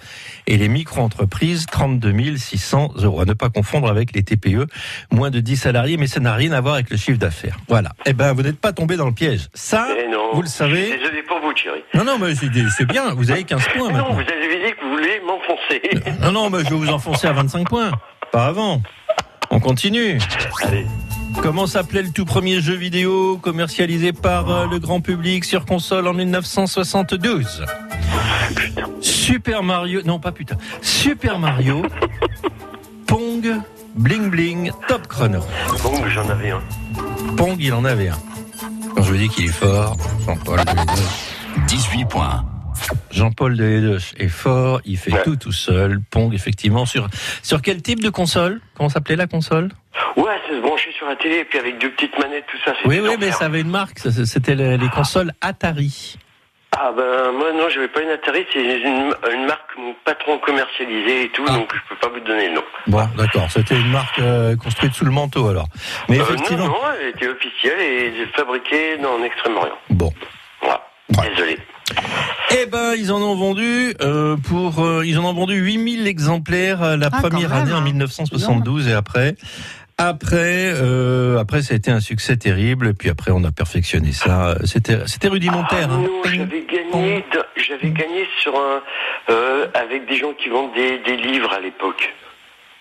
et 0.45 0.57
les 0.57 0.67
micro-entreprises, 0.67 1.65
32 1.71 2.35
600 2.35 2.95
euros. 2.97 3.21
À 3.21 3.25
ne 3.25 3.31
pas 3.31 3.47
confondre 3.49 3.89
avec 3.89 4.13
les 4.13 4.23
TPE, 4.23 4.67
moins 5.09 5.29
de 5.29 5.39
10 5.39 5.55
salariés, 5.55 5.95
mais 5.95 6.07
ça 6.07 6.19
n'a 6.19 6.33
rien 6.33 6.51
à 6.51 6.59
voir 6.59 6.73
avec 6.73 6.89
le 6.89 6.97
chiffre 6.97 7.17
d'affaires. 7.17 7.55
Voilà. 7.69 7.91
Eh 8.05 8.11
ben, 8.11 8.33
vous 8.33 8.41
n'êtes 8.41 8.59
pas 8.59 8.73
tombé 8.73 8.97
dans 8.97 9.05
le 9.05 9.13
piège. 9.13 9.47
Ça, 9.53 9.87
Eh 9.97 10.11
non. 10.11 10.33
vous 10.33 10.41
le 10.41 10.47
savez. 10.49 10.97
Désolé 10.97 11.23
pour 11.25 11.39
vous, 11.39 11.53
Thierry. 11.53 11.79
Non, 11.93 12.03
non, 12.03 12.19
mais 12.19 12.35
c'est 12.35 12.85
bien, 12.85 13.13
vous 13.13 13.31
avez 13.31 13.45
15 13.45 13.61
points 13.69 13.87
Eh 13.89 13.93
non, 13.93 13.99
maintenant. 13.99 14.13
vous 14.15 14.19
avez 14.19 14.65
dit 14.65 14.73
que 14.75 14.83
vous 14.83 14.91
voulez 14.91 15.21
m'enfoncer. 15.25 16.19
Non, 16.21 16.31
non, 16.33 16.49
mais 16.49 16.59
je 16.65 16.69
vais 16.71 16.75
vous 16.75 16.89
enfoncer 16.89 17.27
à 17.27 17.31
25 17.31 17.69
points. 17.69 17.91
Pas 18.33 18.47
avant. 18.47 18.81
On 19.49 19.61
continue. 19.61 20.17
Allez. 20.63 20.85
Comment 21.41 21.67
s'appelait 21.67 22.01
le 22.01 22.09
tout 22.09 22.25
premier 22.25 22.59
jeu 22.61 22.73
vidéo 22.73 23.37
commercialisé 23.37 24.13
par 24.13 24.49
euh, 24.49 24.67
le 24.67 24.79
grand 24.79 25.01
public 25.01 25.45
sur 25.45 25.65
console 25.65 26.07
en 26.07 26.13
1972 26.13 27.65
Super 29.01 29.63
Mario, 29.63 30.01
non 30.03 30.19
pas 30.19 30.31
putain, 30.31 30.57
Super 30.81 31.39
Mario, 31.39 31.83
Pong, 33.07 33.55
Bling 33.95 34.29
Bling, 34.29 34.71
Top 34.87 35.07
Chrono. 35.07 35.39
Bon, 35.83 36.07
j'en 36.07 36.27
avais 36.29 36.51
un. 36.51 36.61
Pong, 37.37 37.55
il 37.59 37.73
en 37.73 37.85
avait 37.85 38.09
un. 38.09 38.19
Quand 38.95 39.03
je 39.03 39.11
vous 39.11 39.17
dis 39.17 39.29
qu'il 39.29 39.45
est 39.45 39.49
fort, 39.49 39.95
Jean-Paul 40.25 40.59
Delédoche. 40.65 41.35
18 41.67 42.05
points. 42.05 42.45
Jean-Paul 43.11 43.55
Delédoche 43.57 44.13
est 44.17 44.27
fort, 44.27 44.81
il 44.85 44.97
fait 44.97 45.11
tout 45.23 45.35
tout 45.35 45.51
seul. 45.51 45.99
Pong, 46.11 46.33
effectivement, 46.33 46.85
sur, 46.85 47.07
sur 47.41 47.61
quel 47.61 47.81
type 47.81 48.01
de 48.01 48.09
console? 48.09 48.61
Comment 48.75 48.89
s'appelait 48.89 49.15
la 49.15 49.27
console? 49.27 49.69
Ouais, 50.17 50.37
ça 50.47 50.53
se 50.55 50.61
branchait 50.61 50.91
sur 50.97 51.07
la 51.07 51.15
télé, 51.15 51.37
et 51.39 51.45
puis 51.45 51.57
avec 51.59 51.79
deux 51.79 51.91
petites 51.91 52.17
manettes, 52.19 52.45
tout 52.51 52.57
ça. 52.63 52.73
c'est 52.81 52.87
Oui, 52.87 52.99
oui, 53.01 53.15
mais 53.19 53.31
ça 53.31 53.45
avait 53.45 53.61
une 53.61 53.69
marque, 53.69 53.99
c'était 53.99 54.55
les, 54.55 54.77
les 54.77 54.89
consoles 54.89 55.31
Atari. 55.41 56.17
Ah 56.77 56.91
ben 56.91 57.31
moi 57.31 57.53
non, 57.53 57.69
j'avais 57.69 57.87
pas 57.87 58.01
une 58.01 58.09
Atari, 58.09 58.45
c'est 58.51 58.59
une, 58.61 59.13
une 59.33 59.45
marque 59.45 59.73
que 59.73 59.79
mon 59.79 59.95
patron 60.03 60.37
commercialisait 60.39 61.23
et 61.23 61.29
tout, 61.29 61.45
donc 61.45 61.73
je 61.73 61.79
peux 61.87 61.95
pas 62.01 62.09
vous 62.13 62.19
donner 62.19 62.49
le 62.49 62.55
nom. 62.55 62.63
Bon, 62.87 63.07
d'accord, 63.17 63.49
c'était 63.49 63.75
une 63.79 63.91
marque 63.91 64.19
euh, 64.19 64.57
construite 64.57 64.93
sous 64.93 65.05
le 65.05 65.11
manteau 65.11 65.47
alors. 65.47 65.67
Mais 66.09 66.19
Euh, 66.19 66.23
effectivement, 66.23 66.65
non, 66.65 66.71
non, 66.73 66.79
elle 67.01 67.09
était 67.09 67.29
officielle 67.29 67.79
et 67.79 68.25
fabriquée 68.35 68.97
dans 68.97 69.23
Extrême-Orient. 69.23 69.77
Bon. 69.89 70.11
Voilà. 70.61 70.81
Désolé. 71.29 71.57
Eh 72.57 72.65
ben, 72.67 72.93
ils 72.97 73.11
en 73.11 73.21
ont 73.21 73.35
vendu 73.35 73.93
euh, 74.01 74.35
pour, 74.37 74.83
euh, 74.83 75.05
ils 75.05 75.17
en 75.19 75.25
ont 75.25 75.33
vendu 75.33 75.55
8000 75.55 76.07
exemplaires 76.07 76.81
euh, 76.83 76.97
la 76.97 77.09
Ah, 77.11 77.21
première 77.21 77.49
même, 77.49 77.63
année 77.63 77.73
en 77.73 77.77
hein. 77.77 77.81
1972 77.81 78.87
et 78.87 78.93
après. 78.93 79.35
Après, 79.97 80.73
euh, 80.75 81.39
après, 81.39 81.61
ça 81.61 81.73
a 81.73 81.77
été 81.77 81.89
un 81.89 82.01
succès 82.01 82.35
terrible. 82.35 82.87
Et 82.87 82.93
puis 82.93 83.09
après, 83.09 83.31
on 83.31 83.43
a 83.45 83.51
perfectionné 83.51 84.11
ça. 84.11 84.55
C'était, 84.65 84.99
c'était 85.05 85.29
rudimentaire. 85.29 85.87
Ah 85.89 85.93
hein. 85.93 86.01
non, 86.01 86.21
j'avais 86.25 86.65
gagné, 86.69 87.23
de- 87.33 87.45
j'avais 87.65 87.91
gagné 87.91 88.27
sur 88.41 88.53
un, 88.55 88.81
euh, 89.29 89.67
avec 89.73 90.05
des 90.09 90.17
gens 90.17 90.33
qui 90.33 90.49
vendent 90.49 90.73
des, 90.73 90.99
des 90.99 91.15
livres 91.15 91.53
à 91.53 91.61
l'époque 91.61 92.13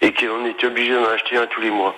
et 0.03 0.13
qu'on 0.13 0.45
était 0.47 0.67
obligé 0.67 0.93
d'en 0.93 1.05
acheter 1.15 1.37
un 1.37 1.47
tous 1.47 1.61
les 1.61 1.71
mois. 1.71 1.95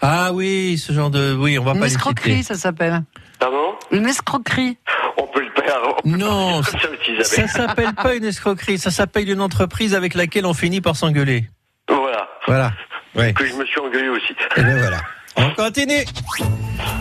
Ah 0.00 0.30
oui, 0.32 0.78
ce 0.78 0.92
genre 0.92 1.10
de. 1.10 1.34
Oui, 1.34 1.58
on 1.58 1.64
va 1.64 1.72
Une 1.72 1.80
pas 1.80 1.86
les 1.86 1.92
escroquerie, 1.94 2.30
citer. 2.30 2.42
ça 2.44 2.54
s'appelle. 2.54 3.02
Pardon 3.38 3.74
Une 3.90 4.06
escroquerie. 4.06 4.78
On 5.18 5.26
peut 5.26 5.40
le 5.40 5.50
peut 5.50 5.62
Non, 6.04 6.62
ça 6.62 6.72
Isabelle. 7.08 7.48
s'appelle 7.48 7.94
pas 7.94 8.14
une 8.14 8.24
escroquerie, 8.24 8.78
ça 8.78 8.90
s'appelle 8.90 9.28
une 9.30 9.40
entreprise 9.40 9.94
avec 9.94 10.14
laquelle 10.14 10.46
on 10.46 10.54
finit 10.54 10.80
par 10.80 10.96
s'engueuler. 10.96 11.48
Voilà. 11.88 12.28
Voilà. 12.46 12.72
Ouais. 13.14 13.32
Que 13.32 13.46
je 13.46 13.54
me 13.54 13.64
suis 13.64 13.80
engueulé 13.80 14.08
aussi. 14.08 14.34
Et 14.56 14.62
bien 14.62 14.76
voilà. 14.78 14.98
On 15.36 15.50
continue. 15.54 16.04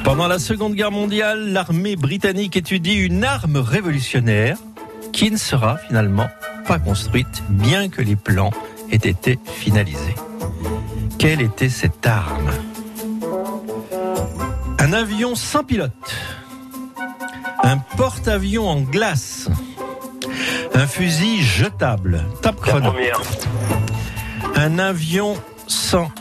Pendant 0.04 0.28
la 0.28 0.40
Seconde 0.40 0.76
Guerre 0.76 0.92
mondiale, 0.92 1.52
l'armée 1.52 1.96
britannique 1.96 2.56
étudie 2.56 2.96
une 2.96 3.24
arme 3.24 3.58
révolutionnaire 3.58 4.58
qui 5.14 5.32
ne 5.32 5.38
sera 5.38 5.78
finalement 5.78 6.28
pas 6.68 6.80
construite, 6.80 7.44
bien 7.50 7.90
que 7.90 8.02
les 8.02 8.16
plans 8.16 8.52
aient 8.92 8.96
été 8.96 9.40
finalisés. 9.46 10.16
Quelle 11.20 11.42
était 11.42 11.70
cette 11.70 12.06
arme? 12.06 12.52
Un 14.86 14.94
avion 14.94 15.34
sans 15.34 15.64
pilote. 15.64 15.92
Un 17.64 17.80
porte-avions 17.98 18.70
en 18.70 18.82
glace. 18.82 19.50
Un 20.76 20.86
fusil 20.86 21.42
jetable. 21.42 22.24
Top 22.44 22.62
chrono. 22.62 22.92
première. 22.92 23.20
Un 24.56 24.78
avion 24.78 25.42
sans 25.66 26.12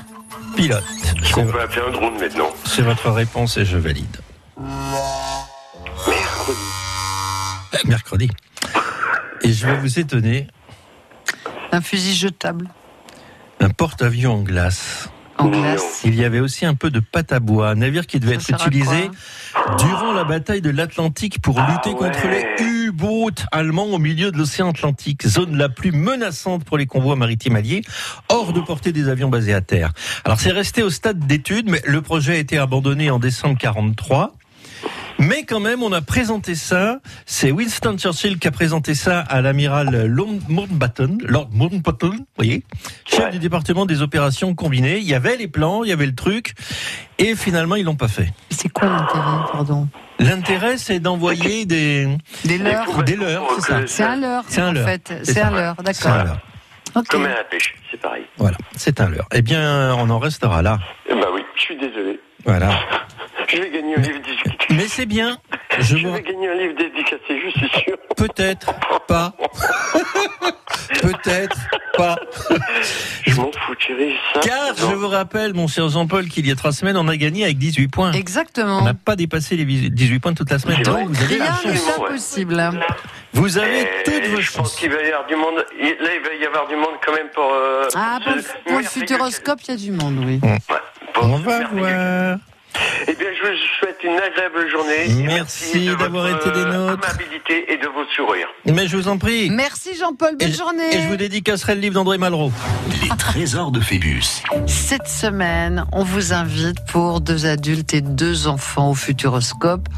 pilote. 0.57 0.83
C'est 1.23 1.37
On 1.43 1.47
peut 1.47 1.61
appeler 1.61 1.83
un 1.87 1.91
drone 1.93 2.19
maintenant. 2.19 2.49
c'est 2.65 2.81
votre 2.81 3.11
réponse 3.11 3.59
et 3.59 3.67
je 3.67 3.77
valide. 3.77 4.17
Mercredi. 6.07 6.59
Euh, 7.75 7.79
Mercredi. 7.85 8.31
Et 9.43 9.53
je 9.53 9.67
vais 9.67 9.77
vous 9.77 9.99
étonner, 9.99 10.47
Un 11.71 11.83
fusil 11.83 12.15
jetable. 12.15 12.71
un 13.61 13.69
porte-avions 13.69 14.33
en 14.37 14.43
glace. 14.43 15.11
En. 15.39 15.51
Il 16.05 16.15
y 16.15 16.25
avait 16.25 16.41
aussi 16.41 16.67
un 16.67 16.75
peu 16.75 16.91
de 16.91 17.01
pâte 17.01 17.33
à 17.33 17.41
bois, 17.41 17.71
un 17.71 17.75
navire 17.77 18.07
qui 18.07 18.21
devait 18.21 18.39
Ça 18.39 18.55
être 18.55 18.67
utilisé 18.67 19.11
durant 19.79 20.13
la 20.13 20.25
bataille 20.25 20.61
de 20.61 20.71
l'Atlantique 20.71 21.41
pour 21.41 21.59
Ah 21.59 21.71
lutter 21.71 21.97
contre 21.97 22.29
les 22.29 22.65
U-boats 22.65 23.45
allemands 23.53 23.87
au 23.87 23.99
milieu 23.99 24.31
de 24.31 24.39
l'océan 24.39 24.71
Atlantique, 24.71 25.27
zone 25.27 25.57
la 25.57 25.69
plus 25.69 25.93
menaçante 25.93 26.65
pour 26.65 26.79
les 26.79 26.87
convois 26.87 27.17
maritimes 27.17 27.57
alliés, 27.57 27.83
hors 28.29 28.53
de 28.53 28.61
portée 28.61 28.93
des 28.93 29.09
avions 29.09 29.29
basés 29.29 29.55
à 29.55 29.61
terre. 29.61 29.93
Alors 30.25 30.41
c'est 30.41 30.53
resté 30.53 30.83
au 30.83 30.91
stade 30.91 31.19
d'étude, 31.19 31.69
mais 31.69 31.83
le 31.85 32.03
projet 32.03 32.35
a 32.35 32.39
été 32.39 32.59
abandonné 32.59 33.11
en 33.11 33.19
décembre 33.19 33.59
43. 33.59 34.35
Mais 35.19 35.45
quand 35.45 35.61
même, 35.61 35.83
on 35.83 35.93
a 35.93 36.01
présenté 36.03 36.55
ça. 36.55 36.99
C'est 37.25 37.51
Winston 37.53 37.97
Churchill 37.99 38.39
qui 38.39 38.49
a 38.49 38.51
présenté 38.51 38.95
ça 38.95 39.21
à 39.21 39.41
l'amiral 39.41 40.07
Lord 40.07 40.41
Mountbatten, 40.49 41.19
Lord 41.25 41.49
Mountbatten, 41.53 42.11
vous 42.11 42.27
voyez, 42.37 42.65
chef 43.07 43.31
du 43.31 43.39
département 43.39 43.87
des 43.87 44.03
opérations 44.03 44.55
combinées. 44.55 44.99
Il 44.99 45.05
y 45.09 45.15
avait 45.15 45.37
les 45.37 45.49
plans, 45.49 45.85
il 45.85 45.91
y 45.91 45.93
avait 45.93 46.07
le 46.07 46.15
truc, 46.15 46.55
et 47.19 47.37
finalement, 47.37 47.77
ils 47.77 47.85
l'ont 47.85 47.95
pas 47.97 48.09
fait. 48.09 48.33
C'est 48.51 48.69
quoi 48.69 48.89
l'intérêt, 48.89 49.53
pardon? 49.53 49.89
L'intérêt, 50.19 50.79
c'est 50.79 50.99
d'envoyer 51.01 51.65
des 51.65 52.09
Des 52.45 52.59
leurres. 52.59 53.03
des 53.05 53.17
leurrs, 53.17 53.47
c'est 53.61 53.67
ça. 53.73 53.81
C'est 53.87 54.03
un 54.03 54.17
leurre, 54.17 54.45
C'est 54.49 54.61
un 54.61 54.69
en 54.69 54.73
leurre. 54.73 54.89
fait. 54.89 55.13
C'est 55.23 55.41
un 55.41 55.51
leurre, 55.51 55.77
d'accord. 55.83 56.37
Comme 57.09 57.25
à 57.25 57.29
la 57.29 57.45
pêche, 57.45 57.75
c'est 57.91 58.01
pareil. 58.01 58.25
Voilà, 58.37 58.57
c'est 58.77 59.01
un 59.01 59.09
leurre. 59.09 59.27
Eh 59.33 59.43
bien, 59.43 59.95
on 59.97 60.09
en 60.11 60.19
restera 60.19 60.63
là. 60.63 60.79
Eh 61.09 61.15
bah 61.15 61.27
oui, 61.35 61.43
je 61.57 61.61
suis 61.61 61.77
désolé. 61.77 62.21
Voilà. 62.45 62.71
Je 63.47 63.61
vais 63.61 63.71
gagner 63.71 63.97
un 63.97 64.01
livre 64.01 64.19
dédicacé. 64.25 64.54
Mais 64.77 64.89
c'est 64.89 65.07
bien. 65.07 65.39
Je 65.79 65.97
Je 65.97 66.07
vois. 66.07 66.17
vais 66.17 66.23
gagner 66.23 66.49
un 66.49 66.55
livre 66.55 66.75
dédicacé, 66.77 67.41
je 67.45 67.51
suis 67.59 67.69
sûr. 67.85 67.97
Peut-être 68.17 68.73
pas. 69.07 69.33
Peut-être 71.01 71.57
pas. 71.97 72.17
Je 73.27 73.35
m'en 73.37 73.51
fous, 73.53 73.75
chérie. 73.79 74.15
Car 74.43 74.75
je 74.77 74.85
vous 74.95 75.09
rappelle, 75.09 75.55
mon 75.55 75.67
cher 75.67 75.89
Jean-Paul, 75.89 76.29
qu'il 76.29 76.47
y 76.47 76.51
a 76.51 76.55
trois 76.57 76.73
semaines, 76.73 76.97
on 76.97 77.09
a 77.09 77.17
gagné 77.17 77.45
avec 77.45 77.59
18 77.59 77.89
points. 77.89 78.11
On 78.11 78.13
Exactement. 78.13 78.83
n'a 78.83 78.95
pas 78.95 79.17
dépassé 79.17 79.57
les 79.57 79.65
18 79.65 80.19
points 80.21 80.35
toute 80.35 80.51
la 80.51 80.59
semaine. 80.59 80.83
Donc, 80.83 81.09
vous 81.09 81.23
avez 81.23 81.35
Rien 81.37 81.53
n'est 81.65 81.71
ouais. 81.73 81.79
impossible. 82.07 82.71
Vous 83.33 83.59
avez 83.59 83.81
Et 83.83 83.89
toutes 84.05 84.27
vos 84.27 84.41
je 84.41 84.53
pense 84.53 84.69
chances. 84.71 84.77
qu'il 84.77 84.91
va 84.91 85.03
y 85.03 85.07
avoir 85.09 85.27
du 85.27 85.37
monde. 85.37 85.57
Là, 85.57 85.65
il 85.81 86.23
va 86.23 86.35
y 86.41 86.47
avoir 86.47 86.69
du 86.69 86.77
monde 86.77 86.95
quand 87.05 87.13
même 87.13 87.29
pour. 87.35 87.51
euh, 87.53 87.89
Ah, 87.95 88.19
pour, 88.67 88.79
le- 88.79 88.85
futuroscope, 88.85 89.61
il 89.67 89.71
y 89.71 89.75
a 89.75 89.77
du 89.77 89.91
monde, 89.93 90.23
oui. 90.25 90.39
Ouais, 90.43 90.59
On 91.21 91.37
va 91.39 91.65
voir. 91.69 92.39
Eh 93.07 93.15
bien, 93.15 93.29
je 93.41 93.49
vous 93.49 93.57
souhaite 93.79 93.99
une 94.03 94.19
agréable 94.19 94.69
journée. 94.71 95.25
Merci 95.27 95.87
d'avoir 95.99 96.29
été 96.29 96.51
des 96.51 96.65
nôtres. 96.65 97.09
amabilité 97.09 97.73
et 97.73 97.77
de 97.77 97.87
vos 97.89 98.05
sourires. 98.17 98.49
Mais 98.67 98.89
je 98.89 98.97
vous 98.97 99.09
en 99.09 99.17
prie. 99.19 99.51
Merci 99.51 99.97
Jean-Paul, 99.97 100.31
Et 100.41 100.45
bonne 100.45 100.53
je- 100.53 100.59
journée. 100.59 100.95
Et 100.97 101.03
je 101.03 101.09
vous 101.09 101.17
dédicacerai 101.17 101.75
le 101.77 101.81
livre 101.81 101.95
d'André 101.95 102.19
Malraux. 102.19 102.53
Les 103.03 103.09
trésors 103.17 103.71
de 103.71 103.81
Phébus. 103.81 104.43
Cette 104.67 105.07
semaine, 105.07 105.85
on 105.93 106.03
vous 106.05 106.33
invite 106.33 106.79
pour 106.91 107.21
deux 107.21 107.47
adultes 107.47 107.95
et 107.95 108.01
deux 108.01 108.47
enfants 108.49 108.91
au 108.91 108.95
Futuroscope. 108.95 109.89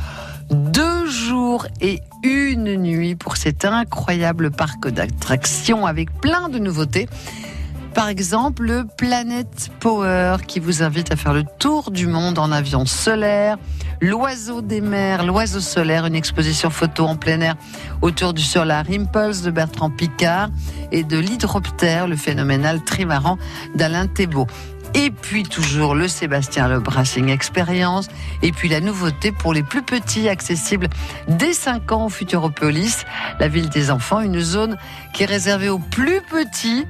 Deux 0.51 1.07
jours 1.11 1.67
et 1.81 2.01
une 2.23 2.77
nuit 2.77 3.17
pour 3.17 3.37
cet 3.37 3.65
incroyable 3.65 4.51
parc 4.53 4.89
d'attractions 4.89 5.87
avec 5.87 6.09
plein 6.21 6.49
de 6.49 6.59
nouveautés. 6.59 7.09
Par 7.97 8.09
exemple, 8.09 8.65
le 8.65 8.85
Planet 8.85 9.71
Power 9.81 10.37
qui 10.47 10.61
vous 10.61 10.83
invite 10.83 11.11
à 11.13 11.17
faire 11.17 11.33
le 11.33 11.45
tour 11.59 11.91
du 11.91 12.07
monde 12.07 12.39
en 12.39 12.53
avion 12.53 12.85
solaire. 12.85 13.57
L'oiseau 14.03 14.61
des 14.61 14.83
mers, 14.83 15.25
l'oiseau 15.25 15.61
solaire, 15.61 16.05
une 16.05 16.15
exposition 16.15 16.69
photo 16.69 17.07
en 17.07 17.17
plein 17.17 17.41
air 17.41 17.55
autour 18.03 18.35
du 18.35 18.43
Solar 18.43 18.85
Impulse 18.91 19.41
de 19.41 19.51
Bertrand 19.51 19.89
Picard 19.89 20.51
et 20.93 21.05
de 21.05 21.17
l'hydroptère, 21.17 22.07
le 22.07 22.17
phénoménal 22.17 22.85
trimaran 22.85 23.39
d'Alain 23.75 24.09
Thébault. 24.09 24.47
Et 24.93 25.11
puis 25.11 25.45
toujours 25.45 25.95
le 25.95 26.07
Sébastien 26.07 26.69
Le 26.69 26.81
Brassing 26.81 27.31
Experience. 27.31 28.09
Et 28.43 28.53
puis 28.53 28.69
la 28.69 28.83
nouveauté 28.83 29.33
pour 29.33 29.55
les 29.55 29.63
plus 29.63 29.83
petits, 29.83 30.29
accessible 30.29 30.89
dès 31.29 31.55
5 31.55 31.91
ans 31.93 32.07
au 32.07 32.09
Futuropolis, 32.11 33.07
la 33.41 33.49
ville 33.49 33.71
des 33.71 33.91
enfants, 33.91 34.21
une 34.21 34.41
zone 34.41 34.77
qui 35.15 35.23
est 35.23 35.27
réservée 35.27 35.71
aux 35.71 35.79
plus 35.79 36.21
petits 36.31 36.85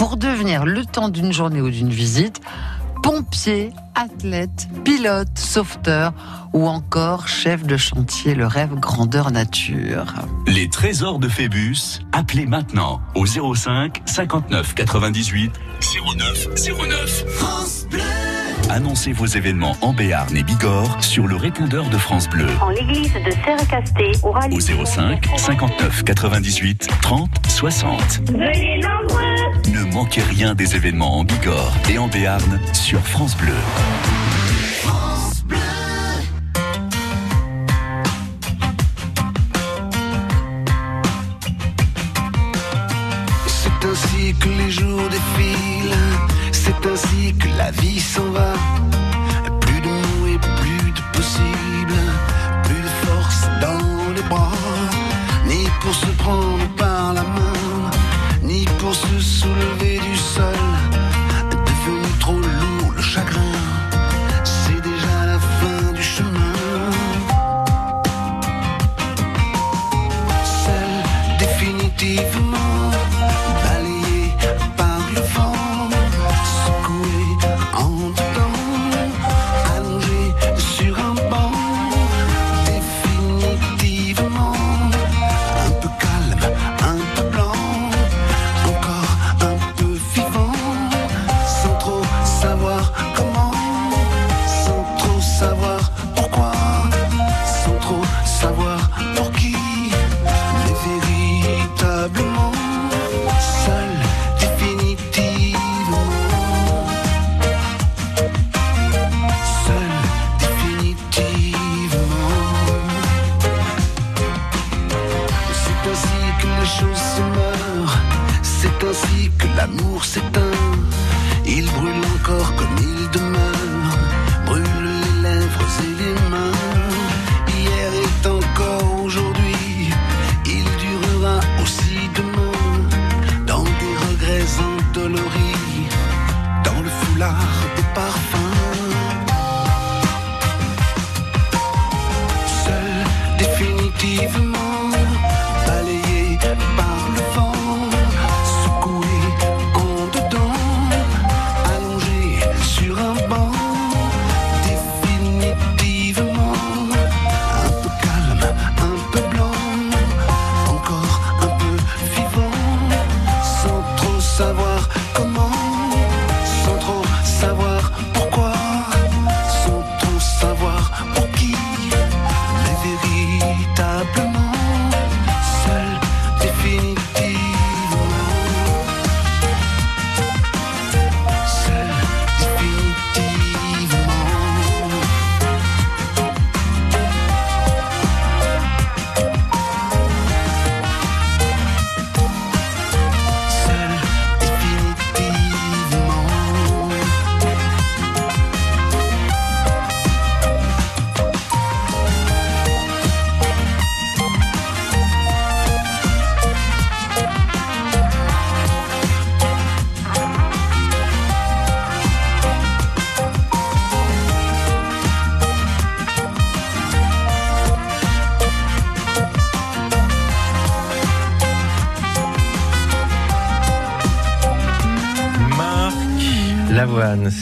pour 0.00 0.16
devenir 0.16 0.64
le 0.64 0.86
temps 0.86 1.10
d'une 1.10 1.30
journée 1.30 1.60
ou 1.60 1.68
d'une 1.68 1.90
visite 1.90 2.40
pompier, 3.02 3.70
athlète, 3.94 4.66
pilote, 4.82 5.28
sauveteur 5.38 6.14
ou 6.54 6.66
encore 6.66 7.28
chef 7.28 7.64
de 7.64 7.76
chantier, 7.76 8.34
le 8.34 8.46
rêve 8.46 8.76
grandeur 8.76 9.30
nature. 9.30 10.06
Les 10.46 10.70
trésors 10.70 11.18
de 11.18 11.28
Phébus, 11.28 12.00
appelez 12.12 12.46
maintenant 12.46 13.02
au 13.14 13.26
05 13.26 14.00
59 14.06 14.74
98 14.74 15.52
09 16.16 16.48
09. 16.88 17.24
France 17.28 17.86
Bleu. 17.90 18.49
Annoncez 18.72 19.12
vos 19.12 19.26
événements 19.26 19.76
en 19.80 19.92
Béarn 19.92 20.36
et 20.36 20.44
Bigorre 20.44 21.02
sur 21.02 21.26
le 21.26 21.34
répondeur 21.34 21.90
de 21.90 21.98
France 21.98 22.28
Bleu 22.28 22.46
En 22.60 22.68
l'église 22.70 23.12
de 23.12 23.30
Serre-Casté, 23.44 24.12
au 24.22 24.30
rallye. 24.30 24.56
au 24.56 24.60
05 24.60 25.26
59 25.36 26.04
98 26.04 26.88
30 27.02 27.28
60. 27.48 28.30
Venez 28.30 28.80
nombreux 28.80 29.72
Ne 29.72 29.92
manquez 29.92 30.22
rien 30.22 30.54
des 30.54 30.76
événements 30.76 31.18
en 31.18 31.24
Bigorre 31.24 31.72
et 31.90 31.98
en 31.98 32.06
Béarn 32.06 32.60
sur 32.72 33.00
France 33.00 33.36
Bleu. 33.36 33.54
C'est 43.46 43.86
ainsi 43.86 44.34
que 44.34 44.48
les 44.48 44.70
jours 44.70 45.08
défilent, 45.08 45.69
la 47.60 47.70
vie 47.72 48.00
s'en 48.00 48.30
va. 48.32 48.89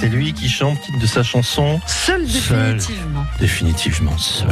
C'est 0.01 0.09
lui 0.09 0.33
qui 0.33 0.49
chante 0.49 0.81
titre 0.81 0.99
de 1.01 1.07
sa 1.07 1.25
chanson 1.25 1.81
Seul 1.87 2.25
définitivement. 2.25 3.25
Définitivement 3.41 4.17
seul. 4.17 4.49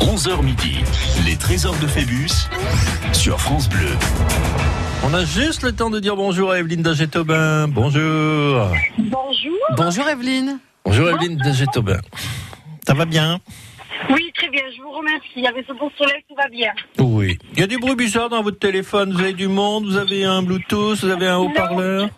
11h 0.00 0.42
midi, 0.42 0.78
les 1.24 1.36
trésors 1.36 1.76
de 1.78 1.86
Phébus 1.86 2.48
sur 3.12 3.40
France 3.40 3.68
Bleu. 3.68 3.90
On 5.04 5.14
a 5.14 5.24
juste 5.24 5.62
le 5.62 5.70
temps 5.70 5.88
de 5.88 6.00
dire 6.00 6.16
bonjour 6.16 6.50
à 6.50 6.58
Evelyne 6.58 6.82
Daget-Aubin. 6.82 7.68
Bonjour. 7.68 8.72
Bonjour. 8.98 9.58
Bonjour 9.76 10.08
Evelyne. 10.08 10.58
Bonjour 10.84 11.10
Evelyne 11.10 11.36
Daget-Aubin. 11.36 12.00
Ça 12.84 12.94
va 12.94 13.04
bien? 13.04 13.38
Oui, 14.10 14.32
très 14.34 14.48
bien, 14.48 14.62
je 14.76 14.82
vous 14.82 14.90
remercie. 14.90 15.46
Avec 15.46 15.64
ce 15.68 15.72
beau 15.74 15.92
soleil, 15.96 16.24
tout 16.28 16.34
va 16.34 16.48
bien. 16.48 16.72
Oui. 16.98 17.38
Il 17.54 17.60
y 17.60 17.62
a 17.62 17.68
du 17.68 17.78
bruit 17.78 17.94
bizarre 17.94 18.30
dans 18.30 18.42
votre 18.42 18.58
téléphone. 18.58 19.12
Vous 19.12 19.20
avez 19.20 19.32
du 19.32 19.46
monde, 19.46 19.84
vous 19.84 19.96
avez 19.96 20.24
un 20.24 20.42
Bluetooth, 20.42 20.98
vous 21.04 21.08
avez 21.08 21.28
un 21.28 21.36
haut-parleur 21.38 22.08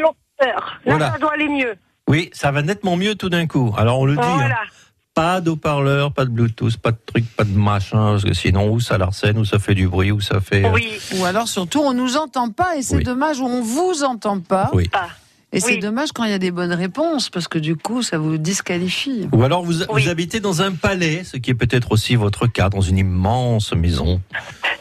Là, 0.00 0.54
Voilà. 0.84 1.12
ça 1.12 1.18
doit 1.18 1.32
aller 1.32 1.48
mieux. 1.48 1.74
Oui, 2.08 2.30
ça 2.32 2.50
va 2.50 2.62
nettement 2.62 2.96
mieux 2.96 3.14
tout 3.14 3.30
d'un 3.30 3.46
coup. 3.46 3.72
Alors 3.78 4.00
on 4.00 4.04
le 4.06 4.16
dit. 4.16 4.22
hein. 4.22 4.50
Pas 5.14 5.40
d'haut-parleur, 5.40 6.12
pas 6.12 6.24
de 6.24 6.30
Bluetooth, 6.30 6.76
pas 6.76 6.90
de 6.90 6.98
truc, 7.06 7.24
pas 7.36 7.44
de 7.44 7.56
machin, 7.56 8.10
parce 8.12 8.24
que 8.24 8.34
sinon, 8.34 8.68
ou 8.72 8.80
ça 8.80 8.98
l'arsène, 8.98 9.38
ou 9.38 9.44
ça 9.44 9.60
fait 9.60 9.76
du 9.76 9.86
bruit, 9.86 10.10
ou 10.10 10.20
ça 10.20 10.40
fait. 10.40 10.64
euh, 10.66 10.76
Ou 11.20 11.24
alors 11.24 11.46
surtout, 11.46 11.78
on 11.80 11.92
nous 11.94 12.16
entend 12.16 12.50
pas 12.50 12.74
et 12.76 12.82
c'est 12.82 12.96
Oui. 12.96 13.04
dommage, 13.04 13.38
ou 13.38 13.44
on 13.46 13.62
vous 13.62 14.02
entend 14.02 14.40
pas. 14.40 14.70
Oui. 14.72 14.90
Et 15.54 15.60
c'est 15.60 15.76
dommage 15.78 16.10
quand 16.12 16.24
il 16.24 16.30
y 16.30 16.34
a 16.34 16.38
des 16.38 16.50
bonnes 16.50 16.72
réponses, 16.72 17.30
parce 17.30 17.46
que 17.48 17.58
du 17.58 17.76
coup, 17.76 18.02
ça 18.02 18.18
vous 18.18 18.36
disqualifie. 18.38 19.28
Ou 19.32 19.44
alors 19.44 19.62
vous, 19.64 19.74
vous 19.88 20.08
habitez 20.08 20.40
dans 20.40 20.62
un 20.62 20.72
palais, 20.72 21.22
ce 21.24 21.36
qui 21.36 21.50
est 21.50 21.54
peut-être 21.54 21.92
aussi 21.92 22.16
votre 22.16 22.46
cas, 22.48 22.68
dans 22.68 22.80
une 22.80 22.98
immense 22.98 23.72
maison, 23.72 24.20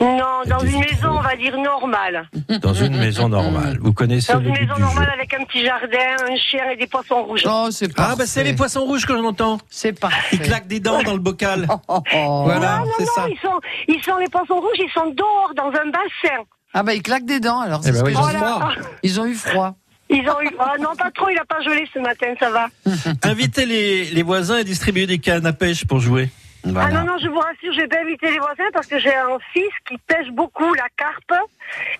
Non, 0.02 0.42
dans 0.48 0.60
une 0.60 0.80
maison, 0.80 1.10
on 1.12 1.22
va 1.22 1.36
dire 1.36 1.56
normale. 1.58 2.28
dans 2.62 2.74
une 2.74 2.98
maison 2.98 3.30
normale. 3.30 3.78
Vous 3.82 3.94
connaissez 3.94 4.34
Dans 4.34 4.40
une 4.40 4.52
but 4.52 4.62
maison 4.62 4.76
jeu. 4.76 4.82
normale 4.82 5.10
avec 5.14 5.34
un 5.34 5.44
petit 5.46 5.64
jardin, 5.64 6.16
un 6.32 6.36
chien 6.36 6.70
et 6.72 6.76
des 6.76 6.88
poissons 6.88 7.24
rouges. 7.24 7.44
Oh, 7.48 7.68
c'est 7.72 7.92
Ah 7.98 8.16
bah 8.18 8.26
c'est 8.26 8.44
les 8.44 8.54
poissons 8.54 8.82
rouges 8.86 9.06
que 9.06 9.16
j'entends. 9.16 9.60
C'est 9.70 9.98
pas. 9.98 10.10
Ils 10.32 10.40
claquent 10.40 10.68
des 10.68 10.80
dents 10.80 11.04
dans 11.04 11.14
le 11.14 11.20
bocal. 11.20 11.68
Oh, 11.88 12.02
Voilà, 12.46 12.80
non, 12.80 12.86
non, 12.86 12.92
c'est 12.98 13.04
non, 13.06 13.12
ça. 13.16 13.26
Ils 13.30 13.38
sont, 13.40 13.60
ils 13.88 14.04
sont 14.04 14.18
les 14.18 14.28
poissons 14.28 14.56
rouges, 14.56 14.78
ils 14.80 14.92
sont 14.94 15.10
dehors 15.12 15.52
dans 15.56 15.68
un 15.70 15.86
bassin. 15.92 16.44
Ah 16.74 16.82
bah 16.82 16.94
ils 16.96 17.04
claquent 17.04 17.26
des 17.26 17.40
dents 17.40 17.60
alors. 17.60 17.82
Eh 17.84 17.88
c'est 17.88 17.94
ce 17.94 18.04
oui, 18.04 18.14
que 18.14 18.18
ils 18.20 18.38
ont. 18.44 18.60
Ils 19.04 19.22
ont 19.22 19.26
eu 19.26 19.36
froid. 19.36 19.76
Ils 20.10 20.30
ont 20.30 20.42
eu. 20.42 20.50
Ah 20.60 20.76
non, 20.80 20.96
pas 20.96 21.12
trop, 21.12 21.30
il 21.30 21.38
a 21.38 21.46
pas 21.46 21.62
gelé 21.62 21.88
ce 21.94 22.00
matin, 22.00 22.34
ça 22.40 22.50
va. 22.50 22.68
Invitez 23.24 23.66
les, 23.66 24.06
les 24.06 24.24
voisins 24.24 24.58
et 24.58 24.64
distribuez 24.64 25.08
des 25.08 25.20
cannes 25.20 25.46
à 25.46 25.54
pêche 25.54 25.86
pour 25.86 26.00
jouer. 26.00 26.30
Ah 26.66 26.90
non, 26.92 27.04
non, 27.04 27.18
je 27.22 27.28
vous 27.28 27.40
rassure, 27.40 27.74
je 27.74 27.82
vais 27.82 27.88
pas 27.88 28.00
inviter 28.02 28.32
les 28.32 28.40
voisins 28.40 28.70
parce 28.72 28.88
que 28.88 28.98
j'ai 28.98 29.14
un 29.14 29.38
fils 29.52 29.72
qui 29.86 29.98
pêche 30.08 30.30
beaucoup 30.32 30.74
la 30.76 30.88
carpe 30.96 31.34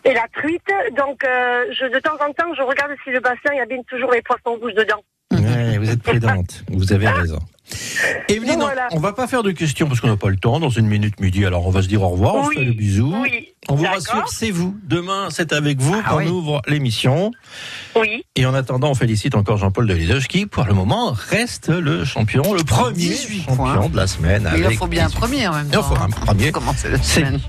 et 0.06 0.14
la 0.14 0.26
truite. 0.34 0.62
Donc, 0.96 1.24
euh, 1.26 1.66
je, 1.72 1.86
de 1.94 2.00
temps 2.00 2.16
en 2.26 2.32
temps, 2.32 2.54
je 2.56 2.62
regarde 2.62 2.94
si 3.04 3.10
le 3.10 3.20
bassin, 3.20 3.52
il 3.52 3.58
y 3.58 3.62
a 3.62 3.66
bien 3.66 3.82
toujours 3.90 4.12
les 4.14 4.22
poissons 4.22 4.58
rouges 4.62 4.74
dedans. 4.74 5.04
Ouais, 5.32 5.78
vous 5.78 5.90
êtes 5.90 6.02
prudente, 6.02 6.64
vous 6.70 6.94
avez 6.94 7.10
raison. 7.10 7.40
Evelyne, 8.28 8.56
on- 8.58 8.60
Voilà. 8.60 8.88
on 8.92 9.00
va 9.00 9.14
pas 9.14 9.26
faire 9.28 9.42
de 9.44 9.52
questions 9.52 9.88
parce 9.88 10.00
qu'on 10.02 10.08
n'a 10.08 10.18
pas 10.18 10.30
le 10.30 10.36
temps, 10.38 10.60
dans 10.60 10.70
une 10.70 10.88
minute 10.88 11.20
midi, 11.20 11.46
alors 11.46 11.66
on 11.66 11.70
va 11.72 11.82
se 11.82 11.88
dire 11.88 12.02
au 12.04 12.10
revoir, 12.10 12.36
on 12.36 12.50
se 12.50 12.56
fait 12.56 12.64
le 12.66 12.74
bisou. 12.74 13.14
oui, 13.22 13.50
On 13.70 13.76
vous 13.76 13.86
rassure, 13.86 14.28
c'est 14.28 14.52
vous. 14.52 14.76
Demain, 14.84 15.30
c'est 15.30 15.54
avec 15.54 15.80
vous 15.80 15.96
Ah 16.06 16.10
qu'on 16.10 16.18
oui. 16.18 16.28
ouvre 16.28 16.62
l'émission. 16.68 17.32
Oui. 17.96 18.26
Et 18.36 18.46
en 18.46 18.54
attendant, 18.54 18.90
on 18.92 18.96
félicite 18.96 19.36
encore 19.36 19.58
Jean-Paul 19.58 19.88
Delisage 19.88 20.28
qui, 20.28 20.46
pour 20.46 20.66
le 20.66 20.74
moment, 20.74 21.14
reste 21.30 21.70
le 21.70 22.04
champion, 22.04 22.54
le 22.54 22.64
premier 22.64 22.94
18 22.94 23.44
champion 23.46 23.56
points. 23.56 23.90
de 23.90 23.96
la 23.96 24.08
semaine. 24.08 24.50
Il 24.58 24.68
en 24.68 24.72
faut 24.72 24.88
bien 24.88 25.04
un 25.06 25.08
18. 25.08 25.20
premier 25.20 25.48
en 25.48 25.54
même 25.54 25.68
Il 25.72 25.78
en 25.78 25.82
temps. 25.82 25.96
faut 25.96 26.02
un 26.04 26.10
premier. 26.10 26.52
Commencer 26.52 26.90
la 26.90 26.98
C'est- 27.02 27.22
semaine. 27.22 27.40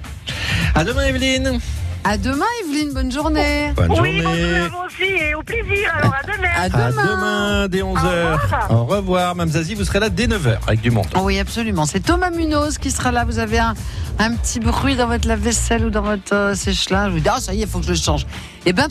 À 0.76 0.84
demain, 0.84 1.06
Evelyne. 1.06 1.58
À 2.06 2.18
demain, 2.18 2.44
Evelyne. 2.66 2.92
Bonne 2.92 3.10
journée. 3.10 3.72
Bonne 3.74 3.90
oui, 3.92 4.20
journée. 4.20 4.22
bonjour 4.22 4.64
à 4.64 4.68
vous 4.68 4.86
aussi 4.86 5.10
et 5.10 5.34
au 5.34 5.42
plaisir. 5.42 5.90
Alors, 5.96 6.14
à 6.14 6.22
demain. 6.22 6.48
À 6.54 6.62
À 6.64 6.68
demain. 6.68 7.68
dès 7.68 7.80
11h. 7.80 8.38
Au 8.70 8.84
revoir, 8.84 9.34
Mme 9.34 9.48
Zazie, 9.50 9.74
vous 9.74 9.84
serez 9.84 10.00
là 10.00 10.10
dès 10.10 10.26
9h 10.26 10.58
avec 10.66 10.82
du 10.82 10.90
monde. 10.90 11.06
Oh 11.14 11.20
oui, 11.24 11.38
absolument. 11.38 11.86
C'est 11.86 12.00
Thomas 12.00 12.30
Munoz 12.30 12.76
qui 12.76 12.90
sera 12.90 13.10
là. 13.10 13.24
Vous 13.24 13.38
avez 13.38 13.58
un, 13.58 13.74
un 14.18 14.34
petit 14.34 14.60
bruit 14.60 14.96
dans 14.96 15.06
votre 15.06 15.26
lave-vaisselle 15.26 15.86
ou 15.86 15.90
dans 15.90 16.02
votre 16.02 16.34
euh, 16.34 16.54
sèche-linge. 16.54 17.12
Vous 17.12 17.18
dites, 17.20 17.30
ah, 17.34 17.40
ça 17.40 17.54
y 17.54 17.60
est, 17.60 17.62
il 17.62 17.68
faut 17.68 17.78
que 17.78 17.86
je 17.86 17.92
le 17.92 17.96
change. 17.96 18.26
Eh 18.66 18.72
ben, 18.74 18.88